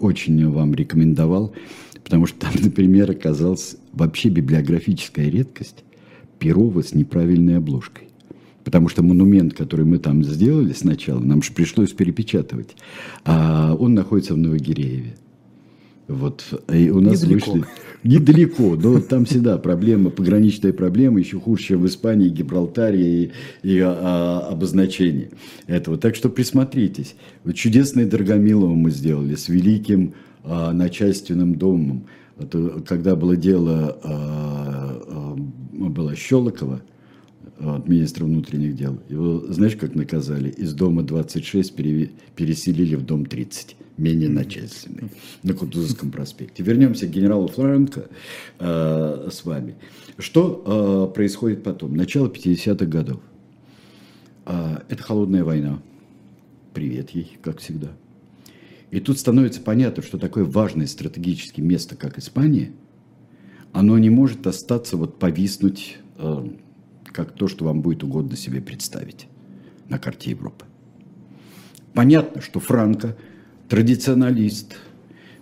очень 0.00 0.48
вам 0.48 0.74
рекомендовал, 0.74 1.52
потому 2.02 2.24
что 2.24 2.40
там, 2.40 2.52
например, 2.62 3.10
оказалась 3.10 3.76
вообще 3.92 4.30
библиографическая 4.30 5.28
редкость 5.28 5.84
Перова 6.38 6.82
с 6.82 6.94
неправильной 6.94 7.58
обложкой. 7.58 8.08
Потому 8.64 8.88
что 8.88 9.02
монумент, 9.02 9.54
который 9.54 9.84
мы 9.84 9.98
там 9.98 10.22
сделали 10.22 10.72
сначала, 10.72 11.20
нам 11.20 11.42
же 11.42 11.52
пришлось 11.52 11.92
перепечатывать, 11.92 12.76
а 13.24 13.74
он 13.74 13.94
находится 13.94 14.34
в 14.34 14.36
Новогирееве. 14.36 15.14
Вот. 16.08 16.42
И 16.72 16.88
у 16.88 17.00
нас 17.00 17.22
Недалеко. 17.22 17.52
вышли... 17.52 17.66
Недалеко, 18.02 18.76
но 18.76 19.00
там 19.00 19.26
всегда 19.26 19.58
проблема, 19.58 20.08
пограничная 20.08 20.72
проблема, 20.72 21.18
еще 21.18 21.38
хуже, 21.38 21.64
чем 21.64 21.82
в 21.82 21.86
Испании, 21.86 22.28
Гибралтаре 22.30 23.24
и, 23.24 23.30
и 23.62 23.78
а, 23.80 24.42
а, 24.46 24.52
обозначение 24.52 25.30
этого. 25.66 25.98
Так 25.98 26.16
что 26.16 26.30
присмотритесь. 26.30 27.14
Вот 27.44 27.56
чудесное 27.56 28.06
Дорогомилово 28.06 28.74
мы 28.74 28.90
сделали 28.90 29.34
с 29.34 29.48
великим 29.48 30.14
а, 30.44 30.72
начальственным 30.72 31.56
домом. 31.56 32.06
Это, 32.38 32.82
когда 32.86 33.14
было 33.14 33.36
дело, 33.36 33.98
а, 34.02 35.02
а, 35.06 35.34
было 35.90 36.16
Щелокова, 36.16 36.80
от 37.58 37.88
министра 37.88 38.24
внутренних 38.24 38.76
дел. 38.76 38.98
Его, 39.08 39.44
знаешь, 39.48 39.74
как 39.74 39.96
наказали? 39.96 40.48
Из 40.48 40.72
дома 40.72 41.02
26 41.02 41.74
переселили 41.74 42.94
в 42.94 43.04
дом 43.04 43.26
30 43.26 43.76
менее 43.98 44.28
начальственный, 44.28 45.10
на 45.42 45.54
Кутузовском 45.54 46.10
проспекте. 46.10 46.62
Вернемся 46.62 47.06
к 47.06 47.10
генералу 47.10 47.48
Флоренко 47.48 48.08
э, 48.58 49.28
с 49.30 49.44
вами. 49.44 49.74
Что 50.18 51.10
э, 51.10 51.14
происходит 51.14 51.62
потом? 51.62 51.94
Начало 51.96 52.28
50-х 52.28 52.86
годов. 52.86 53.20
Э, 54.46 54.78
это 54.88 55.02
холодная 55.02 55.44
война. 55.44 55.80
Привет 56.72 57.10
ей, 57.10 57.36
как 57.42 57.58
всегда. 57.58 57.88
И 58.90 59.00
тут 59.00 59.18
становится 59.18 59.60
понятно, 59.60 60.02
что 60.02 60.16
такое 60.16 60.44
важное 60.44 60.86
стратегическое 60.86 61.62
место, 61.62 61.96
как 61.96 62.18
Испания, 62.18 62.72
оно 63.72 63.98
не 63.98 64.08
может 64.08 64.46
остаться 64.46 64.96
вот 64.96 65.18
повиснуть, 65.18 65.98
э, 66.16 66.48
как 67.04 67.32
то, 67.32 67.48
что 67.48 67.64
вам 67.64 67.82
будет 67.82 68.04
угодно 68.04 68.36
себе 68.36 68.62
представить 68.62 69.26
на 69.88 69.98
карте 69.98 70.30
Европы. 70.30 70.64
Понятно, 71.94 72.40
что 72.40 72.60
Франко– 72.60 73.16
традиционалист, 73.68 74.76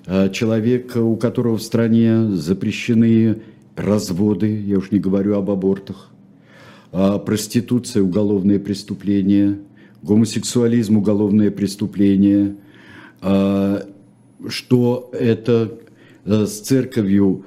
а, 0.07 0.29
человек, 0.29 0.97
у 0.97 1.17
которого 1.17 1.57
в 1.57 1.62
стране 1.62 2.31
запрещены 2.31 3.43
разводы, 3.77 4.61
я 4.61 4.79
уж 4.79 4.91
не 4.91 4.99
говорю 4.99 5.37
об 5.37 5.51
абортах, 5.51 6.11
а 6.93 7.19
проституция– 7.19 8.03
уголовное 8.05 8.59
преступление, 8.59 9.59
гомосексуализм– 10.03 10.97
уголовное 10.99 11.51
преступление, 11.51 12.57
а, 13.21 13.87
что 14.49 15.11
это 15.12 15.73
э, 16.27 16.45
с 16.45 16.61
церковью 16.61 17.45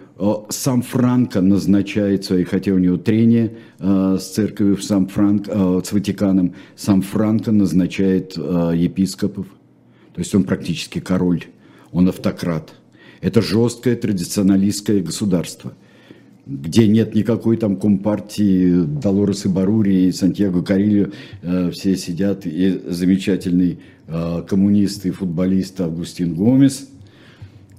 сам 0.49 0.81
Франко 0.81 1.39
назначает 1.39 2.25
свои, 2.25 2.43
хотя 2.43 2.73
у 2.73 2.77
него 2.77 2.97
трение 2.97 3.55
с 3.79 4.21
церковью 4.33 4.77
сам 4.81 5.07
Франко, 5.07 5.81
с 5.81 5.93
Ватиканом, 5.93 6.55
сам 6.75 7.01
Франко 7.01 7.53
назначает 7.53 8.35
епископов. 8.35 9.45
То 10.13 10.19
есть 10.19 10.33
он 10.35 10.43
практически 10.43 10.99
король, 10.99 11.45
он 11.91 12.09
автократ. 12.09 12.73
Это 13.21 13.41
жесткое 13.41 13.95
традиционалистское 13.95 15.01
государство, 15.01 15.73
где 16.45 16.87
нет 16.87 17.15
никакой 17.15 17.57
там 17.57 17.75
компартии, 17.77 18.83
Долорес 18.83 19.45
и 19.45 19.49
Барури 19.49 20.07
и 20.07 20.11
Сантьяго 20.11 20.63
Карильо, 20.63 21.11
э, 21.41 21.71
все 21.71 21.95
сидят, 21.95 22.45
и 22.45 22.81
замечательный 22.87 23.79
э, 24.07 24.43
коммунист 24.47 25.05
и 25.05 25.11
футболист 25.11 25.79
Августин 25.81 26.33
Гомес– 26.33 26.89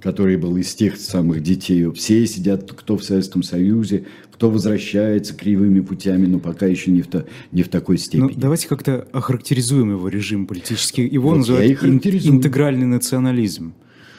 который 0.01 0.37
был 0.37 0.57
из 0.57 0.75
тех 0.75 0.97
самых 0.97 1.43
детей. 1.43 1.91
Все 1.93 2.27
сидят, 2.27 2.71
кто 2.73 2.97
в 2.97 3.05
Советском 3.05 3.43
Союзе, 3.43 4.07
кто 4.33 4.51
возвращается 4.51 5.35
кривыми 5.35 5.81
путями, 5.81 6.27
но 6.27 6.39
пока 6.39 6.67
еще 6.67 6.91
не 6.91 7.03
в, 7.03 7.09
то, 7.09 7.27
не 7.53 7.63
в 7.63 7.69
такой 7.69 7.97
ну, 7.97 8.01
степени. 8.01 8.23
Ну, 8.23 8.33
давайте 8.37 8.69
как-то 8.69 9.07
охарактеризуем 9.13 9.91
его 9.91 10.09
режим 10.09 10.47
политический. 10.47 11.07
Его 11.07 11.31
вот 11.31 11.37
называют 11.39 11.85
ин- 11.85 12.01
интегральный 12.03 12.87
национализм. 12.87 13.75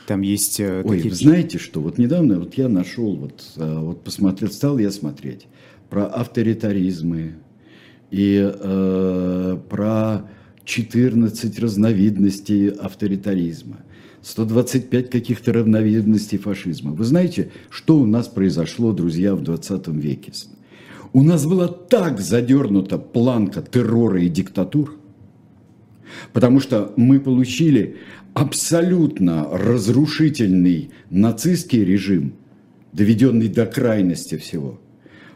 Там 0.07 0.21
есть 0.21 0.59
Ой, 0.59 0.84
такие... 0.84 1.09
вы 1.09 1.15
знаете 1.15 1.57
что? 1.57 1.82
Вот 1.82 1.97
недавно 1.97 2.39
вот 2.39 2.55
я 2.55 2.69
нашел, 2.69 3.15
вот, 3.15 3.43
вот 3.55 4.03
посмотрел, 4.03 4.51
стал 4.51 4.77
я 4.77 4.91
смотреть 4.91 5.47
про 5.89 6.05
авторитаризмы 6.05 7.36
и 8.11 8.51
э, 8.53 9.57
про 9.69 10.29
14 10.65 11.59
разновидностей 11.59 12.69
авторитаризма, 12.69 13.77
125 14.24 15.09
каких-то 15.09 15.53
разновидностей 15.53 16.38
фашизма. 16.38 16.91
Вы 16.91 17.03
знаете, 17.05 17.51
что 17.69 17.97
у 17.97 18.05
нас 18.05 18.28
произошло, 18.28 18.91
друзья, 18.91 19.36
в 19.36 19.41
20 19.41 19.88
веке? 19.89 20.32
У 21.13 21.24
нас 21.24 21.45
была 21.45 21.67
так 21.67 22.19
задернута 22.19 22.97
планка 22.97 23.61
террора 23.61 24.22
и 24.22 24.30
диктатур, 24.30 24.97
потому 26.34 26.59
что 26.59 26.93
мы 26.95 27.19
получили 27.19 27.97
абсолютно 28.34 29.49
разрушительный 29.51 30.91
нацистский 31.09 31.84
режим, 31.84 32.34
доведенный 32.93 33.49
до 33.49 33.65
крайности 33.65 34.38
всего, 34.38 34.80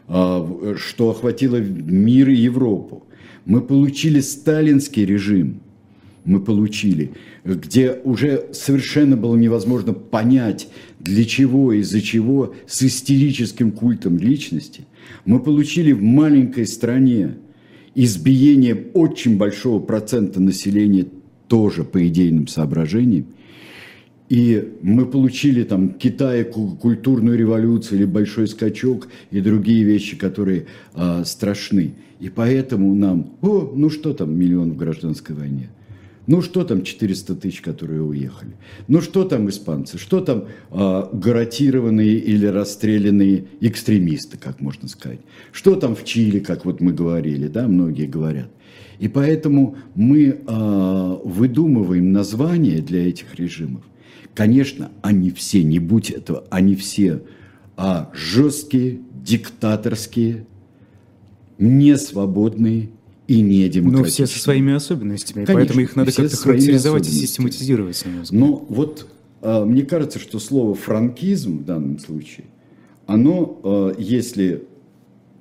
а, 0.08 0.76
что 0.78 1.10
охватило 1.10 1.56
мир 1.56 2.28
и 2.30 2.36
Европу. 2.36 3.04
Мы 3.44 3.60
получили 3.60 4.20
сталинский 4.20 5.04
режим, 5.04 5.60
мы 6.26 6.40
получили, 6.40 7.12
где 7.44 7.92
уже 8.04 8.48
совершенно 8.52 9.16
было 9.16 9.36
невозможно 9.36 9.92
понять, 9.94 10.68
для 10.98 11.24
чего, 11.24 11.72
из-за 11.72 12.02
чего, 12.02 12.54
с 12.66 12.82
истерическим 12.82 13.70
культом 13.72 14.18
личности. 14.18 14.86
Мы 15.24 15.40
получили 15.40 15.92
в 15.92 16.02
маленькой 16.02 16.66
стране 16.66 17.36
избиение 17.94 18.74
очень 18.92 19.38
большого 19.38 19.80
процента 19.80 20.40
населения 20.40 21.06
тоже 21.48 21.84
по 21.84 22.06
идейным 22.06 22.48
соображениям. 22.48 23.26
И 24.28 24.72
мы 24.82 25.06
получили 25.06 25.62
там 25.62 25.90
Китай 25.90 26.42
культурную 26.44 27.38
революцию 27.38 28.00
или 28.00 28.06
большой 28.06 28.48
скачок 28.48 29.06
и 29.30 29.40
другие 29.40 29.84
вещи, 29.84 30.16
которые 30.16 30.66
а, 30.94 31.24
страшны. 31.24 31.94
И 32.18 32.28
поэтому 32.28 32.92
нам, 32.96 33.36
о, 33.40 33.72
ну 33.76 33.88
что 33.88 34.12
там 34.12 34.36
миллион 34.36 34.72
в 34.72 34.76
гражданской 34.76 35.36
войне? 35.36 35.70
Ну 36.26 36.42
что 36.42 36.64
там 36.64 36.82
400 36.82 37.36
тысяч, 37.36 37.60
которые 37.60 38.02
уехали? 38.02 38.56
Ну 38.88 39.00
что 39.00 39.24
там 39.24 39.48
испанцы? 39.48 39.96
Что 39.96 40.20
там 40.20 40.46
а, 40.70 41.08
гарантированные 41.12 42.18
или 42.18 42.46
расстрелянные 42.46 43.46
экстремисты, 43.60 44.36
как 44.36 44.60
можно 44.60 44.88
сказать? 44.88 45.20
Что 45.52 45.76
там 45.76 45.94
в 45.94 46.04
Чили, 46.04 46.40
как 46.40 46.64
вот 46.64 46.80
мы 46.80 46.92
говорили, 46.92 47.46
да, 47.46 47.68
многие 47.68 48.06
говорят. 48.06 48.50
И 48.98 49.08
поэтому 49.08 49.76
мы 49.94 50.40
а, 50.46 51.20
выдумываем 51.22 52.12
названия 52.12 52.80
для 52.80 53.08
этих 53.08 53.34
режимов. 53.36 53.84
Конечно, 54.34 54.90
они 55.02 55.30
все, 55.30 55.62
не 55.62 55.78
будь 55.78 56.10
этого, 56.10 56.44
они 56.50 56.74
все 56.74 57.22
а, 57.76 58.10
жесткие, 58.14 58.98
диктаторские, 59.14 60.46
несвободные 61.58 62.90
и 63.28 63.40
не 63.40 63.68
демократичные. 63.68 64.02
Но 64.02 64.04
все 64.04 64.26
со 64.26 64.38
своими 64.38 64.74
особенностями, 64.74 65.44
Конечно, 65.44 65.54
поэтому 65.54 65.80
их 65.80 65.96
надо 65.96 66.12
как-то 66.12 66.36
характеризовать 66.36 67.08
и 67.08 67.10
систематизировать. 67.10 68.04
Но 68.30 68.64
вот 68.68 69.06
а, 69.42 69.64
мне 69.64 69.82
кажется, 69.82 70.18
что 70.18 70.38
слово 70.38 70.74
франкизм 70.74 71.58
в 71.58 71.64
данном 71.64 71.98
случае, 71.98 72.46
оно, 73.06 73.60
а, 73.62 73.94
если 73.98 74.64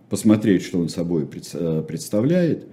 посмотреть, 0.09 0.63
что 0.63 0.79
он 0.79 0.89
собой 0.89 1.27
а, 1.53 1.81
представляет, 1.83 2.67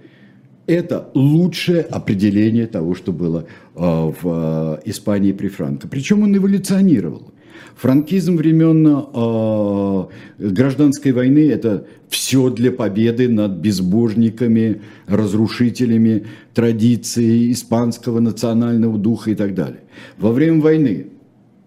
это 0.65 1.09
лучшее 1.13 1.81
определение 1.81 2.67
того, 2.67 2.95
что 2.95 3.11
было 3.11 3.47
в 3.75 4.81
Испании 4.85 5.33
при 5.33 5.49
Франко. 5.49 5.89
Причем 5.89 6.23
он 6.23 6.37
эволюционировал. 6.37 7.32
Франкизм 7.75 8.37
времен 8.37 8.87
э, 8.87 10.05
гражданской 10.39 11.11
войны– 11.11 11.49
это 11.51 11.85
все 12.09 12.49
для 12.49 12.71
победы 12.71 13.27
над 13.27 13.53
безбожниками, 13.53 14.81
разрушителями 15.07 16.27
традиции 16.53 17.51
испанского 17.51 18.19
национального 18.19 18.97
духа 18.97 19.31
и 19.31 19.35
так 19.35 19.55
далее. 19.55 19.81
Во 20.17 20.31
время 20.31 20.61
войны 20.61 21.07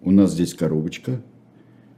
у 0.01 0.11
нас 0.11 0.33
здесь 0.33 0.53
коробочка, 0.53 1.21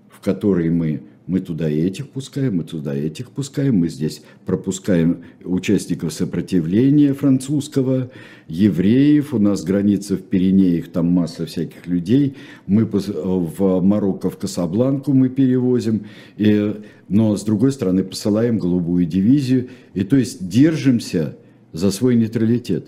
в 0.09 0.19
которой 0.23 0.69
мы 0.69 1.01
мы 1.29 1.41
туда 1.41 1.69
этих 1.69 2.09
пускаем, 2.09 2.55
мы 2.55 2.63
туда 2.63 2.95
этих 2.95 3.29
пускаем, 3.29 3.75
мы 3.75 3.89
здесь 3.89 4.23
пропускаем 4.47 5.25
участников 5.43 6.11
сопротивления 6.11 7.13
французского, 7.13 8.09
евреев, 8.47 9.31
у 9.35 9.37
нас 9.37 9.63
граница 9.63 10.17
в 10.17 10.23
Пиренеях, 10.23 10.87
там 10.87 11.05
масса 11.05 11.45
всяких 11.45 11.85
людей, 11.85 12.35
мы 12.65 12.85
в 12.85 13.79
Марокко, 13.81 14.31
в 14.31 14.39
Касабланку 14.39 15.13
мы 15.13 15.29
перевозим, 15.29 16.07
и, 16.35 16.81
но 17.09 17.37
с 17.37 17.43
другой 17.43 17.73
стороны 17.73 18.03
посылаем 18.03 18.57
голубую 18.57 19.05
дивизию, 19.05 19.69
и 19.93 20.03
то 20.03 20.15
есть 20.15 20.49
держимся 20.49 21.37
за 21.73 21.91
свой 21.91 22.15
нейтралитет. 22.15 22.87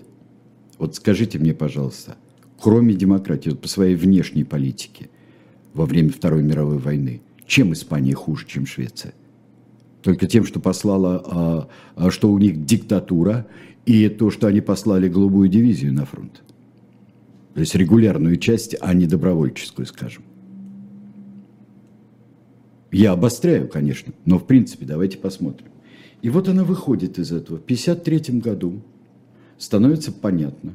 Вот 0.78 0.96
скажите 0.96 1.38
мне, 1.38 1.54
пожалуйста, 1.54 2.16
кроме 2.60 2.94
демократии, 2.94 3.50
вот 3.50 3.60
по 3.60 3.68
своей 3.68 3.94
внешней 3.94 4.42
политике 4.42 5.10
во 5.74 5.86
время 5.86 6.10
Второй 6.10 6.42
мировой 6.42 6.78
войны– 6.78 7.20
чем 7.52 7.74
Испания 7.74 8.14
хуже, 8.14 8.46
чем 8.46 8.64
Швеция? 8.64 9.12
Только 10.00 10.26
тем, 10.26 10.46
что 10.46 10.58
послала, 10.58 11.22
а, 11.26 11.68
а, 11.96 12.10
что 12.10 12.32
у 12.32 12.38
них 12.38 12.64
диктатура, 12.64 13.46
и 13.84 14.08
то, 14.08 14.30
что 14.30 14.46
они 14.46 14.62
послали 14.62 15.06
голубую 15.06 15.50
дивизию 15.50 15.92
на 15.92 16.06
фронт. 16.06 16.42
То 17.52 17.60
есть 17.60 17.74
регулярную 17.74 18.38
часть, 18.38 18.74
а 18.80 18.94
не 18.94 19.06
добровольческую, 19.06 19.84
скажем. 19.84 20.22
Я 22.90 23.12
обостряю, 23.12 23.68
конечно, 23.68 24.14
но 24.24 24.38
в 24.38 24.46
принципе 24.46 24.86
давайте 24.86 25.18
посмотрим. 25.18 25.68
И 26.22 26.30
вот 26.30 26.48
она 26.48 26.64
выходит 26.64 27.18
из 27.18 27.32
этого. 27.32 27.58
В 27.58 27.64
1953 27.64 28.40
году 28.40 28.80
становится 29.58 30.10
понятно, 30.10 30.72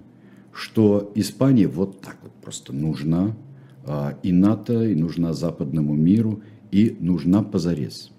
что 0.54 1.12
Испания 1.16 1.68
вот 1.68 2.02
так 2.02 2.18
вот 2.22 2.34
просто 2.34 2.72
нужна 2.72 3.36
а, 3.84 4.16
и 4.22 4.32
НАТО, 4.32 4.84
и 4.84 4.94
нужна 4.94 5.34
западному 5.34 5.96
миру, 5.96 6.44
и 6.72 6.96
нужна 7.00 7.44
позарез. 7.44 8.12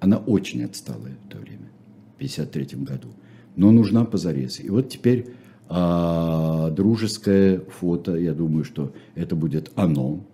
Она 0.00 0.18
очень 0.18 0.64
отсталая 0.64 1.16
в 1.24 1.28
то 1.28 1.38
время, 1.38 1.70
в 2.12 2.16
1953 2.16 2.84
году, 2.84 3.08
но 3.56 3.70
нужна 3.70 4.04
позарез. 4.04 4.60
И 4.60 4.70
вот 4.70 4.88
теперь 4.88 5.26
а, 5.68 6.70
дружеское 6.70 7.60
фото, 7.60 8.14
я 8.16 8.32
думаю, 8.34 8.64
что 8.64 8.92
это 9.14 9.34
будет 9.36 9.70
оно. 9.74 10.24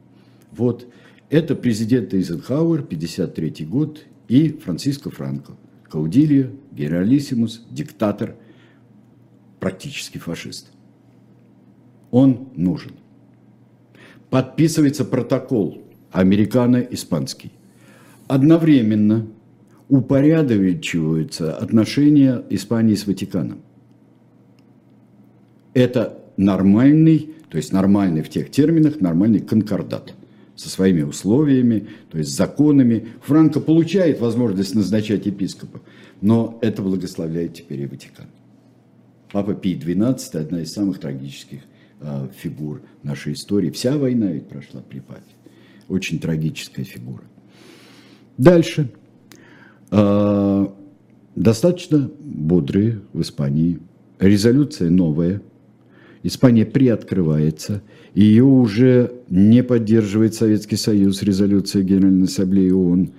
Вот, 0.52 0.86
это 1.30 1.54
президент 1.54 2.14
Эйзенхауэр, 2.14 2.82
53 2.82 3.66
год, 3.66 4.04
и 4.28 4.50
Франциско 4.50 5.10
Франко. 5.10 5.52
Каудильо, 5.88 6.50
генералиссимус, 6.72 7.64
диктатор, 7.70 8.36
практически 9.60 10.18
фашист. 10.18 10.70
Он 12.10 12.48
нужен. 12.54 12.92
Подписывается 14.30 15.04
протокол 15.04 15.83
американо-испанский. 16.14 17.52
Одновременно 18.28 19.26
упорядочиваются 19.88 21.54
отношения 21.54 22.42
Испании 22.48 22.94
с 22.94 23.06
Ватиканом. 23.06 23.58
Это 25.74 26.18
нормальный, 26.36 27.34
то 27.50 27.56
есть 27.58 27.72
нормальный 27.72 28.22
в 28.22 28.30
тех 28.30 28.50
терминах, 28.50 29.00
нормальный 29.00 29.40
конкордат 29.40 30.14
со 30.54 30.68
своими 30.68 31.02
условиями, 31.02 31.88
то 32.10 32.18
есть 32.18 32.34
законами. 32.34 33.08
Франко 33.22 33.60
получает 33.60 34.20
возможность 34.20 34.74
назначать 34.76 35.26
епископа, 35.26 35.82
но 36.20 36.58
это 36.62 36.80
благословляет 36.80 37.54
теперь 37.54 37.82
и 37.82 37.86
Ватикан. 37.86 38.26
Папа 39.32 39.54
Пий 39.54 39.76
XII– 39.76 40.16
одна 40.38 40.60
из 40.60 40.72
самых 40.72 41.00
трагических 41.00 41.62
э, 42.00 42.28
фигур 42.36 42.82
нашей 43.02 43.32
истории. 43.32 43.70
Вся 43.70 43.98
война 43.98 44.30
ведь 44.30 44.46
прошла 44.46 44.80
при 44.80 45.00
папе. 45.00 45.33
Очень 45.88 46.18
трагическая 46.18 46.84
фигура. 46.84 47.22
Дальше. 48.38 48.90
А, 49.90 50.74
достаточно 51.36 52.10
бодрые 52.20 53.00
в 53.12 53.20
Испании. 53.22 53.78
Резолюция 54.18 54.90
новая. 54.90 55.42
Испания 56.22 56.64
приоткрывается. 56.64 57.82
Ее 58.14 58.44
уже 58.44 59.12
не 59.28 59.62
поддерживает 59.62 60.34
Советский 60.34 60.76
Союз, 60.76 61.22
резолюция 61.22 61.82
Генеральной 61.82 62.24
Ассамблеи 62.24 62.70
ООН. 62.70 63.10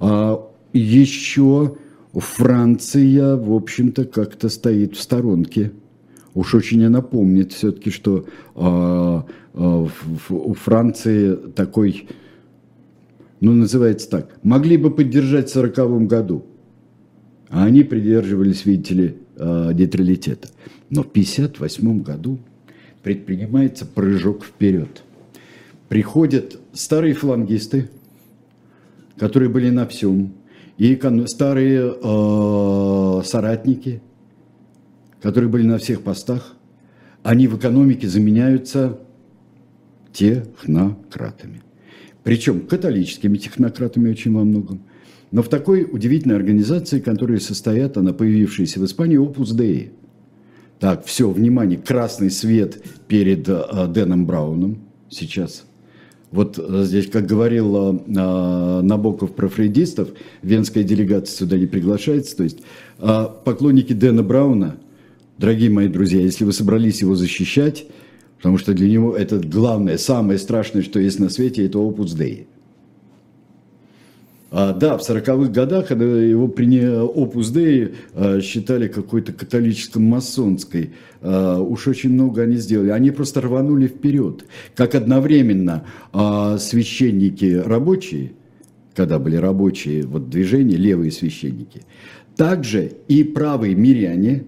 А 0.00 0.50
еще 0.72 1.76
Франция, 2.12 3.36
в 3.36 3.52
общем-то, 3.54 4.04
как-то 4.04 4.48
стоит 4.48 4.96
в 4.96 5.00
сторонке. 5.00 5.72
Уж 6.34 6.54
очень 6.54 6.84
она 6.84 7.02
помнит 7.02 7.52
все-таки, 7.52 7.90
что 7.90 8.26
а, 8.54 9.26
а, 9.54 9.88
у 10.30 10.54
Франции 10.54 11.34
такой, 11.54 12.08
ну, 13.40 13.52
называется 13.52 14.08
так, 14.08 14.38
могли 14.42 14.76
бы 14.76 14.90
поддержать 14.90 15.50
в 15.50 15.56
1940 15.56 16.06
году, 16.06 16.44
а 17.50 17.64
они 17.64 17.82
придерживались, 17.82 18.64
видите 18.64 18.94
ли, 18.94 19.14
а, 19.36 19.72
нейтралитета. 19.72 20.48
Но 20.88 21.02
в 21.02 21.10
1958 21.10 22.02
году 22.02 22.38
предпринимается 23.02 23.84
прыжок 23.84 24.44
вперед. 24.44 25.02
приходят 25.88 26.58
старые 26.72 27.12
флангисты, 27.12 27.90
которые 29.18 29.50
были 29.50 29.68
на 29.68 29.86
всем, 29.86 30.32
и 30.78 30.98
старые 31.26 31.94
э, 32.02 33.22
соратники, 33.24 34.00
которые 35.22 35.48
были 35.48 35.66
на 35.66 35.78
всех 35.78 36.02
постах, 36.02 36.54
они 37.22 37.46
в 37.46 37.56
экономике 37.56 38.08
заменяются 38.08 38.98
технократами. 40.12 41.62
Причем 42.24 42.60
католическими 42.60 43.38
технократами 43.38 44.10
очень 44.10 44.34
во 44.34 44.44
многом. 44.44 44.82
Но 45.30 45.42
в 45.42 45.48
такой 45.48 45.88
удивительной 45.90 46.36
организации, 46.36 47.00
которая 47.00 47.38
состоят, 47.38 47.96
она 47.96 48.12
появившаяся 48.12 48.80
в 48.80 48.84
Испании, 48.84 49.18
Opus 49.18 49.56
Dei. 49.56 49.90
Так, 50.78 51.06
все, 51.06 51.30
внимание, 51.30 51.78
красный 51.78 52.30
свет 52.30 52.82
перед 53.06 53.48
э, 53.48 53.86
Дэном 53.88 54.26
Брауном 54.26 54.78
сейчас. 55.08 55.64
Вот 56.32 56.58
э, 56.58 56.82
здесь, 56.84 57.08
как 57.08 57.26
говорил 57.26 57.76
э, 57.76 58.80
Набоков 58.82 59.34
про 59.34 59.48
фрейдистов, 59.48 60.08
венская 60.42 60.82
делегация 60.82 61.36
сюда 61.36 61.56
не 61.56 61.66
приглашается. 61.66 62.36
То 62.36 62.42
есть 62.42 62.58
э, 62.98 63.26
поклонники 63.44 63.92
Дэна 63.92 64.22
Брауна, 64.22 64.76
дорогие 65.42 65.70
мои 65.70 65.88
друзья, 65.88 66.20
если 66.20 66.44
вы 66.44 66.52
собрались 66.52 67.00
его 67.00 67.16
защищать, 67.16 67.86
потому 68.36 68.58
что 68.58 68.74
для 68.74 68.88
него 68.88 69.16
это 69.16 69.40
главное, 69.40 69.98
самое 69.98 70.38
страшное, 70.38 70.82
что 70.82 71.00
есть 71.00 71.18
на 71.18 71.30
свете, 71.30 71.66
это 71.66 71.78
Opus 71.78 72.16
Dei. 72.16 72.46
А, 74.52 74.72
да, 74.72 74.96
в 74.96 75.00
40-х 75.00 75.50
годах 75.50 75.88
когда 75.88 76.04
его 76.04 76.46
при 76.46 76.68
Opus 76.68 77.52
Dei 77.52 77.92
а, 78.14 78.40
считали 78.40 78.86
какой-то 78.86 79.32
католическо-масонской. 79.32 80.92
А, 81.22 81.58
уж 81.60 81.88
очень 81.88 82.10
много 82.10 82.42
они 82.42 82.56
сделали. 82.56 82.90
Они 82.90 83.10
просто 83.10 83.40
рванули 83.40 83.88
вперед. 83.88 84.44
Как 84.76 84.94
одновременно 84.94 85.84
а, 86.12 86.56
священники 86.58 87.54
рабочие, 87.54 88.30
когда 88.94 89.18
были 89.18 89.34
рабочие 89.34 90.06
вот, 90.06 90.30
движения, 90.30 90.76
левые 90.76 91.10
священники, 91.10 91.82
также 92.36 92.92
и 93.08 93.24
правые 93.24 93.74
миряне, 93.74 94.44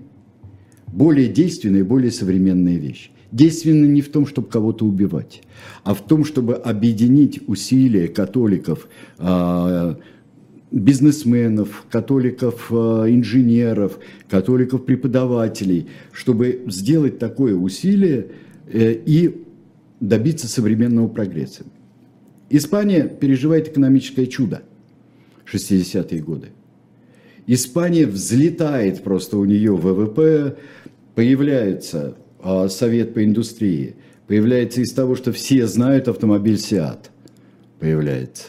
более 0.94 1.28
действенные, 1.28 1.84
более 1.84 2.12
современные 2.12 2.78
вещи. 2.78 3.10
Действенно 3.32 3.86
не 3.86 4.00
в 4.00 4.10
том, 4.10 4.26
чтобы 4.26 4.48
кого-то 4.48 4.84
убивать, 4.84 5.42
а 5.82 5.92
в 5.92 6.06
том, 6.06 6.24
чтобы 6.24 6.54
объединить 6.54 7.40
усилия 7.48 8.06
католиков, 8.06 8.88
а, 9.18 9.98
бизнесменов, 10.70 11.84
католиков, 11.90 12.68
а, 12.70 13.06
инженеров, 13.08 13.98
католиков, 14.28 14.84
преподавателей, 14.84 15.88
чтобы 16.12 16.62
сделать 16.68 17.18
такое 17.18 17.56
усилие 17.56 18.28
э, 18.68 18.92
и 19.04 19.42
добиться 19.98 20.46
современного 20.46 21.08
прогресса. 21.08 21.64
Испания 22.50 23.08
переживает 23.08 23.68
экономическое 23.68 24.26
чудо 24.26 24.62
60-е 25.52 26.22
годы. 26.22 26.48
Испания 27.46 28.06
взлетает 28.06 29.02
просто 29.02 29.36
у 29.36 29.44
нее 29.44 29.76
ВВП, 29.76 30.56
появляется 31.14 32.16
а, 32.40 32.68
совет 32.68 33.14
по 33.14 33.24
индустрии. 33.24 33.96
Появляется 34.26 34.80
из 34.80 34.92
того, 34.92 35.16
что 35.16 35.32
все 35.32 35.66
знают 35.66 36.08
автомобиль 36.08 36.56
Seat. 36.56 36.98
Появляется. 37.78 38.44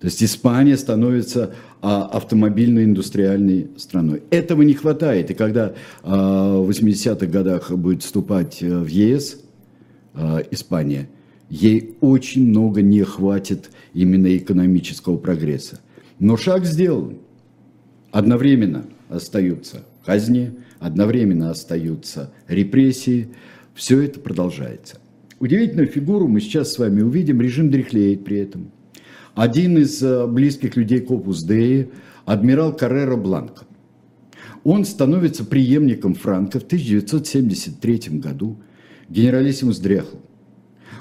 То 0.00 0.06
есть 0.06 0.22
Испания 0.22 0.76
становится 0.76 1.54
а, 1.82 2.04
автомобильной 2.04 2.84
индустриальной 2.84 3.68
страной. 3.76 4.22
Этого 4.30 4.62
не 4.62 4.74
хватает. 4.74 5.30
И 5.30 5.34
когда 5.34 5.74
а, 6.02 6.60
в 6.60 6.70
80-х 6.70 7.26
годах 7.26 7.70
будет 7.72 8.02
вступать 8.02 8.62
э, 8.62 8.78
в 8.78 8.86
ЕС 8.86 9.40
Испания, 10.50 11.08
ей 11.48 11.94
очень 12.00 12.48
много 12.48 12.82
не 12.82 13.02
хватит 13.04 13.70
именно 13.94 14.36
экономического 14.36 15.16
прогресса. 15.16 15.78
Но 16.18 16.36
шаг 16.36 16.64
сделан. 16.64 17.18
Одновременно 18.10 18.86
остаются 19.08 19.84
казни, 20.04 20.54
одновременно 20.80 21.50
остаются 21.50 22.32
репрессии, 22.46 23.28
все 23.74 24.00
это 24.00 24.20
продолжается. 24.20 24.98
Удивительную 25.40 25.86
фигуру 25.86 26.26
мы 26.26 26.40
сейчас 26.40 26.72
с 26.72 26.78
вами 26.78 27.02
увидим, 27.02 27.40
режим 27.40 27.70
дряхлеет 27.70 28.24
при 28.24 28.38
этом. 28.38 28.70
Один 29.34 29.78
из 29.78 30.02
э, 30.02 30.26
близких 30.26 30.76
людей 30.76 31.00
к 31.00 31.08
Деи, 31.46 31.90
адмирал 32.24 32.74
Каррера 32.74 33.16
Бланко, 33.16 33.64
он 34.64 34.84
становится 34.84 35.44
преемником 35.44 36.14
Франка 36.14 36.58
в 36.58 36.64
1973 36.64 38.18
году, 38.18 38.58
генералиссимус 39.08 39.78
дряхл. 39.78 40.16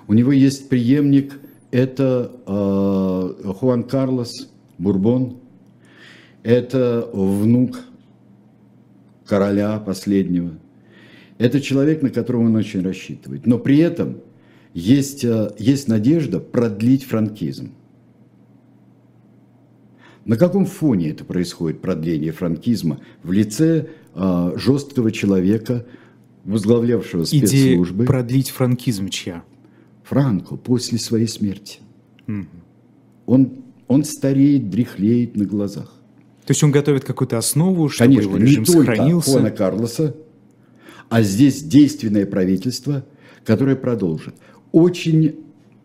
У 0.08 0.14
него 0.14 0.32
есть 0.32 0.70
преемник, 0.70 1.40
это 1.72 2.32
э, 2.46 3.52
Хуан 3.54 3.84
Карлос 3.84 4.50
Бурбон, 4.78 5.38
это 6.44 7.10
внук 7.12 7.80
короля 9.28 9.78
последнего. 9.80 10.58
Это 11.38 11.62
человек, 11.62 12.02
на 12.02 12.10
которого 12.10 12.44
он 12.44 12.56
очень 12.56 12.82
рассчитывает. 12.82 13.46
Но 13.46 13.60
при 13.60 13.78
этом 13.78 14.22
есть, 14.74 15.24
э, 15.24 15.52
есть 15.60 15.88
надежда 15.88 16.40
продлить 16.40 17.04
франкизм. 17.04 17.74
На 20.26 20.36
каком 20.36 20.66
фоне 20.66 21.12
это 21.12 21.24
происходит, 21.24 21.80
продление 21.80 22.32
франкизма 22.32 23.00
в 23.24 23.32
лице 23.32 23.88
э, 24.14 24.52
жесткого 24.56 25.12
человека, 25.12 25.86
возглавлявшего 26.44 27.24
спецслужбы? 27.24 28.04
Идея 28.04 28.08
продлить 28.08 28.50
франкизм 28.50 29.10
чья? 29.10 29.44
Франко 30.04 30.56
после 30.56 30.98
своей 30.98 31.28
смерти. 31.28 31.80
Угу. 32.28 32.46
Он, 33.28 33.52
он 33.88 34.04
стареет, 34.04 34.70
дряхлеет 34.70 35.36
на 35.36 35.46
глазах. 35.46 35.97
То 36.48 36.52
есть 36.52 36.64
он 36.64 36.72
готовит 36.72 37.04
какую-то 37.04 37.38
основу, 37.38 37.90
чтобы 37.90 38.16
Конечно, 38.16 38.38
режим 38.38 38.62
не 38.62 38.66
только 38.66 38.86
сохранился? 38.86 39.32
Хуана 39.32 39.52
Карлоса, 39.52 40.16
а 41.10 41.22
здесь 41.22 41.62
действенное 41.62 42.26
правительство, 42.26 43.04
которое 43.44 43.76
продолжит. 43.76 44.34
Очень 44.72 45.36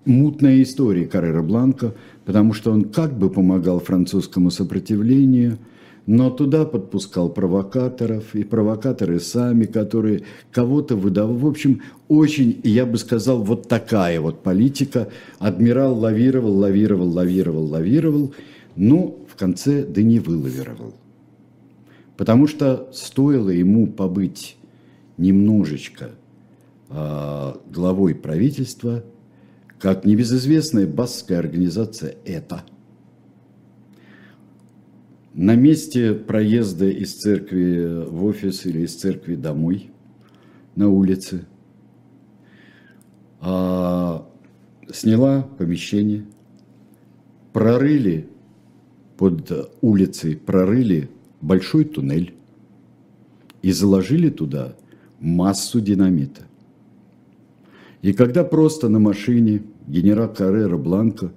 мутная 0.05 0.63
история 0.63 1.07
Каррера 1.07 1.43
Бланка, 1.43 1.97
потому 2.25 2.53
что 2.53 2.71
он 2.71 2.85
как 2.85 3.19
бы 3.19 3.29
помогал 3.29 3.81
французскому 3.81 4.53
сопротивлению, 4.53 5.59
но 6.07 6.31
туда 6.31 6.65
подпускал 6.65 7.29
провокаторов, 7.29 8.33
и 8.37 8.45
провокаторы 8.45 9.19
сами, 9.19 9.65
которые 9.65 10.23
кого-то 10.53 10.95
выдавали. 10.95 11.39
В 11.39 11.47
общем, 11.49 11.83
очень, 12.07 12.61
я 12.63 12.87
бы 12.87 12.99
сказал, 12.99 13.43
вот 13.43 13.67
такая 13.67 14.21
вот 14.21 14.45
политика. 14.45 15.09
Адмирал 15.41 15.99
лавировал, 15.99 16.57
лавировал, 16.57 17.09
лавировал, 17.09 17.67
лавировал. 17.67 18.33
Ну, 18.77 19.22
конце 19.43 19.85
да 19.85 20.03
не 20.03 20.21
вылавировал. 20.21 20.95
Потому 22.17 22.47
что 22.47 22.89
стоило 22.93 23.51
ему 23.51 23.89
побыть 23.89 24.57
немножечко 25.17 26.11
э, 26.89 27.53
главой 27.69 28.15
правительства, 28.15 29.03
как 29.81 30.05
небезызвестная 30.05 30.87
баскская 30.87 31.41
организация 31.41 32.15
«Это». 32.25 32.63
На 35.35 35.57
месте 35.57 36.15
проезда 36.15 36.89
из 36.89 37.17
церкви 37.17 38.05
в 38.07 38.25
офис 38.25 38.65
или 38.65 38.83
из 38.83 38.95
церкви 38.95 39.35
домой 39.35 39.91
на 40.77 40.89
улице 40.89 41.47
э, 43.41 44.21
сняла 44.93 45.43
помещение, 45.59 46.27
прорыли 47.53 48.29
под 49.17 49.71
улицей 49.81 50.37
прорыли 50.37 51.11
большой 51.41 51.85
туннель 51.85 52.35
и 53.63 53.73
заложили 53.73 54.31
туда 54.31 54.75
массу 55.21 55.81
динамита. 55.81 56.43
И 58.03 58.13
когда 58.13 58.43
просто 58.43 58.89
на 58.89 58.99
машине 58.99 59.63
генерал 59.87 60.33
Каррера 60.33 60.77
Бланко 60.77 61.33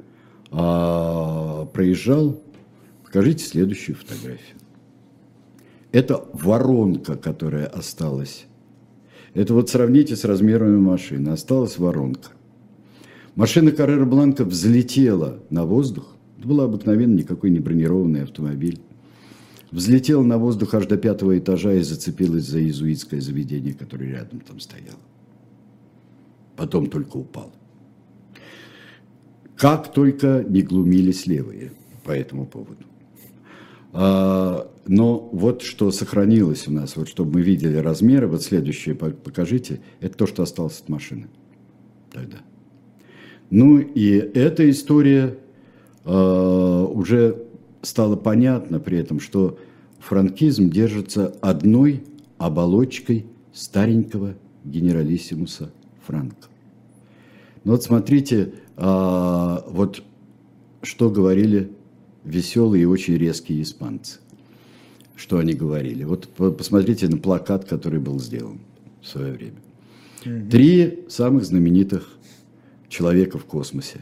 а, 0.51 1.65
проезжал, 1.65 2.41
покажите 3.03 3.45
следующую 3.45 3.95
фотографию. 3.95 4.57
Это 5.91 6.25
воронка, 6.33 7.15
которая 7.15 7.67
осталась. 7.67 8.47
Это 9.33 9.53
вот 9.53 9.69
сравните 9.69 10.15
с 10.15 10.25
размерами 10.25 10.77
машины. 10.77 11.29
Осталась 11.29 11.77
воронка. 11.77 12.29
Машина 13.35 13.71
Каррера 13.71 14.05
Бланка 14.05 14.45
взлетела 14.45 15.39
на 15.49 15.65
воздух, 15.65 16.15
это 16.45 16.47
был 16.47 16.61
обыкновенный, 16.61 17.23
никакой 17.23 17.49
не 17.49 17.59
бронированный 17.59 18.23
автомобиль. 18.23 18.79
Взлетел 19.71 20.23
на 20.23 20.37
воздух 20.37 20.75
аж 20.75 20.85
до 20.85 20.95
пятого 20.95 21.37
этажа 21.37 21.73
и 21.73 21.81
зацепилась 21.81 22.45
за 22.45 22.59
иезуитское 22.59 23.19
заведение, 23.19 23.73
которое 23.73 24.11
рядом 24.11 24.39
там 24.41 24.59
стояло. 24.59 24.99
Потом 26.55 26.89
только 26.89 27.17
упал. 27.17 27.51
Как 29.57 29.91
только 29.91 30.45
не 30.47 30.61
глумились 30.61 31.25
левые 31.25 31.71
по 32.03 32.11
этому 32.11 32.45
поводу. 32.45 32.85
А, 33.91 34.69
но 34.85 35.29
вот 35.31 35.63
что 35.63 35.91
сохранилось 35.91 36.67
у 36.67 36.71
нас, 36.71 36.95
вот 36.95 37.09
чтобы 37.09 37.39
мы 37.39 37.41
видели 37.41 37.77
размеры, 37.77 38.27
вот 38.27 38.43
следующее 38.43 38.93
покажите, 38.93 39.81
это 39.99 40.15
то, 40.15 40.27
что 40.27 40.43
осталось 40.43 40.79
от 40.79 40.89
машины 40.89 41.27
тогда. 42.11 42.37
Ну 43.49 43.79
и 43.79 44.11
эта 44.11 44.69
история 44.69 45.37
уже 46.05 47.43
стала 47.81 48.15
понятна 48.15 48.79
при 48.79 48.97
этом, 48.97 49.19
что 49.19 49.57
франкизм 49.99 50.69
держится 50.69 51.35
одной 51.41 52.03
оболочкой 52.37 53.25
старенького 53.53 54.35
генералиссимуса 54.63 55.71
Франка. 56.05 56.47
Ну 57.63 57.71
вот 57.71 57.83
смотрите, 57.83 58.53
э, 58.77 59.57
вот 59.67 60.03
что 60.83 61.09
говорили 61.09 61.71
веселые 62.23 62.83
и 62.83 62.85
очень 62.85 63.17
резкие 63.17 63.61
испанцы. 63.61 64.19
Что 65.15 65.39
они 65.39 65.53
говорили. 65.53 66.03
Вот 66.03 66.27
посмотрите 66.27 67.07
на 67.07 67.17
плакат, 67.17 67.65
который 67.65 67.99
был 67.99 68.19
сделан 68.19 68.59
в 69.01 69.07
свое 69.07 69.31
время. 69.31 70.49
Три 70.49 71.05
самых 71.07 71.45
знаменитых 71.45 72.09
человека 72.89 73.37
в 73.37 73.45
космосе. 73.45 74.01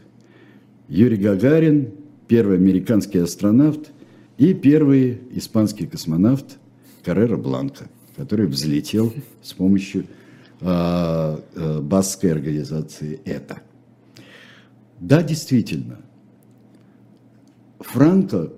Юрий 0.88 1.16
Гагарин, 1.16 1.92
первый 2.28 2.58
американский 2.58 3.18
астронавт 3.18 3.90
и 4.36 4.52
первый 4.52 5.20
испанский 5.32 5.86
космонавт 5.86 6.58
Каррера 7.02 7.36
Бланка, 7.36 7.88
который 8.16 8.46
взлетел 8.46 9.12
с 9.42 9.54
помощью 9.54 10.06
э, 10.60 11.38
э, 11.54 11.80
баскской 11.80 12.32
организации 12.32 13.20
ЭТА. 13.24 13.62
Да, 15.00 15.22
действительно, 15.22 16.00
Франко 17.80 18.52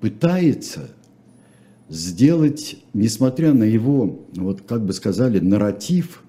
пытается 0.00 0.90
сделать, 1.88 2.76
несмотря 2.92 3.54
на 3.54 3.64
его, 3.64 4.26
вот 4.34 4.62
как 4.62 4.84
бы 4.84 4.92
сказали, 4.92 5.40
нарратив 5.40 6.22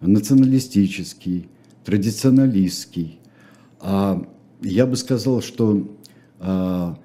националистический, 0.00 1.48
традиционалистский, 1.84 3.18
а 3.80 4.26
я 4.62 4.86
бы 4.86 4.96
сказал, 4.96 5.42
что, 5.42 5.88
а, 6.38 6.98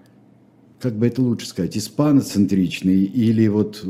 как 0.79 0.95
бы 0.95 1.07
это 1.07 1.21
лучше 1.21 1.47
сказать, 1.47 1.77
испаноцентричный 1.77 3.03
или 3.03 3.47
вот 3.47 3.83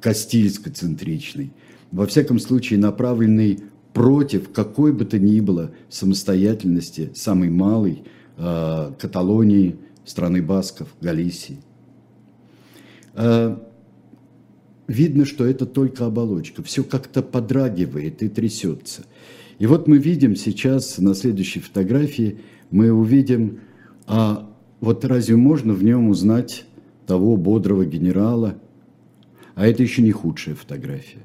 кастильско-центричный, 0.00 1.52
во 1.90 2.06
всяком 2.06 2.38
случае 2.38 2.78
направленный 2.78 3.60
против 3.92 4.52
какой 4.52 4.92
бы 4.92 5.04
то 5.04 5.18
ни 5.18 5.40
было 5.40 5.72
самостоятельности, 5.88 7.10
самой 7.14 7.50
малой, 7.50 8.04
э, 8.36 8.92
Каталонии, 8.98 9.76
страны 10.04 10.42
Басков, 10.42 10.88
Галисии. 11.00 11.58
Э, 13.14 13.56
видно, 14.86 15.24
что 15.24 15.46
это 15.46 15.66
только 15.66 16.06
оболочка, 16.06 16.62
все 16.62 16.84
как-то 16.84 17.22
подрагивает 17.22 18.22
и 18.22 18.28
трясется. 18.28 19.04
И 19.58 19.66
вот 19.66 19.88
мы 19.88 19.98
видим 19.98 20.36
сейчас 20.36 20.98
на 20.98 21.14
следующей 21.14 21.60
фотографии, 21.60 22.40
мы 22.70 22.92
увидим, 22.92 23.60
а 24.06 24.48
вот 24.80 25.04
разве 25.04 25.36
можно 25.36 25.72
в 25.72 25.82
нем 25.82 26.08
узнать 26.08 26.64
того 27.06 27.36
бодрого 27.36 27.84
генерала? 27.84 28.56
А 29.54 29.66
это 29.66 29.82
еще 29.82 30.02
не 30.02 30.12
худшая 30.12 30.54
фотография. 30.54 31.22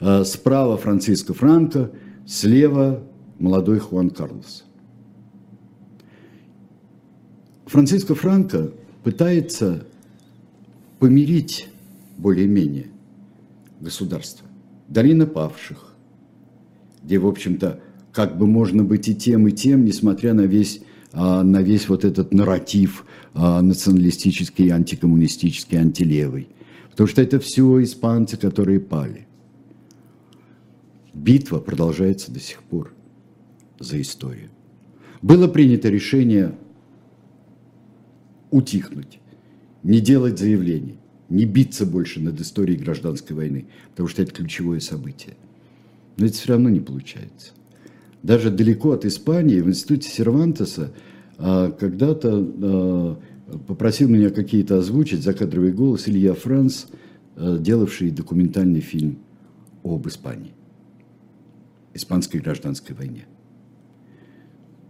А 0.00 0.24
справа 0.24 0.76
Франциско 0.76 1.34
Франко, 1.34 1.92
слева 2.26 3.04
молодой 3.38 3.78
Хуан 3.78 4.10
Карлос. 4.10 4.64
Франциско 7.66 8.14
Франко 8.14 8.72
пытается 9.04 9.86
помирить 10.98 11.68
более-менее 12.18 12.88
государство. 13.80 14.46
Долина 14.88 15.26
павших, 15.26 15.95
где, 17.06 17.18
в 17.18 17.26
общем-то, 17.26 17.80
как 18.12 18.36
бы 18.36 18.46
можно 18.46 18.82
быть 18.82 19.06
и 19.08 19.14
тем, 19.14 19.46
и 19.46 19.52
тем, 19.52 19.84
несмотря 19.84 20.34
на 20.34 20.40
весь, 20.40 20.82
а, 21.12 21.44
на 21.44 21.62
весь 21.62 21.88
вот 21.88 22.04
этот 22.04 22.34
нарратив 22.34 23.06
а, 23.32 23.62
националистический, 23.62 24.70
антикоммунистический, 24.70 25.78
антилевый. 25.78 26.48
Потому 26.90 27.06
что 27.06 27.22
это 27.22 27.38
все 27.38 27.82
испанцы, 27.84 28.36
которые 28.36 28.80
пали. 28.80 29.28
Битва 31.14 31.60
продолжается 31.60 32.32
до 32.32 32.40
сих 32.40 32.62
пор 32.64 32.92
за 33.78 34.00
историю. 34.00 34.50
Было 35.22 35.46
принято 35.46 35.88
решение 35.88 36.56
утихнуть, 38.50 39.20
не 39.84 40.00
делать 40.00 40.38
заявлений, 40.40 40.98
не 41.28 41.44
биться 41.44 41.86
больше 41.86 42.20
над 42.20 42.40
историей 42.40 42.78
гражданской 42.78 43.36
войны, 43.36 43.66
потому 43.90 44.08
что 44.08 44.22
это 44.22 44.32
ключевое 44.32 44.80
событие. 44.80 45.36
Но 46.16 46.26
это 46.26 46.34
все 46.34 46.52
равно 46.52 46.68
не 46.68 46.80
получается. 46.80 47.52
Даже 48.22 48.50
далеко 48.50 48.92
от 48.92 49.04
Испании, 49.04 49.60
в 49.60 49.68
институте 49.68 50.08
Сервантеса, 50.08 50.92
а, 51.38 51.70
когда-то 51.70 52.30
а, 52.34 53.18
попросил 53.66 54.08
меня 54.08 54.30
какие-то 54.30 54.78
озвучить 54.78 55.22
закадровый 55.22 55.72
голос 55.72 56.08
Илья 56.08 56.34
Франц, 56.34 56.86
а, 57.36 57.58
делавший 57.58 58.10
документальный 58.10 58.80
фильм 58.80 59.18
об 59.84 60.08
Испании, 60.08 60.54
испанской 61.94 62.40
гражданской 62.40 62.96
войне. 62.96 63.26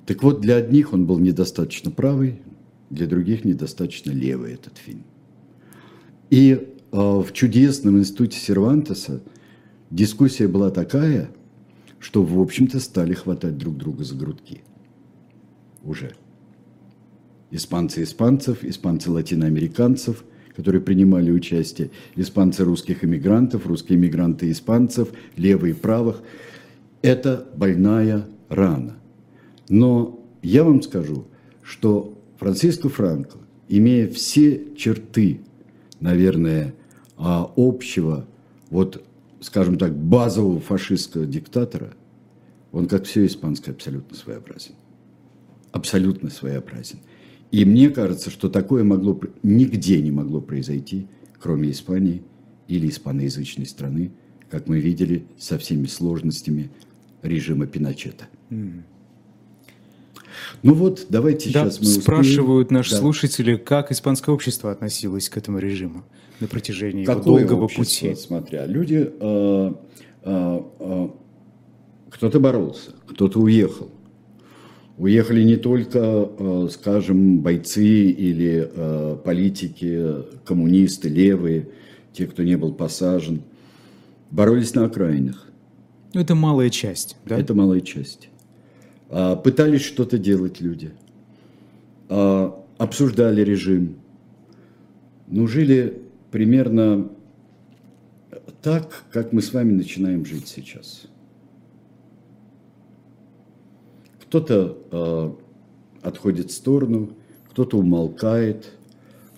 Так 0.06 0.22
вот, 0.22 0.40
для 0.40 0.56
одних 0.56 0.92
он 0.92 1.04
был 1.04 1.18
недостаточно 1.18 1.90
правый, 1.90 2.40
для 2.88 3.08
других 3.08 3.44
недостаточно 3.44 4.12
левый 4.12 4.54
этот 4.54 4.78
фильм. 4.78 5.02
И 6.30 6.72
в 6.92 7.26
чудесном 7.32 7.98
институте 7.98 8.38
Сервантеса 8.38 9.20
дискуссия 9.90 10.48
была 10.48 10.70
такая, 10.70 11.30
что, 11.98 12.22
в 12.22 12.40
общем-то, 12.40 12.80
стали 12.80 13.14
хватать 13.14 13.56
друг 13.56 13.76
друга 13.76 14.04
за 14.04 14.14
грудки. 14.14 14.62
Уже. 15.82 16.12
Испанцы 17.50 18.02
испанцев, 18.02 18.64
испанцы 18.64 19.10
латиноамериканцев, 19.10 20.24
которые 20.54 20.80
принимали 20.80 21.30
участие, 21.30 21.90
испанцы 22.14 22.64
русских 22.64 23.04
иммигрантов, 23.04 23.66
русские 23.66 23.98
иммигранты 23.98 24.50
испанцев, 24.50 25.08
левые 25.36 25.74
и 25.74 25.76
правых. 25.76 26.22
Это 27.02 27.46
больная 27.54 28.26
рана. 28.48 28.96
Но 29.68 30.24
я 30.42 30.64
вам 30.64 30.82
скажу, 30.82 31.26
что 31.62 32.16
Франциско 32.38 32.88
Франко, 32.88 33.38
имея 33.68 34.08
все 34.08 34.62
черты, 34.76 35.40
наверное, 36.00 36.74
а, 37.16 37.50
общего, 37.56 38.26
вот, 38.70 39.02
скажем 39.46 39.78
так, 39.78 39.96
базового 39.96 40.58
фашистского 40.58 41.24
диктатора, 41.24 41.94
он, 42.72 42.88
как 42.88 43.04
все 43.04 43.24
испанское, 43.26 43.74
абсолютно 43.74 44.16
своеобразен. 44.16 44.74
Абсолютно 45.70 46.30
своеобразен. 46.30 46.98
И 47.52 47.64
мне 47.64 47.90
кажется, 47.90 48.30
что 48.30 48.48
такое 48.48 48.82
могло, 48.82 49.20
нигде 49.44 50.02
не 50.02 50.10
могло 50.10 50.40
произойти, 50.40 51.06
кроме 51.38 51.70
Испании 51.70 52.24
или 52.66 52.88
испаноязычной 52.88 53.66
страны, 53.66 54.10
как 54.50 54.66
мы 54.66 54.80
видели, 54.80 55.26
со 55.38 55.58
всеми 55.58 55.86
сложностями 55.86 56.70
режима 57.22 57.68
Пиночета. 57.68 58.26
Mm. 58.50 58.82
Ну 60.62 60.74
вот, 60.74 61.06
давайте 61.08 61.50
да, 61.50 61.64
сейчас 61.64 61.80
мы 61.80 61.86
спрашивают 61.86 62.66
успеем. 62.66 62.78
наши 62.78 62.90
да. 62.92 62.98
слушатели, 62.98 63.56
как 63.56 63.92
испанское 63.92 64.34
общество 64.34 64.70
относилось 64.70 65.28
к 65.28 65.36
этому 65.36 65.58
режиму 65.58 66.04
на 66.40 66.46
протяжении 66.46 67.04
Какое 67.04 67.40
его 67.40 67.48
долгого 67.48 67.64
общество, 67.64 68.08
пути. 68.08 68.20
Смотря, 68.20 68.66
люди, 68.66 69.10
э, 69.18 69.74
э, 70.22 70.60
э, 70.80 71.08
кто-то 72.10 72.40
боролся, 72.40 72.92
кто-то 73.06 73.40
уехал. 73.40 73.90
Уехали 74.98 75.42
не 75.42 75.56
только, 75.56 75.98
э, 76.38 76.68
скажем, 76.72 77.40
бойцы 77.40 78.10
или 78.10 78.70
э, 78.72 79.18
политики, 79.22 80.24
коммунисты, 80.44 81.08
левые, 81.08 81.68
те, 82.12 82.26
кто 82.26 82.42
не 82.42 82.56
был 82.56 82.72
посажен. 82.72 83.42
Боролись 84.30 84.74
на 84.74 84.86
окраинах. 84.86 85.46
Ну, 86.14 86.20
это 86.20 86.34
малая 86.34 86.70
часть, 86.70 87.16
да? 87.26 87.38
Это 87.38 87.52
малая 87.52 87.80
часть. 87.80 88.30
А, 89.08 89.36
пытались 89.36 89.82
что-то 89.82 90.18
делать 90.18 90.60
люди, 90.60 90.92
а, 92.08 92.64
обсуждали 92.78 93.42
режим, 93.42 93.96
ну, 95.28 95.46
жили 95.46 96.02
примерно 96.30 97.10
так, 98.62 99.04
как 99.12 99.32
мы 99.32 99.42
с 99.42 99.52
вами 99.52 99.72
начинаем 99.72 100.24
жить 100.26 100.48
сейчас. 100.48 101.04
Кто-то 104.22 104.78
э, 104.90 106.06
отходит 106.06 106.50
в 106.50 106.54
сторону, 106.54 107.10
кто-то 107.50 107.78
умолкает, 107.78 108.72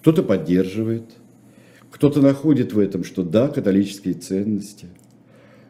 кто-то 0.01 0.23
поддерживает, 0.23 1.05
кто-то 1.91 2.23
находит 2.23 2.73
в 2.73 2.79
этом, 2.79 3.05
что 3.05 3.23
да, 3.23 3.49
католические 3.49 4.15
ценности, 4.15 4.87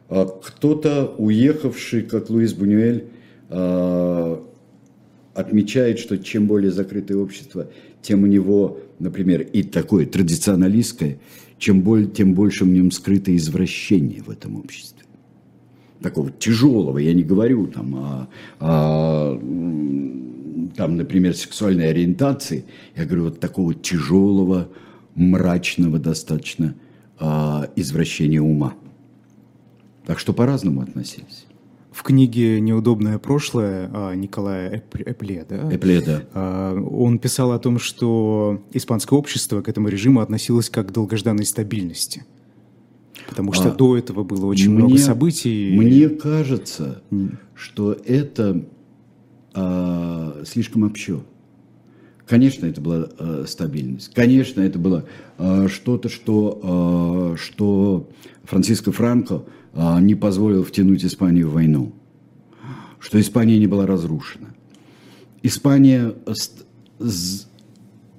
а 0.09 0.27
кто-то, 0.27 1.15
уехавший, 1.19 2.03
как 2.03 2.31
Луис 2.31 2.55
Бунюэль, 2.55 3.09
отмечает, 5.35 5.99
что 5.99 6.19
чем 6.19 6.47
более 6.47 6.71
закрытое 6.71 7.17
общество, 7.17 7.71
тем 8.03 8.23
у 8.25 8.27
него, 8.27 8.79
например, 8.99 9.43
и 9.43 9.63
такое 9.63 10.07
традиционалистское, 10.07 11.19
чем 11.59 11.83
более, 11.83 12.09
тем 12.09 12.35
больше 12.35 12.65
в 12.65 12.69
нем 12.69 12.91
скрыто 12.91 13.35
извращение 13.37 14.23
в 14.23 14.31
этом 14.31 14.57
обществе. 14.57 15.05
Такого 16.01 16.31
тяжелого, 16.31 16.99
я 16.99 17.13
не 17.15 17.25
говорю 17.25 17.67
там 17.67 17.95
о, 17.97 18.29
о 18.61 19.41
там, 20.77 20.97
например, 20.97 21.35
сексуальной 21.35 21.91
ориентации, 21.91 22.65
я 22.95 23.05
говорю, 23.05 23.25
вот 23.25 23.41
такого 23.41 23.75
тяжелого, 23.75 24.69
мрачного 25.17 25.99
достаточно 25.99 26.77
а, 27.19 27.69
извращения 27.75 28.41
ума. 28.41 28.75
Так 30.07 30.21
что 30.21 30.33
по-разному 30.33 30.83
относились. 30.83 31.48
В 31.99 32.05
книге 32.05 32.61
«Неудобное 32.61 33.19
прошлое» 33.19 33.91
а, 33.93 34.15
Николая 34.15 34.85
Эпле, 34.93 35.45
да? 35.49 35.69
Эпле, 35.69 36.01
да. 36.01 36.23
А, 36.33 36.81
он 36.81 37.19
писал 37.19 37.51
о 37.51 37.59
том, 37.59 37.81
что 37.81 38.63
испанское 38.73 39.19
общество 39.19 39.63
к 39.63 39.69
этому 39.69 39.89
режиму 39.89 40.21
относилось 40.21 40.71
как 40.71 40.91
к 40.91 40.93
долгожданной 40.93 41.45
стабильности. 41.45 42.25
Потому 43.29 43.53
что 43.53 43.73
а, 43.73 43.75
до 43.75 43.97
этого 43.97 44.23
было 44.23 44.47
очень 44.47 44.71
мне, 44.71 44.85
много 44.85 44.99
событий. 44.99 45.77
Мне 45.77 46.09
кажется, 46.09 47.03
что 47.57 47.97
это 48.05 48.65
а, 49.55 50.45
слишком 50.47 50.85
общо. 50.85 51.25
Конечно, 52.29 52.67
это 52.67 52.81
была 52.81 53.09
э, 53.19 53.45
стабильность. 53.49 54.13
Конечно, 54.15 54.61
это 54.61 54.79
было 54.79 55.05
э, 55.39 55.67
что-то, 55.69 56.11
что, 56.11 57.33
э, 57.33 57.37
что 57.39 58.09
Франциско 58.45 58.93
Франко 58.93 59.45
не 59.75 60.15
позволил 60.15 60.65
втянуть 60.65 61.05
Испанию 61.05 61.49
в 61.49 61.55
войну. 61.55 61.93
Что 62.99 63.21
Испания 63.21 63.59
не 63.59 63.67
была 63.67 63.87
разрушена. 63.87 64.55
Испания 65.43 66.15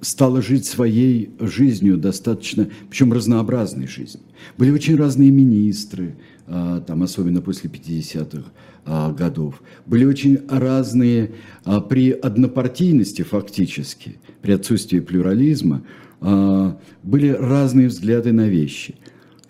стала 0.00 0.40
жить 0.40 0.64
своей 0.64 1.30
жизнью 1.38 1.98
достаточно, 1.98 2.68
причем 2.88 3.12
разнообразной 3.12 3.86
жизнью. 3.86 4.24
Были 4.56 4.70
очень 4.70 4.96
разные 4.96 5.30
министры, 5.30 6.16
э, 6.46 6.80
там, 6.86 7.02
особенно 7.02 7.42
после 7.42 7.68
50-х 7.68 8.50
а, 8.86 9.12
годов. 9.12 9.62
Были 9.86 10.04
очень 10.04 10.40
разные 10.48 11.32
а, 11.64 11.80
при 11.80 12.12
однопартийности 12.12 13.22
фактически, 13.22 14.18
при 14.40 14.52
отсутствии 14.52 15.00
плюрализма, 15.00 15.82
а, 16.20 16.78
были 17.02 17.28
разные 17.28 17.88
взгляды 17.88 18.32
на 18.32 18.48
вещи. 18.48 18.96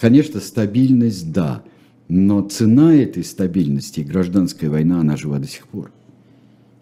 Конечно, 0.01 0.40
стабильность– 0.40 1.32
да, 1.32 1.62
но 2.11 2.42
цена 2.42 2.94
этой 2.94 3.24
стабильности, 3.24 4.00
гражданская 4.00 4.68
война, 4.68 5.00
она 5.00 5.16
жива 5.16 5.38
до 5.38 5.46
сих 5.46 5.66
пор 5.66 5.90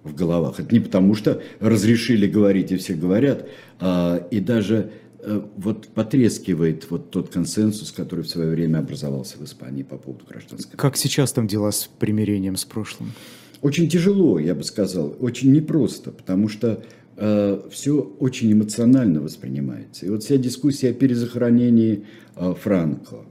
в 0.02 0.14
головах. 0.14 0.58
Это 0.58 0.74
не 0.74 0.80
потому, 0.80 1.14
что 1.14 1.42
разрешили 1.60 2.26
говорить, 2.26 2.72
и 2.72 2.76
все 2.76 2.94
говорят, 2.94 3.46
и 3.80 4.40
даже 4.40 4.90
Э, 5.20 5.42
вот 5.56 5.88
потрескивает 5.88 6.90
вот 6.90 7.10
тот 7.10 7.30
консенсус, 7.30 7.90
который 7.90 8.24
в 8.24 8.28
свое 8.28 8.50
время 8.50 8.78
образовался 8.78 9.36
в 9.38 9.44
Испании 9.44 9.82
по 9.82 9.96
поводу 9.96 10.24
гражданской. 10.26 10.76
Как 10.76 10.96
сейчас 10.96 11.32
там 11.32 11.48
дела 11.48 11.72
с 11.72 11.90
примирением 11.98 12.56
с 12.56 12.64
прошлым? 12.64 13.12
Очень 13.60 13.88
тяжело, 13.88 14.38
я 14.38 14.54
бы 14.54 14.62
сказал, 14.62 15.16
очень 15.18 15.52
непросто, 15.52 16.12
потому 16.12 16.48
что 16.48 16.84
э, 17.16 17.60
все 17.70 18.00
очень 18.20 18.52
эмоционально 18.52 19.20
воспринимается. 19.20 20.06
И 20.06 20.08
вот 20.08 20.22
вся 20.22 20.36
дискуссия 20.36 20.90
о 20.90 20.94
перезахоронении 20.94 22.04
э, 22.36 22.54
Франко, 22.62 23.24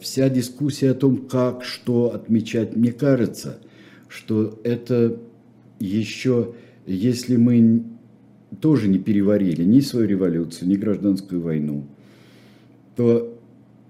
вся 0.00 0.28
дискуссия 0.28 0.92
о 0.92 0.94
том, 0.94 1.16
как, 1.16 1.64
что 1.64 2.14
отмечать, 2.14 2.76
мне 2.76 2.92
кажется, 2.92 3.58
что 4.08 4.60
это 4.62 5.18
еще, 5.80 6.54
если 6.86 7.36
мы 7.36 7.82
тоже 8.60 8.86
не 8.86 8.98
переварили 8.98 9.64
ни 9.64 9.80
свою 9.80 10.06
революцию, 10.06 10.68
ни 10.68 10.76
гражданскую 10.76 11.40
войну, 11.40 11.84
то 12.94 13.36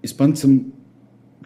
испанцам 0.02 0.72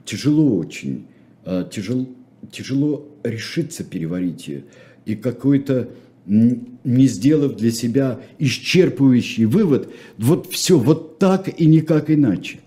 тяжело 0.05 0.57
очень, 0.57 1.07
а, 1.45 1.64
тяжело, 1.64 2.07
тяжело 2.51 3.09
решиться 3.22 3.84
переварить 3.84 4.49
ее. 4.49 4.64
И 5.05 5.16
какой-то, 5.16 5.88
не 6.26 7.07
сделав 7.07 7.57
для 7.57 7.72
себя 7.72 8.20
исчерпывающий 8.38 9.47
вывод, 9.47 9.88
вот 10.18 10.47
все, 10.51 10.78
вот 10.78 11.18
так 11.18 11.61
и 11.61 11.66
никак 11.66 12.11
иначе. 12.11 12.61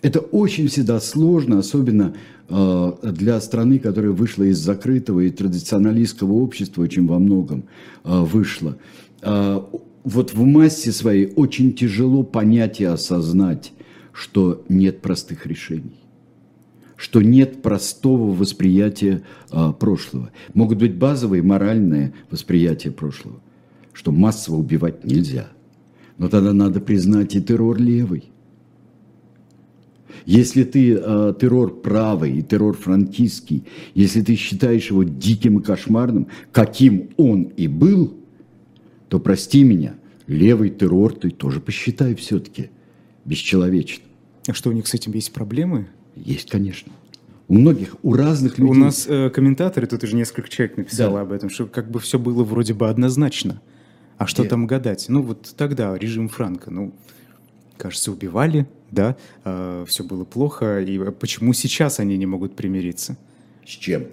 Это 0.00 0.20
очень 0.20 0.68
всегда 0.68 1.00
сложно, 1.00 1.58
особенно 1.58 2.14
а, 2.48 2.98
для 3.02 3.40
страны, 3.40 3.78
которая 3.78 4.12
вышла 4.12 4.44
из 4.44 4.58
закрытого 4.58 5.20
и 5.20 5.30
традиционалистского 5.30 6.34
общества, 6.34 6.82
очень 6.82 7.06
во 7.06 7.18
многом 7.18 7.64
а, 8.04 8.22
вышла 8.22 8.76
вот 10.08 10.32
в 10.32 10.42
массе 10.42 10.90
своей 10.90 11.32
очень 11.36 11.74
тяжело 11.74 12.22
понять 12.22 12.80
и 12.80 12.84
осознать, 12.84 13.72
что 14.12 14.64
нет 14.68 15.02
простых 15.02 15.46
решений, 15.46 16.00
что 16.96 17.20
нет 17.20 17.60
простого 17.60 18.34
восприятия 18.34 19.22
а, 19.50 19.72
прошлого. 19.72 20.30
Могут 20.54 20.78
быть 20.78 20.96
базовые 20.96 21.42
моральные 21.42 22.14
восприятия 22.30 22.90
прошлого, 22.90 23.40
что 23.92 24.10
массово 24.10 24.56
убивать 24.56 25.04
нельзя. 25.04 25.48
Но 26.16 26.28
тогда 26.28 26.54
надо 26.54 26.80
признать 26.80 27.36
и 27.36 27.42
террор 27.42 27.78
левый. 27.78 28.24
Если 30.26 30.64
ты 30.64 30.94
э, 30.94 31.34
террор 31.40 31.80
правый 31.80 32.38
и 32.38 32.42
террор 32.42 32.76
франкистский, 32.76 33.64
если 33.94 34.22
ты 34.22 34.34
считаешь 34.34 34.90
его 34.90 35.02
диким 35.02 35.58
и 35.58 35.62
кошмарным, 35.62 36.28
каким 36.52 37.10
он 37.16 37.44
и 37.44 37.68
был, 37.68 38.14
то 39.08 39.18
прости 39.18 39.64
меня, 39.64 39.94
левый 40.26 40.70
террор 40.70 41.14
ты 41.14 41.30
тоже 41.30 41.60
посчитай 41.60 42.14
все-таки 42.14 42.70
бесчеловечным. 43.24 44.08
А 44.46 44.54
что, 44.54 44.70
у 44.70 44.72
них 44.72 44.86
с 44.86 44.94
этим 44.94 45.12
есть 45.12 45.32
проблемы? 45.32 45.88
Есть, 46.14 46.50
конечно. 46.50 46.92
У 47.48 47.54
многих, 47.54 47.96
у 48.02 48.12
разных 48.14 48.58
людей. 48.58 48.70
У 48.70 48.74
нас 48.74 49.06
э, 49.08 49.30
комментаторы, 49.30 49.86
тут 49.86 50.04
уже 50.04 50.14
несколько 50.16 50.48
человек 50.48 50.76
написало 50.76 51.14
да. 51.14 51.20
об 51.22 51.32
этом, 51.32 51.48
что 51.48 51.66
как 51.66 51.90
бы 51.90 51.98
все 51.98 52.18
было 52.18 52.44
вроде 52.44 52.74
бы 52.74 52.88
однозначно. 52.88 53.60
А 54.18 54.26
что 54.26 54.42
Нет. 54.42 54.50
там 54.50 54.66
гадать? 54.66 55.06
Ну 55.08 55.22
вот 55.22 55.54
тогда 55.56 55.96
режим 55.96 56.28
Франка, 56.28 56.70
ну, 56.70 56.92
кажется, 57.76 58.12
убивали, 58.12 58.66
да, 58.90 59.16
э, 59.44 59.84
все 59.86 60.04
было 60.04 60.24
плохо. 60.24 60.80
И 60.80 60.98
почему 61.12 61.52
сейчас 61.52 62.00
они 62.00 62.16
не 62.16 62.26
могут 62.26 62.54
примириться? 62.56 63.16
С 63.66 63.70
чем? 63.70 64.06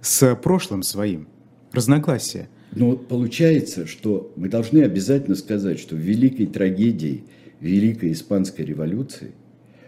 С 0.00 0.34
прошлым 0.36 0.82
своим. 0.82 1.28
Разногласия. 1.72 2.48
Но 2.72 2.96
получается, 2.96 3.86
что 3.86 4.32
мы 4.36 4.48
должны 4.48 4.82
обязательно 4.82 5.36
сказать, 5.36 5.78
что 5.78 5.94
в 5.94 5.98
великой 5.98 6.46
трагедии 6.46 7.24
Великой 7.60 8.12
Испанской 8.12 8.64
революции, 8.64 9.32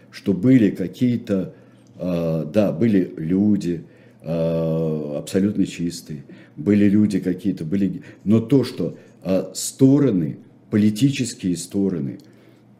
что 0.09 0.33
были 0.33 0.71
какие-то, 0.71 1.53
э, 1.95 2.45
да, 2.51 2.71
были 2.71 3.13
люди 3.17 3.83
э, 4.21 5.15
абсолютно 5.17 5.65
чистые, 5.65 6.23
были 6.55 6.89
люди 6.89 7.19
какие-то, 7.19 7.65
были, 7.65 8.01
но 8.23 8.39
то, 8.39 8.63
что 8.63 8.97
э, 9.23 9.51
стороны, 9.53 10.37
политические 10.71 11.55
стороны, 11.57 12.19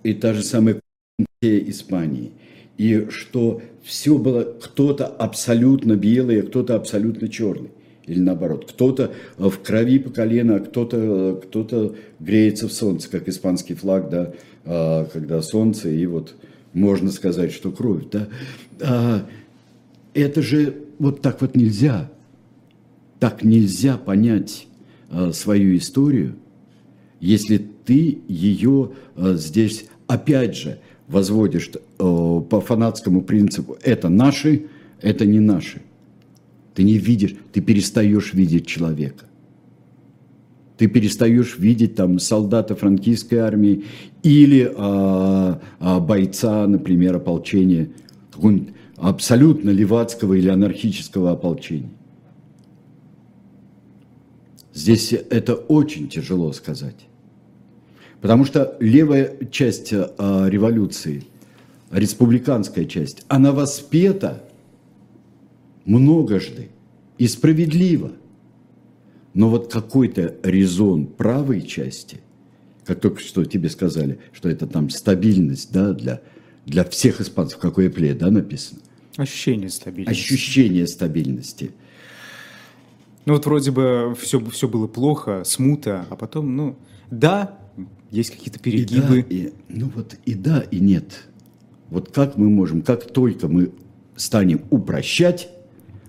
и 0.03 0.13
та 0.13 0.33
же 0.33 0.41
самая 0.41 0.79
Испании, 1.41 2.31
и 2.79 3.09
что 3.11 3.61
все 3.83 4.17
было 4.17 4.43
кто-то 4.43 5.05
абсолютно 5.05 5.95
белый, 5.95 6.41
а 6.41 6.43
кто-то 6.43 6.75
абсолютно 6.75 7.27
черный 7.27 7.69
или 8.07 8.19
наоборот. 8.19 8.71
Кто-то 8.71 9.11
э, 9.37 9.47
в 9.47 9.59
крови 9.59 9.99
по 9.99 10.09
колено, 10.09 10.55
а 10.55 10.59
кто-то 10.61 10.97
э, 10.99 11.41
кто 11.43 11.95
греется 12.19 12.67
в 12.67 12.73
солнце, 12.73 13.11
как 13.11 13.29
испанский 13.29 13.75
флаг, 13.75 14.09
да, 14.09 14.33
а, 14.65 15.05
когда 15.05 15.43
солнце, 15.43 15.89
и 15.89 16.07
вот 16.07 16.33
можно 16.73 17.11
сказать, 17.11 17.51
что 17.51 17.71
кровь. 17.71 18.05
Да. 18.11 18.29
А, 18.81 19.27
это 20.15 20.41
же 20.41 20.75
вот 20.97 21.21
так 21.21 21.41
вот 21.41 21.55
нельзя. 21.55 22.09
Так 23.19 23.43
нельзя 23.43 23.97
понять 23.97 24.67
свою 25.31 25.77
историю, 25.77 26.35
если 27.19 27.57
ты 27.57 28.19
ее 28.27 28.91
здесь 29.15 29.85
опять 30.07 30.55
же 30.55 30.79
возводишь 31.07 31.71
по 31.97 32.61
фанатскому 32.65 33.21
принципу. 33.21 33.77
Это 33.81 34.09
наши, 34.09 34.67
это 35.01 35.25
не 35.25 35.39
наши. 35.39 35.81
Ты 36.75 36.83
не 36.83 36.97
видишь, 36.97 37.35
ты 37.53 37.61
перестаешь 37.61 38.33
видеть 38.33 38.67
человека. 38.67 39.25
Ты 40.77 40.87
перестаешь 40.87 41.57
видеть 41.57 41.95
там 41.95 42.19
солдата 42.19 42.75
франкистской 42.75 43.39
армии 43.39 43.85
или 44.21 44.71
а, 44.77 45.59
а, 45.79 45.99
бойца, 45.99 46.67
например, 46.67 47.15
ополчения, 47.15 47.89
какого-нибудь 48.31 48.73
абсолютно 48.95 49.71
левацкого 49.71 50.35
или 50.35 50.49
анархического 50.49 51.31
ополчения. 51.31 51.89
Здесь 54.71 55.13
это 55.13 55.55
очень 55.55 56.07
тяжело 56.09 56.51
сказать. 56.51 57.07
Потому 58.21 58.45
что 58.45 58.75
левая 58.79 59.37
часть 59.51 59.93
а, 59.93 60.47
революции, 60.47 61.23
республиканская 61.91 62.85
часть, 62.85 63.23
она 63.27 63.51
воспета– 63.51 64.43
многожды 65.87 66.69
и 67.17 67.27
справедливо. 67.27 68.11
Но 69.33 69.49
вот 69.49 69.71
какой-то 69.71 70.35
резон 70.43 71.07
правой 71.07 71.61
части, 71.61 72.19
как 72.85 72.99
только 72.99 73.21
что 73.21 73.45
тебе 73.45 73.69
сказали, 73.69 74.19
что 74.33 74.49
это 74.49 74.67
там 74.67 74.89
стабильность 74.89 75.71
да, 75.71 75.93
для, 75.93 76.21
для 76.65 76.83
всех 76.83 77.21
испанцев, 77.21 77.59
какое 77.59 77.89
пле, 77.89 78.13
да, 78.13 78.29
написано? 78.29 78.81
Ощущение 79.15 79.69
стабильности. 79.69 80.11
Ощущение 80.11 80.87
стабильности. 80.87 81.71
Ну 83.25 83.33
вот 83.33 83.45
вроде 83.45 83.71
бы 83.71 84.15
все, 84.19 84.43
все 84.45 84.67
было 84.67 84.87
плохо, 84.87 85.43
смута, 85.45 86.05
а 86.09 86.15
потом, 86.15 86.55
ну, 86.55 86.77
да, 87.11 87.57
есть 88.11 88.31
какие-то 88.31 88.59
перегибы. 88.59 89.19
И 89.19 89.43
да, 89.43 89.49
и, 89.49 89.53
ну 89.69 89.91
вот 89.93 90.15
и 90.25 90.33
да, 90.33 90.63
и 90.71 90.79
нет. 90.79 91.27
Вот 91.89 92.11
как 92.11 92.37
мы 92.37 92.49
можем, 92.49 92.81
как 92.81 93.11
только 93.11 93.47
мы 93.47 93.71
станем 94.15 94.61
упрощать, 94.69 95.49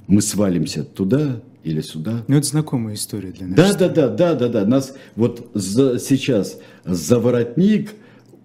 мы 0.07 0.23
свалимся 0.23 0.85
туда 0.85 1.41
или 1.63 1.81
сюда. 1.81 2.25
Ну, 2.29 2.37
это 2.37 2.47
знакомая 2.47 2.95
история 2.95 3.31
для 3.31 3.47
нас. 3.47 3.57
Да, 3.57 3.75
да, 3.75 3.89
да, 3.89 4.09
да, 4.09 4.35
да, 4.35 4.49
да. 4.49 4.65
Нас 4.65 4.95
вот 5.17 5.51
за, 5.55 5.99
сейчас 5.99 6.59
за 6.85 7.19
воротник 7.19 7.95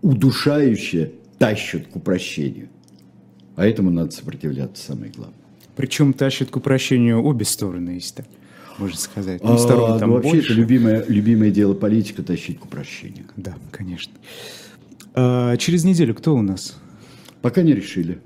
удушающе 0.01 1.13
тащат 1.39 1.87
к 1.87 1.95
упрощению. 1.95 2.69
А 3.55 3.65
этому 3.65 3.91
надо 3.91 4.11
сопротивляться, 4.11 4.83
самое 4.83 5.11
главное. 5.11 5.37
Причем 5.75 6.13
тащат 6.13 6.49
к 6.49 6.55
упрощению 6.57 7.23
обе 7.23 7.45
стороны, 7.45 7.91
если 7.91 8.15
так 8.15 8.25
можно 8.77 8.97
сказать. 8.97 9.43
Ну, 9.43 9.57
сторон 9.57 9.99
там 9.99 10.09
ну, 10.09 10.15
вообще 10.15 10.31
больше. 10.31 10.51
это 10.51 10.59
любимое, 10.59 11.05
любимое 11.07 11.51
дело 11.51 11.73
политика 11.73 12.23
тащить 12.23 12.59
к 12.59 12.65
упрощению. 12.65 13.25
Да, 13.35 13.55
конечно. 13.71 14.13
А, 15.13 15.57
через 15.57 15.83
неделю 15.83 16.15
кто 16.15 16.35
у 16.35 16.41
нас? 16.41 16.77
Пока 17.41 17.61
не 17.61 17.73
решили. 17.73 18.19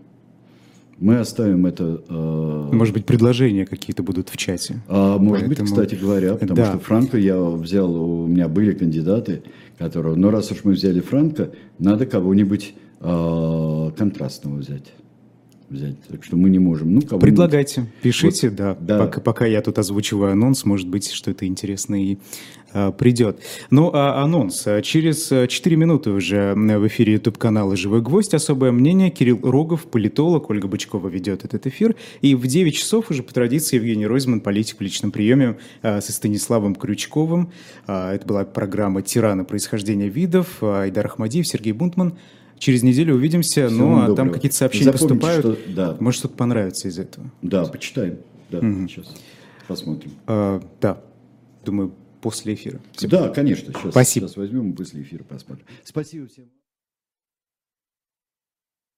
Мы 0.99 1.19
оставим 1.19 1.67
это... 1.67 2.01
Э... 2.09 2.69
Может 2.71 2.93
быть, 2.93 3.05
предложения 3.05 3.67
какие-то 3.67 4.01
будут 4.01 4.29
в 4.29 4.37
чате. 4.37 4.81
А, 4.87 5.17
может 5.17 5.47
Поэтому... 5.47 5.69
быть, 5.69 5.75
кстати 5.75 5.95
говоря, 5.99 6.33
потому 6.33 6.55
да. 6.55 6.69
что 6.71 6.79
Франко 6.79 7.17
я 7.17 7.39
взял, 7.39 7.93
у 7.93 8.25
меня 8.25 8.47
были 8.47 8.73
кандидаты, 8.73 9.43
которые... 9.77 10.15
Но 10.15 10.31
раз 10.31 10.51
уж 10.51 10.63
мы 10.63 10.71
взяли 10.71 10.99
Франко, 10.99 11.51
надо 11.77 12.07
кого-нибудь 12.07 12.73
э, 12.99 13.91
контрастного 13.95 14.55
взять 14.57 14.85
взять. 15.69 15.95
Так 16.07 16.23
что 16.23 16.37
мы 16.37 16.49
не 16.49 16.59
можем. 16.59 16.95
Ну, 16.95 17.01
Предлагайте, 17.01 17.85
пишите, 18.01 18.49
вот, 18.49 18.57
да. 18.57 18.77
да. 18.79 18.99
Пока, 18.99 19.21
пока 19.21 19.45
я 19.45 19.61
тут 19.61 19.77
озвучиваю 19.79 20.31
анонс, 20.31 20.65
может 20.65 20.87
быть, 20.87 21.11
что-то 21.11 21.45
интересное 21.45 21.99
и 21.99 22.17
а, 22.73 22.91
придет. 22.91 23.39
Ну, 23.69 23.91
а 23.93 24.21
анонс. 24.23 24.67
Через 24.83 25.27
4 25.29 25.75
минуты 25.75 26.11
уже 26.11 26.53
в 26.53 26.87
эфире 26.87 27.13
YouTube-канала 27.13 27.75
«Живой 27.75 28.01
гвоздь». 28.01 28.33
Особое 28.33 28.71
мнение. 28.71 29.09
Кирилл 29.09 29.39
Рогов, 29.41 29.85
политолог. 29.85 30.49
Ольга 30.49 30.67
Бычкова 30.67 31.07
ведет 31.07 31.45
этот 31.45 31.65
эфир. 31.67 31.95
И 32.21 32.35
в 32.35 32.45
9 32.45 32.75
часов 32.75 33.09
уже 33.09 33.23
по 33.23 33.33
традиции 33.33 33.77
Евгений 33.77 34.05
Ройзман, 34.05 34.41
политик 34.41 34.77
в 34.79 34.81
личном 34.81 35.11
приеме 35.11 35.57
а, 35.81 36.01
со 36.01 36.11
Станиславом 36.11 36.75
Крючковым. 36.75 37.51
А, 37.87 38.13
это 38.13 38.25
была 38.25 38.45
программа 38.45 39.01
«Тирана. 39.01 39.43
Происхождение 39.43 40.09
видов». 40.09 40.61
Айдар 40.61 41.05
Ахмадиев, 41.05 41.47
Сергей 41.47 41.73
Бунтман. 41.73 42.17
Через 42.59 42.83
неделю 42.83 43.15
увидимся. 43.15 43.67
Всего 43.67 43.87
ну, 43.87 44.13
а 44.13 44.15
там 44.15 44.31
какие-то 44.31 44.55
сообщения 44.55 44.91
Запомните, 44.91 45.25
поступают. 45.25 45.59
Что, 45.59 45.73
да. 45.73 45.97
Может, 45.99 46.19
что-то 46.19 46.35
понравится 46.35 46.87
из 46.87 46.97
этого. 46.99 47.29
Да, 47.41 47.65
почитаем. 47.65 48.17
Да, 48.49 48.59
угу. 48.59 48.87
сейчас 48.87 49.13
посмотрим. 49.67 50.11
А, 50.25 50.61
да, 50.81 51.01
думаю, 51.63 51.93
после 52.21 52.55
эфира. 52.55 52.79
Всем... 52.93 53.09
Да, 53.09 53.29
конечно. 53.29 53.73
Сейчас, 53.73 53.91
Спасибо. 53.91 54.27
Сейчас 54.27 54.37
возьмем 54.37 54.71
и 54.71 54.75
после 54.75 55.01
эфира 55.01 55.23
посмотрим. 55.23 55.65
Спасибо 55.83 56.27
всем. 56.27 56.45